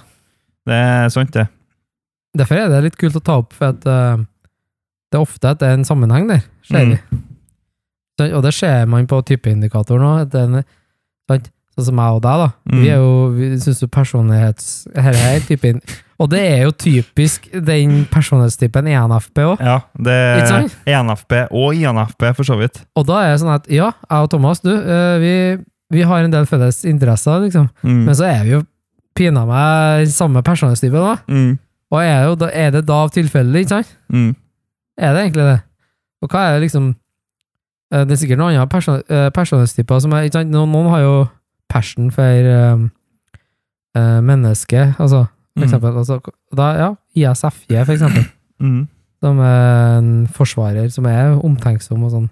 Det 0.70 0.74
er 0.78 1.08
sant, 1.10 1.32
det. 1.34 1.46
Derfor 2.38 2.54
er 2.62 2.68
det 2.70 2.82
litt 2.84 2.96
kult 3.00 3.16
å 3.18 3.24
ta 3.24 3.38
opp, 3.42 3.52
for 3.58 3.72
at 3.72 3.82
uh, 3.90 4.22
det 5.10 5.18
er 5.18 5.24
ofte 5.26 5.50
at 5.50 5.58
det 5.60 5.68
er 5.68 5.74
en 5.80 5.84
sammenheng 5.88 6.28
der, 6.30 6.44
ser 6.68 6.86
Mm. 6.86 6.94
vi. 6.94 8.28
Og 8.36 8.42
det 8.44 8.52
ser 8.54 8.86
man 8.86 9.06
på 9.10 9.18
typeindikator 9.26 9.98
nå. 9.98 10.12
Det? 11.72 11.80
Sånn 11.80 11.86
som 11.88 11.96
meg 11.96 12.12
og 12.18 12.22
deg, 12.22 12.40
da. 12.42 12.48
Mm. 12.68 12.80
Vi 12.82 12.88
er 12.92 12.98
jo, 13.00 13.12
vi 13.32 13.46
syns 13.64 13.78
jo 13.80 13.88
personlighets... 13.88 14.66
Her 14.92 15.16
er 15.16 15.40
typen 15.48 15.78
Og 16.20 16.28
det 16.30 16.42
er 16.44 16.60
jo 16.66 16.72
typisk 16.76 17.48
den 17.66 18.02
personlighetstypen 18.12 18.90
i 18.92 18.96
NFP 19.00 19.40
òg. 19.42 19.62
Ja, 19.64 19.78
det 19.96 20.12
er 20.12 20.44
sant? 20.50 20.76
ENFP 20.86 21.38
og 21.50 21.74
INFP, 21.74 22.28
for 22.36 22.44
så 22.46 22.58
vidt. 22.60 22.82
Og 22.94 23.06
da 23.08 23.22
er 23.24 23.32
det 23.32 23.40
sånn 23.42 23.54
at 23.56 23.66
ja, 23.72 23.88
jeg 24.04 24.26
og 24.26 24.30
Thomas, 24.30 24.60
du, 24.62 24.70
eh, 24.76 25.16
vi, 25.22 25.32
vi 25.96 26.04
har 26.06 26.22
en 26.22 26.30
del 26.36 26.46
felles 26.46 26.84
interesser, 26.84 27.40
liksom. 27.48 27.66
Mm. 27.82 28.04
Men 28.06 28.14
så 28.20 28.28
er 28.28 28.44
vi 28.46 28.54
jo 28.58 28.62
pinadø 29.18 29.48
meg 29.50 30.12
samme 30.12 30.44
personlighetstype, 30.46 31.00
da. 31.02 31.16
Mm. 31.32 31.56
Og 31.92 32.00
er, 32.04 32.22
jo, 32.28 32.36
da- 32.44 32.52
er 32.54 32.70
det 32.76 32.84
da 32.88 33.00
tilfeldig, 33.12 33.64
ikke 33.64 33.74
sant? 33.74 33.90
Mm. 34.12 34.30
Er 35.02 35.16
det 35.16 35.24
egentlig 35.26 35.48
det? 35.48 35.58
Og 36.22 36.30
hva 36.30 36.44
er 36.46 36.54
det 36.58 36.66
liksom 36.68 36.92
eh, 37.92 38.04
Det 38.06 38.14
er 38.14 38.18
sikkert 38.20 38.38
noen 38.38 38.54
andre 38.54 38.68
person, 38.70 39.00
eh, 39.10 39.26
personlighetstyper 39.34 40.00
som 40.04 40.12
er 40.14 40.28
ikke 40.28 40.38
sant? 40.38 40.52
Noen, 40.54 40.70
noen 40.70 40.92
har 40.92 41.02
jo 41.02 41.14
passion 41.72 42.10
for 42.14 42.48
um, 42.52 42.90
mennesket, 44.28 44.94
altså, 45.00 45.24
for 45.26 45.60
Mm. 45.60 45.64
eksempel. 45.66 45.96
Altså, 46.00 46.20
da, 46.56 46.66
ja, 46.80 46.86
ISFJ, 47.14 47.82
for 47.84 47.92
eksempel. 47.96 48.24
Mm. 48.62 48.84
som 49.22 49.38
er 49.42 49.98
en 49.98 50.26
forsvarer, 50.30 50.86
som 50.94 51.06
er 51.10 51.32
omtenksom 51.44 52.04
og 52.06 52.10
sånn. 52.12 52.28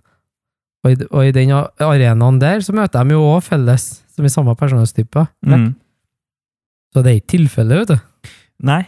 Og 0.84 0.92
i, 0.92 0.96
og 1.10 1.24
i 1.26 1.32
den 1.34 1.50
arenaen 1.50 2.38
der 2.40 2.60
så 2.62 2.70
møter 2.76 3.02
de 3.04 3.16
jo 3.16 3.24
òg 3.32 3.42
felles, 3.42 3.88
som 4.14 4.24
i 4.24 4.30
samme 4.30 4.54
personlighetstype. 4.56 5.24
Mm. 5.44 5.72
Så 6.94 7.02
det 7.02 7.10
er 7.12 7.18
ikke 7.18 7.32
tilfelle, 7.34 7.80
vet 7.82 7.90
du. 7.92 8.30
Nei, 8.62 8.84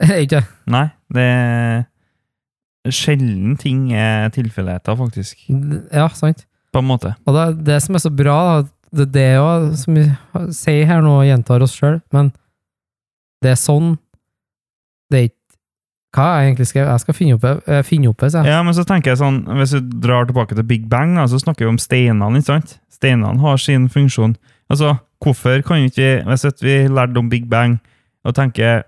ikke? 0.24 0.42
nei. 0.66 0.88
Det 1.14 1.22
er 1.30 2.90
sjelden 2.90 3.54
ting 3.60 3.92
er 3.94 4.28
tilfeldigheter, 4.34 4.98
faktisk. 4.98 5.46
Ja, 5.94 6.08
sant. 6.16 6.44
På 6.74 6.82
en 6.82 6.90
måte. 6.90 7.14
Og 7.26 7.34
det, 7.38 7.46
det 7.70 7.80
som 7.86 7.94
er 7.98 8.02
så 8.02 8.10
bra, 8.14 8.36
da, 8.62 8.68
det 8.92 9.06
er 9.06 9.12
det 9.14 9.26
òg, 9.40 9.66
som 9.78 9.94
vi 9.98 10.04
sier 10.56 10.86
her 10.88 11.02
nå 11.04 11.12
og 11.20 11.26
gjentar 11.28 11.62
oss 11.62 11.76
sjøl, 11.78 12.00
men 12.14 12.32
det 13.42 13.52
er 13.54 13.60
sånn 13.60 13.94
Det 15.10 15.18
er 15.18 15.28
ikke 15.30 15.36
Hva 16.16 16.26
jeg 16.40 16.48
egentlig 16.50 16.66
skrevet? 16.68 16.90
Jeg 16.90 17.00
skal 17.04 17.14
finne 17.14 17.36
opp 17.36 17.44
det, 17.46 17.52
eh, 17.70 17.82
finne 17.86 18.10
opp 18.10 18.18
det, 18.18 18.32
Så. 18.34 18.42
Ja, 18.44 18.62
men 18.66 18.74
så 18.74 18.82
tenker 18.84 19.12
jeg 19.12 19.20
sånn, 19.22 19.44
hvis 19.60 19.70
du 19.76 19.92
drar 20.02 20.26
tilbake 20.26 20.56
til 20.58 20.66
Big 20.66 20.88
Bang, 20.90 21.14
da, 21.14 21.28
så 21.30 21.38
snakker 21.38 21.64
vi 21.64 21.70
om 21.70 21.78
steinene, 21.78 22.40
ikke 22.40 22.50
sant? 22.50 22.78
Steinene 22.90 23.38
har 23.40 23.56
sin 23.62 23.86
funksjon. 23.88 24.34
Altså, 24.68 24.96
hvorfor 25.22 25.62
kan 25.62 25.76
vi 25.84 25.88
ikke, 25.92 26.24
hvis 26.26 26.62
vi 26.62 26.74
lærte 26.90 27.16
om 27.22 27.28
Big 27.30 27.46
Bang, 27.48 27.78
og 28.26 28.34
tenker 28.34 28.82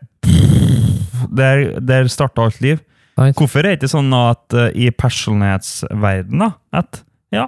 der, 1.30 1.78
der 1.80 2.11
starta 2.11 2.42
alt 2.48 2.61
liv, 2.61 2.80
Right. 3.12 3.36
hvorfor 3.36 3.59
er 3.61 3.76
det 3.76 3.82
ikke 3.82 3.90
sånn 3.92 4.12
at 4.16 4.55
uh, 4.57 4.70
i 4.72 4.86
personlighetsverdenen, 4.90 6.55
at 6.72 7.03
ja, 7.30 7.46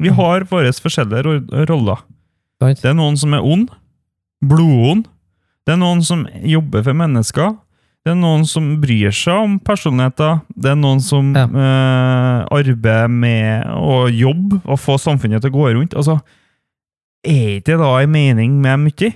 vi 0.00 0.08
har 0.14 0.44
våre 0.50 0.72
forskjellige 0.72 1.66
roller. 1.68 2.00
Det 2.62 2.84
er 2.86 2.94
noen 2.94 3.16
som 3.18 3.34
er 3.34 3.42
ond, 3.42 3.68
blodond. 4.42 5.06
Det 5.66 5.74
er 5.74 5.78
noen 5.82 6.02
som 6.02 6.24
jobber 6.42 6.82
for 6.86 6.94
mennesker. 6.98 7.56
Det 8.02 8.10
er 8.10 8.18
noen 8.18 8.42
som 8.50 8.80
bryr 8.82 9.12
seg 9.14 9.44
om 9.44 9.58
personligheter. 9.62 10.40
Det 10.58 10.72
er 10.72 10.78
noen 10.78 11.00
som 11.00 11.32
Ja. 11.36 11.44
øh, 11.46 12.46
arbeider 12.50 13.08
med 13.08 13.66
å 13.66 14.08
jobbe 14.10 14.60
og 14.64 14.78
få 14.78 14.96
samfunnet 14.98 15.40
til 15.42 15.50
å 15.50 15.54
gå 15.54 15.74
rundt. 15.74 15.94
Altså, 15.94 16.20
er 17.24 17.60
ikke 17.60 17.64
det 17.66 17.78
da 17.78 17.92
en 18.02 18.10
mening 18.10 18.60
med 18.60 18.80
mye? 18.80 19.12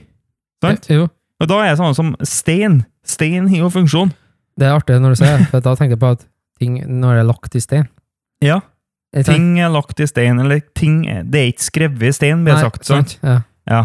Sant? 0.62 0.87
Jo, 0.89 1.09
Og 1.41 1.49
da 1.49 1.59
er 1.64 1.74
det 1.74 1.79
sånn 1.79 1.95
som 1.95 2.14
stein. 2.22 2.85
Stein 3.05 3.49
har 3.49 3.59
jo 3.59 3.68
funksjon. 3.70 4.12
det 4.59 4.66
er 4.68 4.79
artig 4.79 5.01
når 5.03 5.11
du 5.11 5.16
sier 5.16 5.37
det, 5.39 5.49
for 5.51 5.61
da 5.61 5.74
tenker 5.74 5.91
jeg 5.97 6.01
på 6.01 6.12
at 6.12 6.27
ting 6.59 6.79
når 6.87 7.12
det 7.14 7.20
er 7.20 7.29
lagt 7.29 7.55
i 7.57 7.61
stein. 7.61 7.89
Ja, 8.41 8.61
Ting 9.25 9.59
er 9.62 9.71
lagt 9.73 10.01
i 10.01 10.07
stein, 10.07 10.41
eller 10.43 10.61
ting 10.77 11.05
Det 11.31 11.41
er 11.41 11.53
ikke 11.53 11.64
skrevet 11.64 12.03
i 12.11 12.12
stein, 12.12 12.45
blir 12.45 12.55
det 12.57 12.67
sagt. 12.67 12.85
Sant? 12.89 13.19
Ja. 13.23 13.41
Ja. 13.71 13.85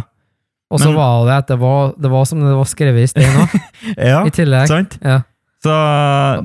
Og 0.72 0.80
så 0.80 0.92
var 0.96 1.26
det 1.28 1.36
at 1.36 1.48
det 1.52 1.60
var, 1.60 1.94
det 2.00 2.12
var 2.12 2.26
som 2.28 2.40
det 2.44 2.54
var 2.56 2.68
skrevet 2.70 3.04
i 3.04 3.08
stein 3.12 3.34
òg, 3.42 3.56
ja, 4.12 4.22
i 4.28 4.32
tillegg. 4.32 4.68
sant? 4.72 4.98
Ja. 5.04 5.22
Så 5.62 5.74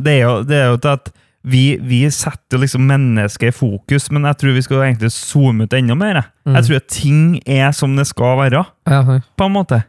det 0.03 0.16
er 0.18 0.22
jo, 0.24 0.32
det 0.47 0.57
er 0.59 0.72
jo 0.72 0.80
til 0.82 0.97
at 0.99 1.12
vi, 1.47 1.78
vi 1.78 2.01
setter 2.11 2.59
liksom 2.59 2.89
mennesket 2.91 3.53
i 3.53 3.55
fokus, 3.55 4.09
men 4.11 4.26
jeg 4.26 4.39
tror 4.41 4.57
vi 4.57 4.64
skal 4.66 4.82
egentlig 4.89 5.12
zoome 5.14 5.66
ut 5.68 5.76
enda 5.78 5.95
mer. 5.95 6.18
jeg. 6.18 6.30
Mm. 6.47 6.57
Jeg 6.57 6.66
tror 6.66 6.80
at 6.80 6.89
ting 6.91 7.20
er 7.47 7.70
som 7.70 7.95
det 7.97 8.07
skal 8.11 8.39
være, 8.41 8.64
Ja, 8.91 9.20
på 9.39 9.47
en 9.47 9.55
måte. 9.55 9.82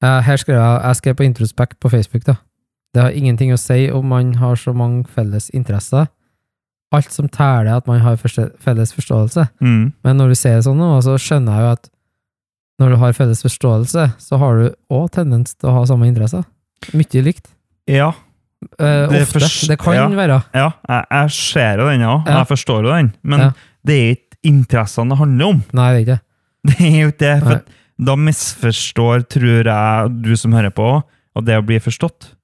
Her 0.00 0.40
skrev 0.40 0.56
jeg, 0.56 0.80
jeg 0.80 0.96
skrev 0.96 1.14
på 1.18 1.26
Introspect 1.28 1.76
på 1.80 1.90
Facebook, 1.92 2.24
da. 2.24 2.38
Det 2.94 3.02
har 3.02 3.10
ingenting 3.14 3.52
å 3.52 3.60
si 3.60 3.90
om 3.92 4.08
man 4.08 4.32
har 4.40 4.56
så 4.56 4.72
mange 4.72 5.04
felles 5.14 5.50
interesser. 5.54 6.08
Alt 6.92 7.12
som 7.14 7.28
teller 7.28 7.68
er 7.70 7.76
at 7.78 7.86
man 7.86 8.00
har 8.02 8.16
forstå 8.18 8.48
felles 8.58 8.92
forståelse. 8.96 9.44
Mm. 9.62 9.92
Men 10.04 10.16
når 10.18 10.28
du 10.32 10.34
ser 10.34 10.56
det 10.58 10.64
sånn 10.66 10.76
nå, 10.80 10.88
så 11.06 11.14
skjønner 11.22 11.54
jeg 11.54 11.62
jo 11.66 11.72
at 11.76 11.90
når 12.80 12.88
du 12.90 12.96
har 13.02 13.12
felles 13.12 13.42
forståelse, 13.44 14.06
så 14.18 14.38
har 14.40 14.56
du 14.58 14.74
òg 14.90 15.10
tendens 15.12 15.54
til 15.54 15.68
å 15.70 15.74
ha 15.76 15.84
samme 15.86 16.08
interesser. 16.08 16.42
Mye 16.96 17.22
likt. 17.22 17.46
Ja, 17.86 18.12
Eh, 18.78 19.06
Det 19.08 19.22
ofte. 19.22 19.68
det 19.68 19.78
kan 19.80 19.94
ja. 19.94 20.06
være. 20.12 20.42
ja 20.52 20.66
jeg, 20.86 21.04
jeg 21.10 21.30
ser 21.32 21.78
jo 21.80 21.86
den 21.88 22.02
òg, 22.04 22.26
Ja. 22.28 22.34
jeg 22.42 22.46
forstår 22.50 22.82
jo 22.84 22.90
den, 22.92 23.14
men 23.22 23.40
Ja. 23.40 23.52
det 23.86 23.94
er 23.96 24.10
ikke 24.16 24.36
interessene 24.44 25.08
det 25.08 25.16
handler 25.18 25.46
om. 25.46 25.62
Nei, 25.72 25.86
det 25.92 25.96
er 25.96 26.04
ikke 26.04 26.12
det. 26.12 26.20
Det 26.68 26.76
er 26.80 27.00
jo 27.00 27.08
ikke 27.08 27.18
det, 27.24 27.42
for 27.42 27.54
Nei. 27.54 28.04
da 28.04 28.16
misforstår, 28.16 29.24
tror 29.32 29.64
jeg, 29.64 30.22
du 30.22 30.36
som 30.36 30.52
hører 30.52 30.70
på, 30.76 31.02
og 31.36 31.44
det 31.46 31.56
å 31.56 31.64
bli 31.64 31.78
forstått. 31.80 32.34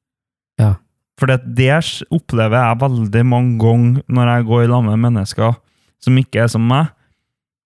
For 1.16 1.30
det, 1.30 1.38
det 1.56 1.72
opplever 2.12 2.58
jeg 2.60 2.80
veldig 2.82 3.22
mange 3.24 3.56
ganger 3.62 4.02
når 4.12 4.30
jeg 4.34 4.46
går 4.50 4.64
i 4.66 4.70
lag 4.72 4.84
med 4.84 5.00
mennesker 5.06 5.54
som 6.04 6.18
ikke 6.20 6.42
er 6.44 6.50
som 6.52 6.64
meg. 6.68 6.90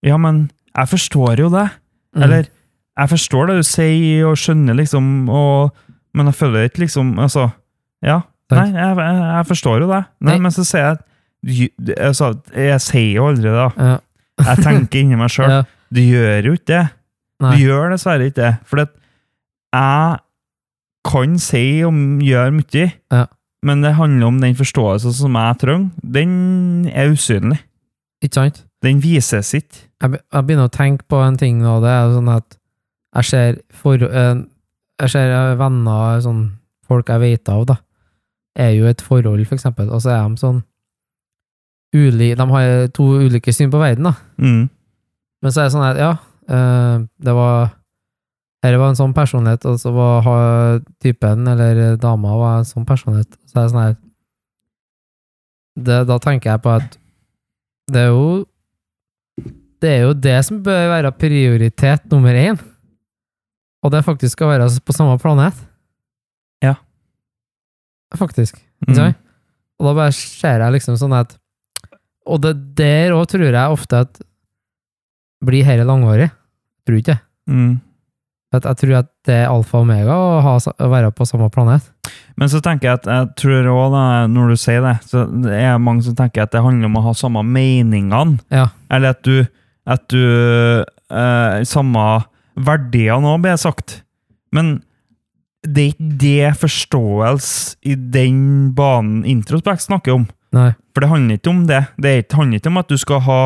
Ja, 0.07 0.17
men 0.23 0.45
jeg 0.77 0.89
forstår 0.93 1.43
jo 1.43 1.49
det. 1.53 1.67
Mm. 2.15 2.23
Eller 2.25 2.45
jeg 3.01 3.11
forstår 3.11 3.51
det 3.51 3.57
du 3.61 3.67
sier, 3.67 4.27
og 4.29 4.39
skjønner 4.39 4.77
liksom, 4.79 5.29
og, 5.33 5.75
men 6.15 6.31
jeg 6.31 6.37
føler 6.39 6.69
ikke 6.69 6.85
liksom 6.85 7.15
Altså, 7.23 7.49
ja. 8.05 8.21
Nei, 8.51 8.67
jeg, 8.75 8.95
jeg, 8.99 9.19
jeg 9.23 9.47
forstår 9.47 9.85
jo 9.85 9.91
det. 9.91 10.01
Nei, 10.21 10.33
Nei. 10.33 10.39
men 10.47 10.55
så 10.55 10.65
sier 10.67 10.89
jeg 10.89 11.69
altså, 12.03 12.33
Jeg 12.55 12.81
sier 12.83 13.13
jo 13.15 13.29
aldri 13.31 13.53
det. 13.55 13.67
Ja. 13.79 13.99
Jeg 14.41 14.65
tenker 14.65 15.03
inni 15.05 15.19
meg 15.21 15.35
sjøl. 15.35 15.51
Ja. 15.61 15.63
Du 15.91 15.99
gjør 16.07 16.47
jo 16.47 16.53
ikke 16.55 16.69
det. 16.71 16.83
Nei. 17.43 17.53
Du 17.57 17.63
gjør 17.65 17.89
dessverre 17.91 18.29
ikke 18.31 18.39
det. 18.45 18.51
For 18.71 18.79
jeg 18.79 20.19
kan 21.11 21.33
si 21.43 21.63
og 21.83 21.97
gjøre 22.23 22.53
mye, 22.55 22.85
Ja. 23.11 23.25
Men 23.63 23.83
det 23.85 23.95
handler 23.99 24.27
om 24.27 24.41
den 24.41 24.57
forståelsen 24.57 25.13
som 25.13 25.37
jeg 25.37 25.59
trenger. 25.61 25.91
Den 26.01 26.87
er 26.89 27.13
usynlig. 27.13 27.61
Ikke 28.25 28.35
sant? 28.35 28.65
Den 28.83 29.03
vises 29.03 29.53
ikke. 29.55 29.87
jeg, 30.01 30.21
jeg 30.33 30.47
begynner 30.47 30.69
å 30.69 30.73
tenke 30.73 31.05
på 31.09 31.21
en 31.21 31.37
ting 31.41 31.61
nå, 31.61 31.77
det 31.85 31.93
er 31.93 32.15
sånn 32.15 32.33
at 32.33 32.57
jeg 33.19 33.29
ser, 33.29 33.61
for, 33.75 34.01
eh, 34.01 34.35
jeg 35.03 35.13
ser 35.13 35.33
eh, 35.35 35.55
venner, 35.61 36.21
sånn 36.25 36.45
folk 36.89 37.11
jeg 37.11 37.23
vet 37.23 37.51
av, 37.53 37.67
da, 37.69 37.77
er 38.59 38.75
jo 38.77 38.89
et 38.91 39.03
forhold, 39.05 39.43
for 39.49 39.59
eksempel, 39.59 39.91
og 39.91 40.03
så 40.03 40.15
er 40.15 40.29
de 40.29 40.41
sånn 40.41 40.63
uli, 41.97 42.31
de 42.39 42.47
har 42.53 42.89
to 42.95 43.09
ulike 43.19 43.53
syn 43.55 43.73
på 43.73 43.81
verden, 43.83 44.09
da. 44.09 44.15
Mm. 44.39 44.69
Men 45.43 45.53
så 45.53 45.63
er 45.63 45.69
det 45.69 45.75
sånn 45.75 45.89
at, 45.89 46.01
ja, 46.01 46.13
eh, 46.49 47.07
det 47.27 47.37
var 47.37 47.75
her 48.61 48.77
var 48.77 48.93
en 48.93 48.99
sånn 48.99 49.17
personlighet, 49.17 49.65
og 49.65 49.79
så 49.81 49.93
var 49.95 50.83
typen, 51.01 51.47
eller 51.49 51.97
dama, 52.01 52.37
var 52.37 52.59
en 52.61 52.69
sånn 52.69 52.87
personlighet. 52.89 53.33
Så 53.49 53.57
er 53.57 53.63
det 53.63 53.73
sånn 53.73 53.85
her 53.85 53.99
det, 55.81 55.99
Da 56.11 56.19
tenker 56.21 56.51
jeg 56.53 56.63
på 56.65 56.73
at 56.77 56.99
det 57.91 58.03
er 58.05 58.11
jo 58.13 58.45
Det 59.81 59.91
er 59.91 60.03
jo 60.05 60.13
det 60.13 60.37
som 60.45 60.61
bør 60.63 60.91
være 60.93 61.15
prioritet 61.17 62.05
nummer 62.13 62.37
én. 62.37 62.59
Og 63.81 63.93
det 63.95 64.05
faktisk 64.05 64.37
skal 64.37 64.51
være 64.53 64.67
på 64.85 64.93
samme 64.93 65.17
planet. 65.23 65.57
Ja. 66.61 66.75
Faktisk. 68.13 68.59
Mm. 68.85 69.15
Og 69.81 69.87
da 69.89 69.95
bare 69.97 70.13
ser 70.13 70.61
jeg 70.61 70.77
liksom 70.77 70.99
sånn 71.01 71.17
at 71.17 71.33
Og 72.29 72.43
det 72.45 72.53
der 72.77 73.17
òg 73.17 73.25
tror 73.33 73.49
jeg 73.49 73.73
ofte 73.73 74.05
at 74.05 74.21
blir 75.41 75.65
dette 75.65 75.89
langvarig. 75.89 76.29
Tror 76.85 77.01
ikke 77.01 77.15
det. 77.15 77.23
Mm. 77.49 77.81
At 78.51 78.65
jeg 78.67 78.81
tror 78.81 78.97
at 78.99 79.09
det 79.29 79.35
er 79.45 79.51
alfa 79.51 79.79
og 79.79 79.85
omega 79.87 80.15
å, 80.19 80.41
ha, 80.43 80.57
å 80.59 80.89
være 80.91 81.13
på 81.15 81.27
samme 81.29 81.47
planet. 81.55 81.85
Men 82.41 82.51
så 82.51 82.59
tenker 82.65 82.89
jeg 82.89 82.99
at 82.99 83.07
jeg 83.07 83.29
tror 83.39 83.69
også, 83.71 83.91
da, 83.95 84.05
når 84.33 84.51
du 84.51 84.59
sier 84.59 84.83
det, 84.83 84.97
så 85.07 85.23
det 85.45 85.55
er 85.55 85.79
mange 85.79 86.03
som 86.07 86.17
tenker 86.19 86.45
at 86.45 86.55
det 86.55 86.65
handler 86.65 86.91
om 86.91 86.99
å 86.99 87.05
ha 87.05 87.15
samme 87.15 87.45
meningene. 87.47 88.41
Ja. 88.51 88.73
Eller 88.91 89.15
at 89.15 89.23
du, 89.27 89.45
at 89.87 90.07
du 90.11 90.21
eh, 90.21 91.63
Samme 91.69 92.07
verdier 92.59 93.23
nå, 93.23 93.37
blir 93.43 93.59
sagt. 93.61 94.01
Men 94.55 94.81
det 95.63 95.83
er 95.83 95.95
ikke 95.95 96.11
det 96.21 96.53
forståelse 96.61 97.79
i 97.87 97.95
den 97.95 98.43
banen 98.75 99.23
Introspekt 99.29 99.85
snakker 99.85 100.17
om. 100.19 100.29
Nei. 100.57 100.73
For 100.91 101.05
det 101.05 101.11
handler 101.13 101.39
ikke 101.39 101.53
om 101.53 101.67
det. 101.69 101.85
Det 102.01 102.13
er 102.17 102.37
handler 102.37 102.59
ikke 102.59 102.73
om 102.73 102.81
at 102.83 102.91
du 102.91 102.99
skal 102.99 103.23
ha 103.29 103.43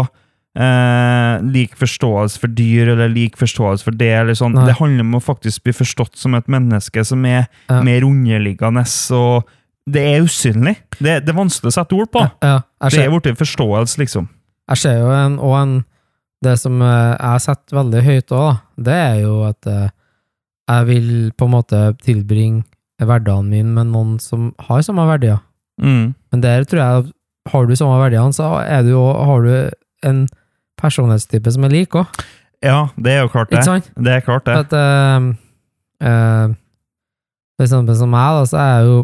eh, 0.56 1.42
lik 1.42 1.74
forståelse 1.78 2.38
for 2.38 2.52
dyr, 2.54 2.92
eller 2.94 3.08
lik 3.12 3.36
forståelse 3.40 3.84
for 3.86 3.96
det, 3.98 4.12
eller 4.20 4.36
sånn. 4.38 4.54
Nei. 4.54 4.66
Det 4.70 4.76
handler 4.78 5.04
om 5.06 5.16
å 5.18 5.22
faktisk 5.24 5.64
bli 5.66 5.74
forstått 5.74 6.16
som 6.20 6.34
et 6.38 6.46
menneske 6.46 7.04
som 7.04 7.24
er 7.26 7.48
Ja. 7.68 7.82
mer 7.82 8.02
underliggende, 8.06 8.84
og 9.16 9.48
det 9.90 10.00
er 10.14 10.22
usynlig. 10.24 10.76
Det, 10.98 11.24
det 11.26 11.28
er 11.34 11.36
vanskelig 11.36 11.72
å 11.72 11.76
sette 11.76 11.92
ord 11.98 12.10
på. 12.10 12.22
Ja, 12.42 12.62
jeg 12.82 12.90
Det 12.92 13.04
er 13.04 13.10
blitt 13.20 13.38
forståelse, 13.38 13.98
liksom. 13.98 14.28
jeg 14.70 14.76
ser 14.78 14.98
jo 15.00 15.10
en, 15.10 15.38
og 15.38 15.56
en 15.62 15.84
Det 16.44 16.58
som 16.60 16.82
eh, 16.82 17.16
jeg 17.16 17.40
setter 17.40 17.76
veldig 17.78 18.00
høyt 18.04 18.32
òg, 18.36 18.58
det 18.76 18.92
er 18.92 19.20
jo 19.22 19.44
at 19.48 19.66
eh, 19.66 19.88
jeg 20.68 20.86
vil 20.86 21.32
på 21.32 21.46
en 21.46 21.50
måte 21.54 21.78
tilbringe 22.04 22.64
hverdagen 23.00 23.48
min 23.48 23.70
med 23.74 23.86
noen 23.86 24.18
som 24.20 24.50
har 24.60 24.82
samme 24.84 25.06
verdier. 25.08 25.40
Mm. 25.80 26.14
Men 26.32 26.40
der 26.44 26.64
tror 26.64 26.80
jeg 26.82 27.12
har 27.48 27.66
du 27.66 27.74
samme 27.76 27.96
verdiene, 27.98 28.32
så 28.36 28.60
er 28.60 28.82
du 28.84 28.90
jo, 28.90 29.06
har 29.24 29.40
du 29.42 29.70
en 30.04 30.28
personlighetstype 30.80 31.52
som 31.54 31.66
er 31.66 31.72
lik 31.72 31.96
òg. 31.98 32.20
Ja, 32.64 32.88
det 32.96 33.12
er 33.12 33.24
jo 33.24 33.32
klart 33.32 33.50
det. 33.50 33.60
Ikke 33.60 33.68
sant? 33.68 33.90
Det 33.96 34.12
er 34.12 34.22
klart 34.24 34.46
det. 34.48 34.54
At, 34.64 34.72
uh, 34.72 35.26
uh, 36.04 36.54
for 37.58 37.66
eksempel 37.66 37.98
som 37.98 38.12
meg, 38.12 38.38
da, 38.38 38.46
så 38.50 38.60
er 38.60 38.70
jeg 38.72 38.86
jo 38.88 38.94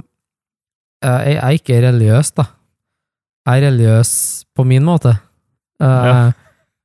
eh, 1.05 1.21
Jeg 1.31 1.37
er 1.39 1.59
ikke 1.59 1.81
religiøs, 1.85 2.31
da. 2.41 2.45
Jeg 3.47 3.61
er 3.61 3.67
religiøs 3.69 4.13
på 4.57 4.65
min 4.67 4.87
måte. 4.87 5.17
Uh, 5.83 6.33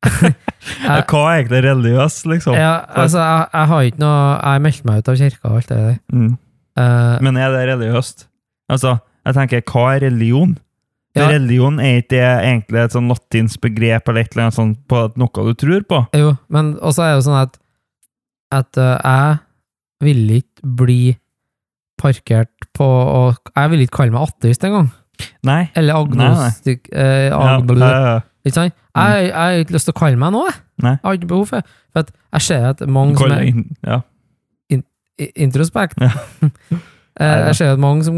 Ja. 0.85 0.99
Hva 1.05 1.21
er 1.29 1.39
egentlig 1.39 1.61
religiøs, 1.65 2.15
liksom? 2.29 2.55
ja, 2.57 2.79
altså, 2.97 3.19
jeg, 3.21 3.47
jeg 3.53 3.69
har 3.69 3.87
ikke 3.87 4.01
noe 4.01 4.21
Jeg 4.33 4.61
meldte 4.65 4.87
meg 4.89 5.01
ut 5.01 5.09
av 5.11 5.17
kirka 5.19 5.49
og 5.49 5.57
alt 5.59 5.69
det 5.69 5.77
der. 5.77 5.97
Mm. 6.13 6.31
Uh, 6.75 7.15
Men 7.25 7.37
er 7.37 7.53
det 7.53 7.63
religiøst? 7.69 8.25
Altså, 8.73 8.95
jeg 9.25 9.37
tenker, 9.37 9.61
hva 9.69 9.85
er 9.95 10.05
religion? 10.07 10.55
Ja. 11.15 11.29
Religion 11.31 11.79
er 11.79 12.01
ikke 12.01 12.09
det 12.11 12.23
egentlig 12.25 12.79
et 12.83 12.91
sånn 12.95 13.07
latinsk 13.07 13.61
begrep 13.63 14.09
eller 14.11 14.25
eller 14.27 14.49
noe 14.49 14.55
sånt 14.55 14.81
på 14.91 15.03
noe 15.15 15.45
du 15.47 15.53
tror 15.61 15.85
på? 15.87 15.99
Jo, 16.19 16.33
men 16.51 16.73
også 16.83 17.05
er 17.05 17.13
det 17.13 17.21
jo 17.21 17.25
sånn 17.29 17.41
at 17.41 17.55
at 18.55 18.77
øh, 18.77 18.97
jeg 19.03 19.37
vil 20.05 20.29
ikke 20.41 20.73
bli 20.81 20.99
parkert 21.97 22.51
på 22.75 22.83
og 22.85 23.39
Jeg 23.55 23.71
vil 23.71 23.81
ikke 23.85 23.97
kalle 24.01 24.11
meg 24.11 24.27
ateist 24.27 24.63
engang. 24.67 24.89
Nei. 25.47 25.69
Eller 25.75 25.95
agnostik... 25.95 26.89
Eh, 26.91 27.29
Ja, 27.31 27.55
ag- 27.55 27.71
ja, 27.79 27.89
ja. 28.05 28.19
Ikke 28.45 28.53
sant? 28.59 28.73
Jeg, 28.95 29.23
jeg 29.29 29.33
har 29.33 29.51
ikke 29.63 29.73
lyst 29.73 29.87
til 29.87 29.95
å 29.95 29.99
kalle 29.99 30.19
meg 30.19 30.31
noe, 30.35 30.51
jeg. 30.83 30.99
Har 31.03 31.15
ikke 31.17 31.27
behov 31.31 31.47
for 31.49 31.63
det. 31.95 32.11
Jeg 32.35 32.41
ser 32.41 32.65
at 32.73 32.83
mange 32.87 33.15
som 33.17 33.31
er 33.31 33.47
in, 33.47 34.83
introspekt. 35.35 35.95
Eh, 36.01 37.47
Jeg 37.47 37.55
ser 37.55 37.71
at 37.73 37.79
mange 37.79 38.03
som 38.03 38.17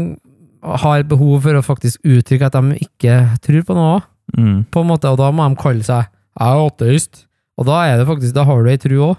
har 0.62 1.02
behov 1.08 1.42
for 1.42 1.54
å 1.58 1.62
faktisk 1.64 2.00
uttrykke 2.04 2.46
at 2.50 2.52
de 2.58 2.78
ikke 2.86 3.18
tror 3.44 3.62
på 3.68 3.74
noe, 3.78 4.00
Mm. 4.36 4.66
på 4.70 4.80
en 4.82 4.86
måte, 4.90 5.08
og 5.08 5.16
da 5.16 5.30
må 5.32 5.46
de 5.48 5.56
kalle 5.56 5.82
seg 5.82 6.04
jeg 6.38 6.46
er 6.46 6.66
ateist. 6.68 7.24
Og 7.58 7.64
da 7.66 7.78
er 7.88 7.96
det 7.98 8.06
faktisk, 8.06 8.34
da 8.34 8.44
har 8.44 8.62
du 8.62 8.68
ei 8.70 8.76
tru 8.76 8.98
òg. 9.00 9.16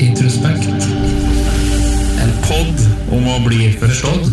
Introspekt. 0.00 0.68
En 2.22 2.30
pod 2.46 2.84
om 3.12 3.26
å 3.28 3.38
bli 3.46 3.72
forstått. 3.80 4.30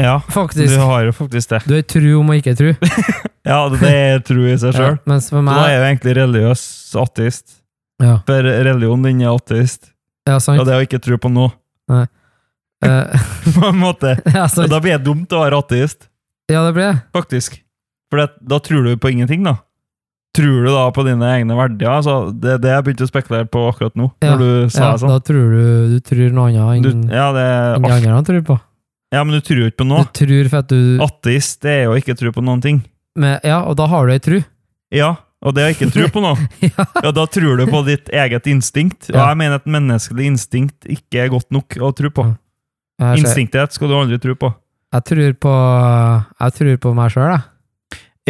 ja. 0.00 0.16
Faktisk. 0.32 0.72
Du 0.74 0.80
har 0.80 1.04
jo 1.04 1.12
faktisk 1.12 1.48
det. 1.52 1.60
Du 1.68 1.74
er 1.76 1.82
tru 1.86 2.08
om 2.20 2.30
å 2.32 2.38
ikke 2.40 2.56
tru. 2.58 2.72
Ja, 3.42 3.64
det 3.68 3.82
er 3.90 4.20
tru 4.22 4.44
i 4.46 4.54
seg 4.56 4.70
sjøl. 4.76 4.98
Ja, 5.10 5.18
for 5.18 5.42
Da 5.50 5.64
er 5.66 5.80
du 5.80 5.86
egentlig 5.88 6.12
religiøs 6.14 6.62
ateist. 6.94 7.56
Ja, 8.00 8.20
For 8.26 8.38
religion 8.46 9.02
din 9.02 9.20
er 9.22 9.32
ateist. 9.34 9.90
ja 10.28 10.36
sant. 10.38 10.60
Og 10.62 10.66
det 10.68 10.76
å 10.78 10.84
ikke 10.86 11.00
tro 11.02 11.18
på 11.18 11.30
noe, 11.32 11.50
Eh, 11.90 12.06
på 13.56 13.66
en 13.68 13.78
måte. 13.78 14.16
ja, 14.34 14.46
sant. 14.48 14.70
da 14.70 14.80
blir 14.82 14.96
det 14.98 15.04
dumt 15.06 15.32
å 15.32 15.42
være 15.44 15.58
ateist, 15.62 16.08
ja, 16.50 16.64
det 16.66 16.72
blir 16.76 16.88
det. 16.92 17.02
faktisk. 17.14 17.60
For 18.10 18.20
det, 18.20 18.30
da 18.44 18.58
tror 18.60 18.84
du 18.84 18.96
på 19.00 19.08
ingenting, 19.12 19.44
da. 19.46 19.56
Tror 20.36 20.64
du 20.64 20.68
da 20.72 20.86
på 20.92 21.02
dine 21.04 21.28
egne 21.36 21.52
verdier? 21.56 21.90
Altså, 21.92 22.32
det 22.32 22.54
er 22.54 22.60
det 22.60 22.70
jeg 22.72 22.84
begynte 22.86 23.04
å 23.04 23.10
spekulere 23.10 23.48
på 23.52 23.62
akkurat 23.68 23.94
nå, 24.00 24.06
Ja, 24.24 24.30
når 24.32 24.38
du 24.40 24.70
sa 24.72 24.82
Ja, 24.82 24.90
det 24.94 25.00
sånn. 25.02 25.10
da 25.12 25.18
tror 25.28 25.50
du 25.52 25.64
du 25.92 25.98
tror 26.08 26.30
noe 26.32 26.52
annet 26.52 26.86
Du, 26.86 26.90
enn 26.92 27.02
ja, 27.12 27.26
det 27.36 27.42
enn 27.76 27.84
de 27.84 27.92
andre 27.92 28.22
tror 28.30 28.44
på. 28.48 28.56
ja, 29.12 29.24
men 29.24 29.34
du 29.36 29.40
tror 29.44 29.60
jo 29.60 29.66
ikke 29.68 29.80
på 29.82 29.84
Du 29.84 29.90
noe. 29.92 30.06
tror 30.16 30.48
for 30.48 30.58
at 30.62 30.68
du 30.72 31.02
Ateist 31.04 31.60
det 31.66 31.74
er 31.74 31.82
jo 31.84 31.98
ikke 32.00 32.16
tro 32.16 32.32
på 32.32 32.44
noen 32.44 32.62
ting. 32.64 32.80
Men, 33.16 33.38
Ja, 33.44 33.60
og 33.68 33.76
da 33.76 33.86
har 33.92 34.06
du 34.08 34.12
ei 34.14 34.22
tru. 34.24 34.38
Ja, 34.92 35.10
og 35.44 35.54
det 35.56 35.64
er 35.66 35.74
ikke 35.76 35.90
tro 35.92 36.08
på 36.08 36.22
noe. 36.24 36.36
ja. 36.64 36.84
Ja, 37.02 37.10
Da 37.12 37.26
tror 37.28 37.60
du 37.60 37.66
på 37.68 37.84
ditt 37.84 38.08
eget 38.08 38.48
instinkt. 38.48 39.10
Og 39.12 39.16
Ja. 39.20 39.28
jeg 39.34 39.36
mener 39.40 39.60
at 39.60 39.68
menneskelig 39.68 40.30
instinkt 40.32 40.88
ikke 40.88 41.26
er 41.26 41.28
godt 41.32 41.50
nok 41.52 41.76
å 41.76 41.92
tro 41.96 42.08
på. 42.08 42.24
Ser- 42.24 42.38
Instinktet 43.18 43.72
skal 43.76 43.88
du 43.88 43.94
aldri 43.98 44.18
tro 44.22 44.34
på. 44.38 44.52
jeg 44.92 45.04
tror 45.08 45.32
på 45.40 45.54
Jeg 46.40 46.52
tror 46.58 46.76
på 46.76 46.94
meg 46.94 47.10
sjøl, 47.14 47.30
jeg. 47.32 47.40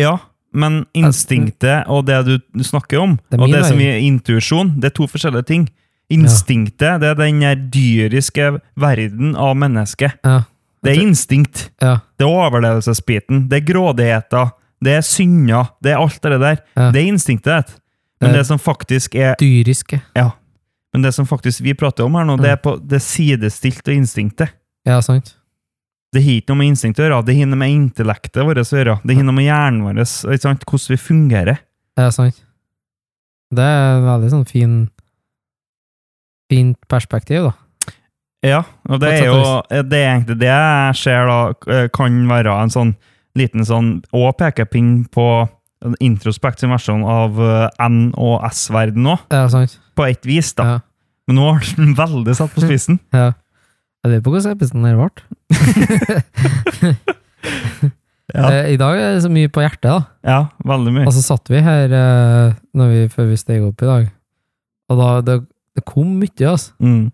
Ja, 0.03 0.17
men 0.53 0.85
instinktet 0.95 1.89
og 1.89 2.07
det 2.07 2.19
du, 2.27 2.63
snakker 2.65 3.01
om, 3.01 3.19
Det 3.31 3.41
og 3.41 3.51
det 3.53 3.65
som 3.67 3.81
er 3.81 3.99
intuisjon, 4.05 4.75
det 4.81 4.91
er 4.93 4.97
to 4.97 5.07
forskjellige 5.09 5.49
ting. 5.49 5.69
Instinktet 6.13 7.01
det 7.01 7.09
er 7.09 7.15
den 7.17 7.71
dyriske 7.73 8.59
verden 8.77 9.37
av 9.37 9.57
mennesket. 9.57 10.19
Ja. 10.25 10.43
Det 10.83 10.97
er 10.97 11.03
instinkt. 11.03 11.71
Ja. 11.81 12.01
Det 12.19 12.27
er 12.27 12.33
overlevelsesbiten. 12.33 13.49
Det 13.49 13.61
er 13.61 13.67
grådigheter. 13.73 14.51
Det 14.83 14.97
er 14.99 15.05
synder. 15.07 15.69
Det 15.81 15.93
er 15.93 16.01
alt 16.03 16.21
det 16.23 16.41
der. 16.41 16.57
Ja. 16.77 16.91
Det 16.91 17.03
er 17.03 17.07
instinktet. 17.13 17.77
Men 18.21 18.31
Eh. 18.31 18.37
det 18.39 18.47
som 18.47 18.59
faktisk 18.59 19.15
er 19.15 19.35
Dyriske. 19.39 20.01
Ja. 20.17 20.31
Men 20.93 21.03
det 21.03 21.15
som 21.15 21.27
faktisk 21.27 21.61
vi 21.63 21.75
prater 21.75 22.05
om 22.05 22.15
her 22.15 22.25
nå, 22.25 22.37
det 22.37 22.51
er 22.51 22.57
på 22.57 22.77
det 22.89 23.01
sidestilte 23.03 23.93
instinktet. 23.95 24.53
Ja, 24.89 25.01
sant. 25.05 25.35
Det 26.13 26.21
har 26.25 26.35
ikke 26.43 26.53
noe 26.53 26.59
med 26.61 26.71
instinkt 26.75 26.99
å 27.01 27.05
gjøre, 27.07 27.21
det 27.25 27.37
har 27.39 27.47
noe 27.49 27.61
med 27.63 27.71
intellektet 27.73 28.45
vårt 28.45 28.59
å 28.61 28.65
gjøre. 28.67 28.99
Det 29.07 29.15
har 29.17 29.25
noe 29.25 29.37
med 29.37 29.47
hjernen 29.47 29.85
vår, 29.87 30.01
ikke 30.03 30.43
sant? 30.45 30.65
hvordan 30.69 30.93
vi 30.93 30.99
fungerer. 31.01 31.61
Ja, 32.01 32.09
sant. 32.13 32.43
Det 33.53 33.65
er 33.65 33.97
en 33.99 34.07
veldig 34.09 34.31
sånn 34.33 34.49
fin 34.49 34.75
Fint 36.53 36.77
perspektiv, 36.91 37.47
da. 37.49 37.53
Ja, 38.45 38.59
og 38.91 38.99
det 39.01 39.09
er 39.15 39.25
jo 39.31 39.37
det 39.89 39.99
er 40.03 40.09
egentlig 40.19 40.35
det 40.43 40.49
jeg 40.51 40.97
ser 40.99 41.29
da, 41.31 41.37
eh, 41.73 41.87
kan 41.95 42.17
være 42.29 42.53
en 42.65 42.73
sånn 42.75 42.91
liten 43.39 43.65
sånn 43.65 43.93
og 44.13 44.35
pekepinn 44.37 45.05
på 45.15 45.27
introspekt 46.03 46.61
sin 46.61 46.75
versjon 46.75 47.05
av 47.09 47.39
eh, 47.41 47.69
N- 47.87 48.13
og 48.19 48.43
S-verden 48.51 49.07
òg, 49.15 49.23
Ja, 49.33 49.47
sant. 49.49 49.79
på 49.97 50.05
et 50.11 50.27
vis, 50.29 50.53
da. 50.59 50.65
Ja. 50.75 50.81
Men 51.31 51.39
nå 51.39 51.47
har 51.55 51.65
den 51.79 51.95
veldig 52.03 52.35
satt 52.37 52.53
på 52.53 52.67
spissen. 52.67 53.01
ja. 53.15 53.31
Jeg 54.03 54.11
lurer 54.11 54.23
på 54.27 54.33
hvordan 54.35 54.55
episoden 54.57 54.87
her 54.89 54.97
ble. 54.99 55.11
Ja, 58.33 58.49
Eh, 58.49 58.71
I 58.73 58.77
dag 58.81 58.97
er 58.97 59.11
det 59.17 59.23
så 59.27 59.29
mye 59.29 59.51
på 59.53 59.61
hjertet, 59.61 59.91
da. 59.91 59.97
ja 60.25 60.37
veldig 60.65 60.93
mye. 60.95 61.05
Og 61.11 61.13
så 61.13 61.21
satt 61.21 61.51
vi 61.53 61.59
her 61.61 61.93
eh, 61.93 62.55
når 62.79 62.87
vi, 62.89 63.01
før 63.13 63.27
vi 63.29 63.37
steg 63.37 63.61
opp 63.67 63.83
i 63.85 63.89
dag, 63.91 64.07
og 64.89 65.01
da 65.03 65.09
det, 65.27 65.35
det 65.77 65.83
kom 65.85 66.15
mye, 66.17 66.47
altså. 66.49 66.73
Mm. 66.81 67.11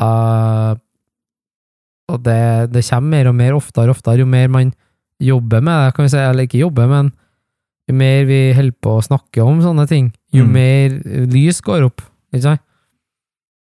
Uh, 0.00 0.72
og 2.12 2.22
det, 2.24 2.38
det 2.72 2.84
kommer 2.88 3.12
mer 3.18 3.28
og 3.28 3.36
mer 3.36 3.58
oftere 3.58 3.92
og 3.92 3.98
oftere, 3.98 4.22
jo 4.22 4.28
mer 4.32 4.48
man 4.52 4.72
jobber 5.20 5.60
med 5.64 5.76
det, 5.84 5.92
kan 5.98 6.08
vi 6.08 6.12
si, 6.14 6.22
eller 6.24 6.48
ikke 6.48 6.62
jobber, 6.62 6.88
men 6.94 7.12
jo 7.90 7.98
mer 8.00 8.24
vi 8.28 8.40
holder 8.56 8.78
på 8.86 8.96
å 8.96 9.04
snakke 9.04 9.44
om 9.44 9.60
sånne 9.64 9.84
ting, 9.92 10.08
jo 10.32 10.46
Mm. 10.46 10.56
mer 10.56 10.96
lys 11.36 11.60
går 11.64 11.84
opp, 11.90 12.00
ikke 12.32 12.46
sant? 12.48 12.64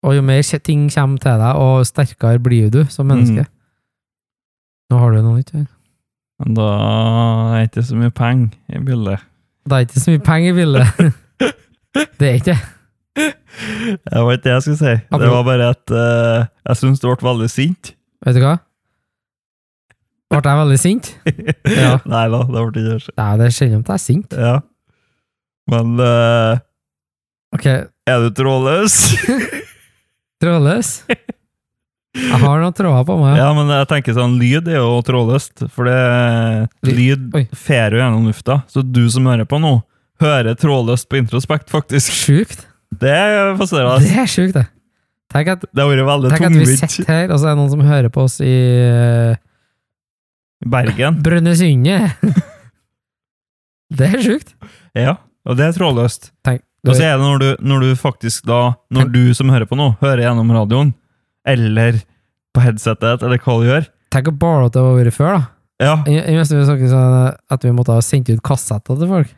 Og 0.05 0.16
jo 0.18 0.24
mer 0.24 0.42
ting 0.61 0.88
kommer 0.92 1.18
til 1.22 1.38
deg, 1.40 1.61
og 1.64 1.86
sterkere 1.88 2.42
blir 2.42 2.68
du 2.72 2.82
som 2.92 3.09
menneske. 3.09 3.46
Mm. 3.46 3.52
Nå 4.92 5.00
har 5.00 5.14
du 5.14 5.22
noe 5.22 5.38
nytt 5.38 5.55
her. 5.57 5.64
Men 6.42 6.57
da 6.59 6.68
er 7.55 7.62
det 7.62 7.70
ikke 7.70 7.86
så 7.88 7.96
mye 7.96 8.12
penger 8.12 8.50
i 8.68 8.82
bildet. 8.84 9.24
Det 9.64 9.76
er 9.76 9.86
ikke 9.86 10.02
så 10.02 10.12
mye 10.12 10.24
penger 10.26 10.50
i 10.50 10.57
bildet. 10.59 10.86
det 12.20 12.28
er 12.28 12.38
ikke 12.40 12.52
det. 12.52 12.61
Det 13.14 14.22
var 14.26 14.32
ikke 14.32 14.44
det 14.44 14.52
jeg 14.52 14.62
skulle 14.66 14.78
si. 14.82 14.94
Det 15.14 15.30
var 15.30 15.42
bare 15.46 15.72
at 15.72 15.94
uh, 15.94 16.46
jeg 16.68 16.80
syns 16.82 17.00
du 17.00 17.09
ble 17.09 17.28
veldig 17.28 17.50
sint. 17.50 17.94
Vet 18.26 18.36
du 18.36 18.42
hva? 18.44 18.57
Ble 20.34 20.42
jeg 20.44 20.61
veldig 20.64 20.80
sint? 20.82 21.12
Ja. 21.84 21.96
Nei 22.05 22.26
da, 22.28 22.42
det 22.44 22.61
ble 22.61 22.82
ikke 22.82 22.98
det. 22.98 23.14
Nei, 23.16 23.32
det 23.40 23.48
jeg 23.48 23.70
at 23.70 23.88
jeg 23.88 23.94
er 23.94 24.02
sint. 24.02 24.34
Ja. 24.36 24.57
Men 25.70 25.94
uh, 25.96 26.59
okay. 27.57 27.86
er 28.11 28.26
du 28.26 28.34
trådløs? 28.36 28.98
trådløs. 30.45 30.92
Jeg 32.14 32.38
har 32.45 32.61
noen 32.62 32.74
tråder 32.76 33.07
på 33.09 33.16
meg. 33.18 33.38
Ja, 33.40 33.49
men 33.57 33.72
jeg 33.74 33.88
tenker 33.90 34.14
sånn, 34.14 34.36
lyd 34.38 34.68
er 34.70 34.78
jo 34.78 35.01
trådløst, 35.07 35.64
for 35.74 35.88
det 35.90 36.92
lyd 36.95 37.32
fer 37.59 37.97
jo 37.97 37.99
gjennom 37.99 38.28
lufta. 38.28 38.61
Så 38.70 38.84
du 38.86 39.03
som 39.11 39.26
hører 39.26 39.49
på 39.51 39.59
nå, 39.62 39.80
hører 40.22 40.55
trådløst 40.61 41.09
på 41.11 41.18
introspekt, 41.18 41.72
faktisk. 41.74 42.14
Sjukt. 42.14 42.68
Det 42.95 43.11
er 43.11 43.57
fascinerende. 43.59 44.07
Det 44.07 44.20
er 44.22 44.30
sjukt, 44.30 44.55
det. 44.61 44.68
Tenk 45.34 45.51
at, 45.57 45.64
Det 45.66 45.82
har 45.82 45.90
vært 45.90 46.07
veldig 46.07 46.30
tenk 46.30 46.47
at 46.47 46.55
vi 46.55 46.76
sitter 46.78 47.09
her, 47.11 47.32
og 47.34 47.40
så 47.42 47.49
er 47.49 47.57
det 47.57 47.61
noen 47.64 47.72
som 47.72 47.82
hører 47.82 48.12
på 48.14 48.28
oss 48.28 48.38
i 48.45 48.55
i 50.64 50.70
Bergen. 50.70 51.18
Brønnøysundet. 51.24 52.22
det 53.99 54.11
er 54.14 54.22
sjukt. 54.24 54.55
Ja, 54.97 55.18
og 55.45 55.59
det 55.59 55.66
er 55.66 55.76
trådløst. 55.76 56.30
Tenk, 56.47 56.62
Og 56.85 56.97
så 56.99 57.05
er 57.07 57.14
det 57.16 57.24
når 57.24 57.39
du, 57.41 57.49
når 57.64 57.80
du 57.85 57.91
faktisk 57.97 58.45
da, 58.49 58.74
når 58.93 59.09
du 59.14 59.22
som 59.37 59.49
hører 59.53 59.64
på 59.70 59.76
nå, 59.78 59.91
hører 60.03 60.26
gjennom 60.26 60.51
radioen, 60.53 60.91
eller 61.49 62.01
på 62.55 62.62
headsetet, 62.64 63.22
eller 63.24 63.41
hva 63.41 63.55
du 63.61 63.68
gjør. 63.70 63.87
tenk 64.14 64.28
hvor 64.28 64.37
bare 64.43 64.66
at 64.68 64.74
det 64.76 64.82
har 64.85 64.99
vært 64.99 65.16
før, 65.16 65.39
da. 65.39 65.47
Ja, 65.82 65.95
I, 66.07 66.18
i 66.30 66.35
meste 66.39 66.55
vi 66.55 66.66
snakket 66.68 66.93
sånn 66.93 67.14
at 67.51 67.64
vi 67.66 67.72
måtte 67.74 67.97
ha 67.97 68.03
sendt 68.05 68.28
ut 68.30 68.43
kassetter 68.47 69.01
til 69.01 69.09
folk. 69.11 69.32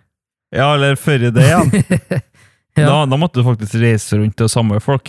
ja 0.55 0.67
eller 0.75 0.99
før 1.01 1.29
i 1.31 1.31
det 1.35 1.47
igjen. 1.47 1.71
Ja. 2.77 2.91
da, 2.91 2.97
da 3.09 3.17
måtte 3.17 3.41
du 3.41 3.47
faktisk 3.47 3.79
reise 3.81 4.19
rundt 4.21 4.43
og 4.45 4.51
samle 4.53 4.77
folk. 4.85 5.09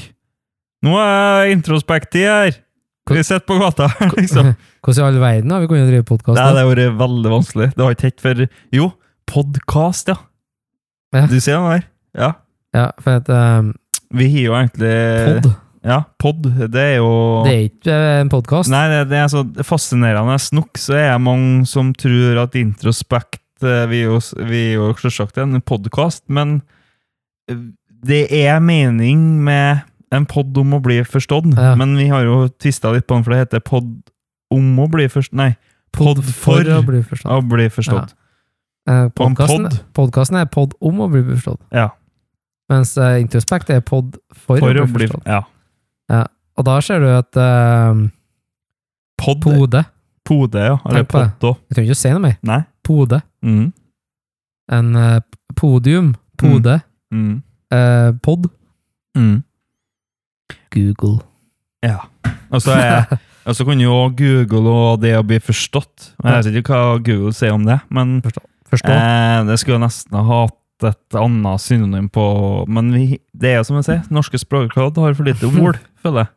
Nå 0.88 0.94
er 1.04 1.50
introspektiv 1.52 2.24
her! 2.24 2.54
Vi 3.12 3.24
sitter 3.28 3.44
på 3.44 3.58
gata, 3.60 3.90
liksom. 4.16 4.54
Hvordan 4.86 5.02
i 5.04 5.08
all 5.10 5.20
verden 5.20 5.52
har 5.52 5.60
vi 5.66 5.68
kunnet 5.74 5.90
drive 5.92 6.06
podkast? 6.08 6.38
Det 6.40 6.46
har 6.46 6.70
vært 6.70 6.96
veldig 7.02 7.34
vanskelig. 7.34 7.68
Det 7.76 7.84
har 7.84 7.98
ikke 7.98 8.08
hett 8.08 8.24
for 8.24 8.46
Jo, 8.78 8.88
podkast, 9.28 10.14
ja. 10.14 10.16
Ja. 11.16 11.26
Du 11.28 11.36
ser 11.44 11.58
den 11.60 11.68
der? 11.74 11.86
Ja. 12.18 12.34
Ja, 12.76 12.90
for 13.02 13.22
at 13.22 13.30
um, 13.32 13.72
Vi 14.14 14.28
har 14.34 14.44
jo 14.44 14.56
egentlig 14.58 15.42
pod, 15.42 15.52
Ja, 15.88 16.00
pod. 16.20 16.44
Det 16.44 16.84
er 16.84 16.96
jo 16.98 17.12
det 17.46 17.54
er 17.54 17.66
ikke 17.70 17.96
eh, 17.96 18.20
en 18.22 18.32
podkast. 18.32 18.72
Nei, 18.74 18.86
det, 18.92 19.02
det 19.12 19.20
er 19.22 19.30
så 19.32 19.44
fascinerende 19.66 20.38
nok, 20.58 20.78
så 20.82 20.98
er 21.00 21.12
det 21.14 21.22
mange 21.24 21.68
som 21.70 21.94
tror 21.96 22.42
at 22.44 22.58
Introspekt 22.60 23.64
eh, 23.64 23.86
Vi 23.92 24.04
er 24.04 24.10
jo, 24.12 24.20
vi 24.50 24.64
er 24.72 24.80
jo 24.80 24.90
selvsagt 25.00 25.40
en 25.42 25.62
podkast, 25.62 26.26
men 26.28 26.60
eh, 27.50 27.62
det 28.08 28.26
er 28.44 28.60
mening 28.62 29.40
med 29.46 29.86
en 30.14 30.28
pod 30.30 30.56
om 30.60 30.76
å 30.78 30.82
bli 30.84 31.02
forstått. 31.04 31.50
Ja. 31.58 31.74
Men 31.80 31.96
vi 32.00 32.08
har 32.12 32.24
jo 32.28 32.46
tvista 32.62 32.94
litt 32.96 33.08
på 33.08 33.18
den, 33.18 33.26
for 33.26 33.34
det 33.36 33.46
heter 33.46 33.64
pod 33.64 33.90
om 34.54 34.78
å 34.80 34.88
bli 34.92 35.08
forstått 35.12 35.36
Nei, 35.36 35.52
pod 35.96 36.22
for, 36.24 36.64
å 36.64 36.82
bli 36.88 37.02
forstått. 37.04 37.32
å 37.32 37.42
bli 37.44 37.68
forstått. 37.74 38.14
Eh, 38.88 39.08
Podkasten 39.18 39.68
pod. 39.96 40.36
er 40.40 40.52
pod 40.52 40.76
om 40.80 41.02
å 41.04 41.10
bli 41.12 41.24
forstått, 41.28 41.62
Ja. 41.76 41.90
Mens 42.72 42.96
uh, 43.00 43.16
Introspekt 43.22 43.70
er 43.74 43.84
pod 43.86 44.18
for, 44.34 44.60
For 44.60 44.82
å 44.82 44.88
bli 44.88 45.08
forstått. 45.08 45.28
Ja. 45.30 45.44
Og 46.58 46.66
da 46.66 46.80
ser 46.82 47.04
du 47.04 47.10
at 47.12 47.38
uh, 47.38 48.08
Pod. 49.18 49.42
Pode 49.44 49.84
Pode, 50.28 50.60
ja. 50.60 50.78
Eller 50.90 51.06
Poddo. 51.08 51.56
Jeg 51.70 51.78
trenger 51.78 51.88
ikke 51.88 51.96
å 51.96 52.02
si 52.02 52.12
noe 52.12 52.24
mer. 52.24 52.36
Nei. 52.46 52.62
pode. 52.84 53.22
Mm. 53.46 53.68
En 54.76 54.90
uh, 55.00 55.20
podium. 55.56 56.12
Pode. 56.40 56.82
Mm. 57.16 57.38
Uh, 57.72 58.12
pod. 58.24 58.50
Mm. 59.16 59.38
Google. 60.76 61.22
Ja. 61.86 62.02
Og 62.52 62.60
så 62.64 62.76
altså, 62.76 63.18
og 63.48 63.56
så 63.56 63.68
kan 63.70 63.82
jo 63.82 63.96
Google 64.20 64.76
og 64.76 65.02
det 65.04 65.16
å 65.16 65.24
bli 65.28 65.40
forstått. 65.44 66.12
Jeg 66.20 66.50
vet 66.50 66.60
ikke 66.62 66.76
hva 66.76 67.00
Google 67.00 67.34
sier 67.36 67.56
om 67.56 67.64
det, 67.68 67.80
men 67.88 68.20
Forstå. 68.68 68.92
eh, 68.92 69.40
det 69.48 69.56
skulle 69.62 69.78
jeg 69.80 69.86
nesten 69.86 70.20
ha 70.20 70.24
hatt 70.28 70.58
et 70.86 71.16
annet 71.18 71.62
synonym 71.64 72.10
på 72.14 72.24
Men 72.70 72.92
vi, 72.94 73.20
det 73.34 73.56
er 73.58 73.64
som 73.66 73.80
jeg 73.80 73.88
sier, 73.88 74.02
norske 74.14 74.38
språkråd 74.38 74.98
har 75.02 75.16
for 75.18 75.26
lite 75.26 75.50
ord, 75.64 75.80
føler 76.04 76.26
jeg. 76.26 76.34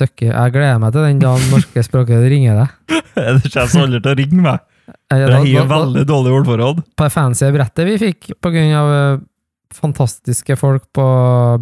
Støkke. 0.00 0.28
Jeg 0.32 0.52
gleder 0.54 0.78
meg 0.82 0.94
til 0.94 1.04
den 1.06 1.18
dagen 1.22 1.50
norske 1.52 1.82
språkråd 1.84 2.28
ringer 2.32 2.62
deg. 2.62 3.00
Det 3.44 3.50
kommer 3.52 3.84
aldri 3.84 4.00
til 4.00 4.12
å 4.14 4.16
ringe 4.18 4.44
meg. 4.46 4.62
Eh, 5.12 5.26
Det 5.28 5.42
gir 5.50 5.68
veldig 5.68 6.06
dårlig 6.08 6.32
ordforråd. 6.40 6.80
På 6.96 7.04
det 7.06 7.12
fancy 7.12 7.50
brettet 7.54 7.86
vi 7.86 7.98
fikk 8.00 8.32
av 8.40 8.88
eh, 8.96 9.20
fantastiske 9.76 10.56
folk 10.60 10.88
på 10.96 11.04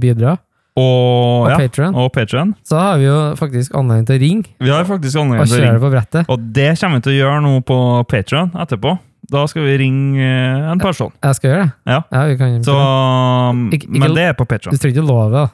Bidra 0.00 0.36
Og, 0.78 0.86
og 0.86 1.50
ja, 1.50 1.58
Patreon, 1.58 1.94
og 1.98 2.08
Patreon. 2.14 2.54
så 2.66 2.78
har 2.78 2.98
vi 3.02 3.06
jo 3.08 3.18
faktisk 3.38 3.74
anledning 3.76 4.06
til 4.08 4.16
å 4.16 4.22
ringe 4.22 4.54
Vi 4.62 4.70
har 4.72 4.86
faktisk 4.88 5.18
anledning 5.20 5.50
til 5.50 5.58
å 5.58 5.66
ringe. 5.66 6.24
Og 6.30 6.48
det 6.56 6.68
kommer 6.80 6.98
vi 7.00 7.04
til 7.06 7.12
å 7.12 7.18
gjøre 7.18 7.40
nå 7.44 7.52
på 7.66 7.78
Patreon 8.10 8.52
etterpå. 8.54 8.96
Da 9.30 9.46
skal 9.46 9.62
vi 9.66 9.76
ringe 9.78 10.18
eh, 10.22 10.70
en 10.72 10.78
person. 10.80 11.12
Jeg 11.22 11.34
skal 11.36 11.50
gjøre 11.50 11.64
det. 11.64 11.72
Ja. 11.86 12.24
vi 12.26 12.36
kan, 12.36 12.62
Så, 12.64 12.74
um, 12.74 13.70
Ikke- 13.70 13.86
ikke- 13.88 14.00
men 14.00 14.14
det 14.14 14.22
er 14.28 14.32
på 14.34 14.46
Du 14.48 14.56
trenger 14.76 14.96
ikke 14.96 15.06
love 15.06 15.30
det, 15.30 15.32
da. 15.32 15.48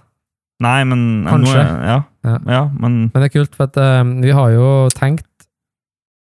Nei, 0.60 0.84
men 0.84 1.24
Kanskje. 1.28 1.58
Er, 1.58 1.84
ja, 1.84 2.02
Ja. 2.24 2.38
ja, 2.48 2.64
men 2.80 3.10
Men 3.12 3.22
det 3.22 3.24
er 3.34 3.38
kult, 3.38 3.54
for 3.54 3.64
at 3.64 3.76
uh, 3.76 4.04
vi 4.22 4.30
har 4.30 4.50
jo 4.50 4.88
tenkt 4.94 5.26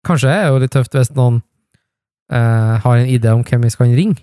Kanskje 0.06 0.28
er 0.30 0.44
det 0.44 0.52
jo 0.52 0.58
litt 0.58 0.70
tøft 0.70 0.92
hvis 0.94 1.10
noen 1.16 1.42
uh, 2.32 2.78
har 2.78 2.96
en 2.96 3.06
idé 3.06 3.28
om 3.34 3.42
hvem 3.44 3.62
vi 3.62 3.70
skal 3.70 3.86
ringe. 3.94 4.16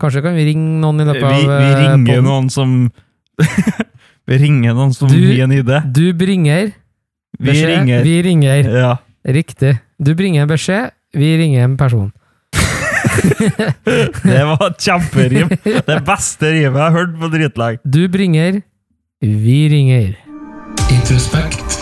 Kanskje 0.00 0.22
kan 0.22 0.34
vi 0.34 0.44
ringe 0.44 0.80
noen 0.82 1.00
i 1.00 1.04
vi, 1.04 1.12
løpet 1.12 1.22
av 1.24 1.30
vi 1.30 1.46
vi 1.46 1.74
ringer 1.80 2.14
podden. 2.14 2.24
noen 2.24 2.50
som 2.50 2.90
Vi 4.26 4.38
ringer 4.40 4.74
noen 4.74 4.92
som 4.94 5.08
Du- 5.08 5.14
gir 5.16 5.42
en 5.44 5.52
idé. 5.52 5.80
Du 5.92 6.12
bringer 6.12 6.72
Vi 7.38 7.46
beskjed. 7.46 7.78
ringer. 7.78 8.02
Vi 8.02 8.22
ringer. 8.22 8.70
Ja. 8.80 8.96
Riktig. 9.26 9.78
Du 10.02 10.14
bringer 10.14 10.42
en 10.42 10.48
beskjed, 10.48 10.90
vi 11.14 11.36
ringer 11.38 11.64
en 11.64 11.76
person. 11.76 12.12
Det 14.30 14.42
var 14.48 14.62
et 14.68 14.78
kjemperim. 14.86 15.52
Det 15.64 15.98
beste 16.06 16.50
rimet 16.52 16.78
jeg 16.78 16.84
har 16.84 16.94
hørt 16.94 17.16
på 17.20 17.30
dritlenge. 17.32 17.82
Du 17.84 18.02
bringer, 18.08 18.60
vi 19.22 19.58
ringer. 19.72 20.14
Introspekt. 20.92 21.78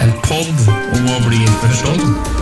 En 0.00 0.12
pod 0.24 0.68
om 0.96 1.10
å 1.12 1.18
bli 1.26 1.40
forstått. 1.60 2.38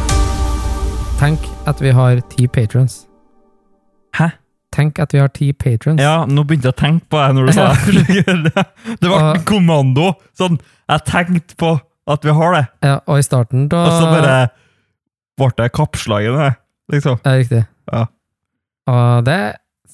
Tenk 1.18 1.48
at 1.66 1.80
vi 1.82 1.90
har 1.90 2.20
ti 2.30 2.46
patrons. 2.46 3.00
Hæ? 4.14 4.28
Tenk 4.74 5.00
at 5.02 5.14
vi 5.14 5.18
har 5.18 5.32
ti 5.34 5.48
patrons. 5.52 6.00
Ja, 6.02 6.22
nå 6.28 6.44
begynte 6.46 6.70
jeg 6.70 6.76
å 6.76 6.78
tenke 6.78 7.08
på 7.10 7.18
det 7.18 7.34
når 7.34 7.48
du 7.48 7.52
sa 7.56 7.72
det. 7.72 8.66
Det 9.02 9.10
var 9.10 9.32
en 9.32 9.44
kommando. 9.48 10.12
Sånn, 10.38 10.60
jeg 10.88 11.04
tenkte 11.08 11.58
på 11.58 11.72
at 12.08 12.24
vi 12.24 12.32
har 12.32 12.54
det, 12.54 12.62
Ja, 12.86 12.94
og 13.04 13.18
i 13.20 13.24
starten 13.26 13.66
da 13.68 13.82
og 13.84 13.96
så 13.98 14.06
bare 14.08 14.36
ble 15.38 15.50
det 15.58 15.66
i 15.74 16.30
det. 16.38 16.52
Liksom. 16.94 17.18
Ja, 17.24 17.34
riktig. 17.36 17.64
Ja. 17.92 18.06
Og 18.88 19.24
det 19.26 19.40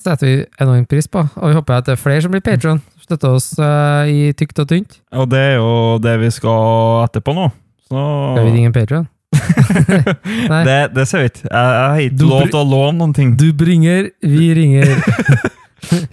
setter 0.05 0.29
vi 0.29 0.35
enormt 0.61 0.89
pris 0.91 1.09
på. 1.11 1.23
Og 1.25 1.51
vi 1.51 1.57
håper 1.57 1.79
at 1.81 1.89
det 1.89 1.97
er 1.97 2.01
flere 2.03 2.23
som 2.25 2.35
blir 2.35 2.45
patron. 2.45 2.83
Støtter 3.05 3.35
oss 3.37 3.51
uh, 3.61 4.05
i 4.09 4.31
tykt 4.37 4.61
og 4.63 4.69
tynt. 4.71 5.01
Og 5.17 5.29
det 5.33 5.41
er 5.41 5.57
jo 5.59 5.99
det 6.05 6.15
vi 6.23 6.31
skal 6.33 7.05
etterpå 7.09 7.35
nå. 7.37 7.49
Så 7.89 8.05
Skal 8.37 8.47
vi 8.49 8.55
ringe 8.55 8.71
en 8.71 8.77
patron? 8.77 9.09
Nei. 10.53 10.63
det, 10.69 10.79
det 10.95 11.05
ser 11.11 11.25
vi 11.25 11.31
ikke. 11.33 11.45
Jeg, 11.51 11.75
jeg 11.75 11.89
har 11.91 12.03
ikke 12.07 12.29
lov 12.31 12.47
til 12.49 12.61
å 12.61 12.67
låne 12.71 12.97
noen 13.01 13.15
ting. 13.17 13.35
Du 13.41 13.49
bringer, 13.57 14.11
vi 14.23 14.51
ringer. 14.57 14.95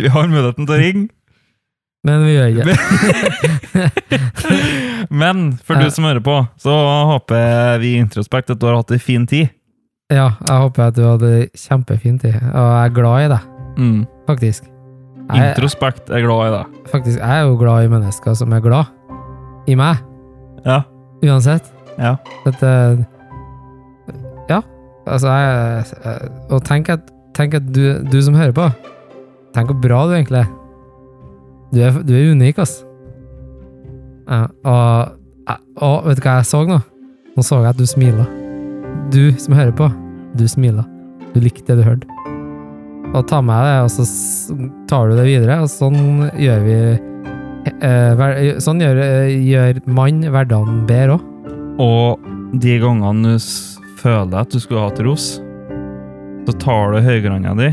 Vi 0.01 0.09
har 0.11 0.25
muligheten 0.27 0.65
til 0.67 0.75
å 0.75 0.79
ringe. 0.81 1.05
Men 2.03 2.23
vi 2.25 2.33
gjør 2.33 2.49
ikke 2.51 2.65
det. 2.67 3.91
Men 5.21 5.43
for 5.63 5.77
Ja. 5.77 5.85
du 5.85 5.93
som 5.95 6.03
hører 6.09 6.19
på, 6.25 6.35
så 6.59 6.73
håper 7.07 7.77
vi 7.79 7.93
i 7.93 8.01
Introspekt 8.01 8.49
at 8.51 8.59
du 8.59 8.65
har 8.67 8.75
hatt 8.81 8.91
ei 8.91 8.97
en 8.99 9.05
fin 9.05 9.27
tid. 9.29 9.47
Ja, 10.11 10.27
jeg 10.43 10.57
håper 10.65 10.89
at 10.89 10.95
du 10.97 11.03
hadde 11.07 11.31
kjempefin 11.55 12.17
tid. 12.19 12.35
Og 12.51 12.65
jeg 12.67 12.85
er 12.89 12.93
glad 12.95 13.25
i 13.25 13.27
deg, 13.31 13.47
Mm. 13.77 14.01
faktisk. 14.27 14.65
Jeg, 15.31 15.53
Introspekt 15.55 16.09
er 16.11 16.21
glad 16.25 16.47
i 16.47 16.51
deg. 16.57 16.65
faktisk. 16.91 17.19
jeg 17.19 17.29
er 17.39 17.45
jo 17.47 17.55
glad 17.57 17.85
i 17.85 17.87
mennesker 17.87 18.35
som 18.35 18.51
er 18.53 18.59
glad 18.59 18.85
i 19.67 19.75
meg, 19.75 19.97
Ja. 20.65 20.81
uansett. 21.23 21.71
ja. 21.97 22.15
At, 22.45 22.61
eh, 22.63 22.97
ja, 24.49 24.61
altså 25.07 25.27
jeg, 25.27 25.85
jeg 26.03 26.31
Og 26.51 26.63
tenk 26.63 26.89
at, 26.89 26.99
tenk 27.33 27.53
at 27.53 27.71
du, 27.73 28.03
du 28.11 28.21
som 28.21 28.33
hører 28.35 28.51
på, 28.51 28.67
tenk 29.53 29.69
hvor 29.71 29.81
bra 29.81 30.05
du 30.07 30.13
egentlig 30.17 30.39
er. 30.43 30.49
Du 31.71 31.79
er, 31.79 31.91
du 32.03 32.13
er 32.13 32.31
unik, 32.33 32.59
ass. 32.59 32.83
Ja, 34.29 34.47
og, 34.65 35.11
og 35.77 36.05
vet 36.07 36.17
du 36.17 36.21
hva 36.27 36.35
jeg 36.41 36.45
så 36.45 36.65
nå? 36.67 36.81
Nå 37.37 37.43
så 37.43 37.61
jeg 37.63 37.69
at 37.69 37.77
du 37.77 37.85
smiler. 37.85 38.27
Du 39.11 39.31
som 39.39 39.53
hører 39.55 39.71
på, 39.71 39.87
du 40.37 40.45
smiler. 40.47 40.85
Du 41.33 41.39
likte 41.43 41.73
det 41.75 41.81
du 41.81 41.87
hørte. 41.87 42.07
Og 43.11 43.25
ta 43.27 43.41
med 43.43 43.59
det, 43.67 43.77
og 43.83 43.89
så 43.91 44.05
tar 44.87 45.09
du 45.11 45.17
det 45.17 45.25
videre, 45.27 45.57
og 45.63 45.67
sånn 45.71 46.29
gjør 46.39 46.61
vi 46.63 46.75
eh, 47.83 48.57
Sånn 48.63 48.79
gjør, 48.81 49.01
eh, 49.03 49.33
gjør 49.43 49.81
mann 49.91 50.21
hverdagen 50.31 50.85
bedre 50.87 51.17
òg. 51.17 51.27
Og 51.81 52.59
de 52.61 52.77
gangene 52.79 53.35
du 53.35 53.49
føler 54.01 54.39
at 54.41 54.51
du 54.53 54.59
skulle 54.63 54.85
hatt 54.87 54.99
ros, 55.03 55.39
så 56.47 56.55
tar 56.59 56.95
du 56.95 57.01
høyrehånda 57.05 57.53
di, 57.59 57.69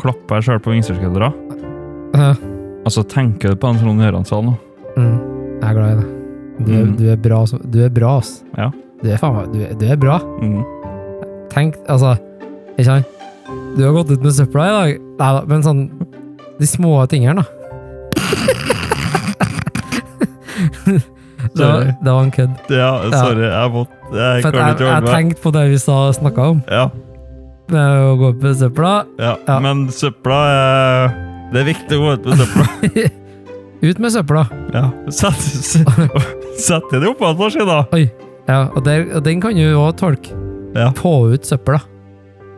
klapper 0.00 0.38
deg 0.40 0.46
sjøl 0.48 0.60
på 0.64 0.74
vinsterskuldra, 0.74 1.32
og 2.84 2.92
så 2.92 3.02
tenker 3.08 3.54
du 3.54 3.56
på 3.58 3.72
den 3.72 3.80
Trond 3.80 4.04
Gjøran-sal 4.04 4.44
nå. 4.46 4.54
Mm, 4.94 5.16
jeg 5.60 5.68
er 5.70 5.74
glad 5.78 5.90
i 5.90 5.96
deg. 6.02 6.10
Du, 6.54 6.70
Mm. 6.70 6.96
du 6.96 7.04
er 7.10 7.16
bra, 7.18 7.40
du 7.72 7.78
er 7.82 7.90
bra, 7.90 8.18
ass. 8.20 8.44
Ja. 8.56 8.68
Du 9.02 9.08
er 9.10 9.16
faen 9.18 9.34
meg 9.34 9.52
du, 9.52 9.64
du 9.80 9.86
er 9.90 9.96
bra. 9.98 10.18
Mm. 10.40 10.60
Tenk, 11.52 11.76
altså 11.88 12.14
Ikke 12.78 12.84
sant? 12.88 13.06
Du 13.76 13.82
har 13.84 13.92
gått 13.92 14.10
ut 14.14 14.22
med 14.24 14.32
søpla 14.34 14.64
i 14.64 14.72
dag. 14.74 15.00
Nei 15.18 15.30
da, 15.36 15.42
men 15.50 15.62
sånn 15.66 15.82
De 16.60 16.66
små 16.70 16.94
tingene, 17.10 17.42
da. 17.42 17.46
det, 21.54 21.64
var, 21.66 21.80
det 22.04 22.10
var 22.12 22.22
en 22.22 22.30
kødd. 22.34 22.54
Ja, 22.70 22.90
sorry. 23.12 23.46
Jeg 23.48 23.70
måtte 23.74 24.14
Jeg 24.14 24.44
jeg, 24.44 24.54
jeg, 24.54 24.78
jeg 24.86 25.08
tenkte 25.10 25.42
på 25.42 25.52
det 25.54 25.64
vi 25.72 25.78
sa 25.82 25.98
snakka 26.14 26.46
om. 26.54 26.62
Ja, 26.70 26.86
Med 27.72 28.04
å 28.04 28.14
gå 28.20 28.30
ut 28.34 28.42
med 28.44 28.56
søpla. 28.60 28.94
ja. 29.18 29.34
Ja. 29.48 29.58
Men 29.64 29.86
søpla 29.92 30.38
er 30.52 31.14
Det 31.52 31.62
er 31.62 31.68
viktig 31.72 31.98
å 31.98 32.02
gå 32.04 32.14
ut 32.18 32.26
med 32.30 32.42
søpla. 32.42 32.64
Ut 33.84 33.98
med 34.00 34.12
søpla. 34.14 34.46
Ja. 34.72 34.86
Sett, 35.12 35.42
sett 36.56 36.86
det 36.94 37.02
oppå 37.10 37.26
en 37.28 37.36
maskin, 37.36 37.66
da. 37.68 37.82
Ja, 38.48 38.62
og, 38.70 38.80
der, 38.86 39.02
og 39.18 39.24
den 39.26 39.42
kan 39.44 39.52
du 39.58 39.66
òg 39.76 39.98
tolke. 40.00 40.32
Ja. 40.74 40.90
Få 40.98 41.16
ut 41.34 41.46
søpla. 41.48 41.80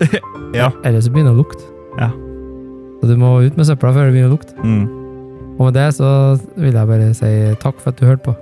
Ja. 0.56 0.70
Ellers 0.84 1.04
så 1.04 1.10
begynner 1.12 1.32
det 1.34 1.36
å 1.36 1.42
lukte. 1.42 1.64
Ja. 1.98 2.06
Så 3.00 3.08
du 3.10 3.16
må 3.20 3.34
ut 3.44 3.56
med 3.58 3.66
søpla 3.68 3.90
før 3.92 4.06
det 4.08 4.14
begynner 4.14 4.30
å 4.30 4.36
lukte. 4.36 4.54
Mm. 4.64 4.84
Og 5.56 5.62
med 5.66 5.74
det 5.76 5.86
så 5.96 6.08
vil 6.56 6.76
jeg 6.76 6.88
bare 6.90 7.08
si 7.16 7.30
takk 7.60 7.80
for 7.82 7.92
at 7.92 8.00
du 8.00 8.06
hørte 8.08 8.24
på. 8.28 8.34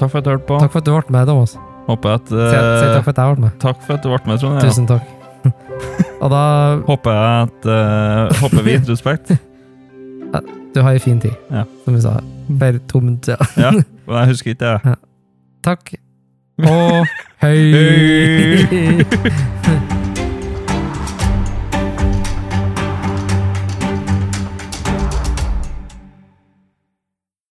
Takk 0.00 0.12
for 0.12 0.20
at 0.20 0.24
du 0.26 0.30
hørte 0.32 0.46
på. 0.48 0.58
Takk 0.62 0.72
for 0.72 0.80
at 0.80 0.88
du 0.88 0.92
ble 0.94 1.14
med, 1.16 1.28
Thomas. 1.28 1.54
Si, 1.56 1.62
Håper 1.90 2.14
at 2.16 2.28
si 2.30 2.36
takk 2.40 2.96
eh, 2.96 3.04
for 3.04 3.12
at 3.12 3.20
jeg 3.20 3.34
ble 3.34 3.44
med. 3.46 3.54
Takk 3.64 3.80
for 3.86 3.96
at 3.98 4.04
du 4.04 4.08
ble 4.12 4.20
med, 4.30 4.40
Trond. 4.40 4.56
Ja. 4.60 4.64
Tusen 4.68 4.88
takk. 4.88 5.16
Og 6.22 6.28
da 6.32 6.42
Håper 6.86 7.16
jeg 7.16 7.46
at 7.48 7.68
uh, 7.72 8.42
Håper 8.42 8.66
vi 8.66 8.74
Introspekt. 8.80 9.32
Du 10.70 10.82
har 10.84 10.92
ei 10.92 11.00
en 11.00 11.02
fin 11.02 11.18
tid, 11.20 11.32
Ja. 11.50 11.64
som 11.84 11.96
vi 11.96 12.04
sa. 12.04 12.18
Bare 12.60 12.78
to 12.92 13.00
minutter. 13.02 13.40
Ja. 13.58 13.72
Men 14.06 14.20
jeg 14.22 14.32
husker 14.34 14.54
ikke 14.54 14.62
det. 14.84 14.94
Takk. 15.66 15.96
Og 16.62 17.06
hei! 17.42 17.72
Hei! 18.70 19.04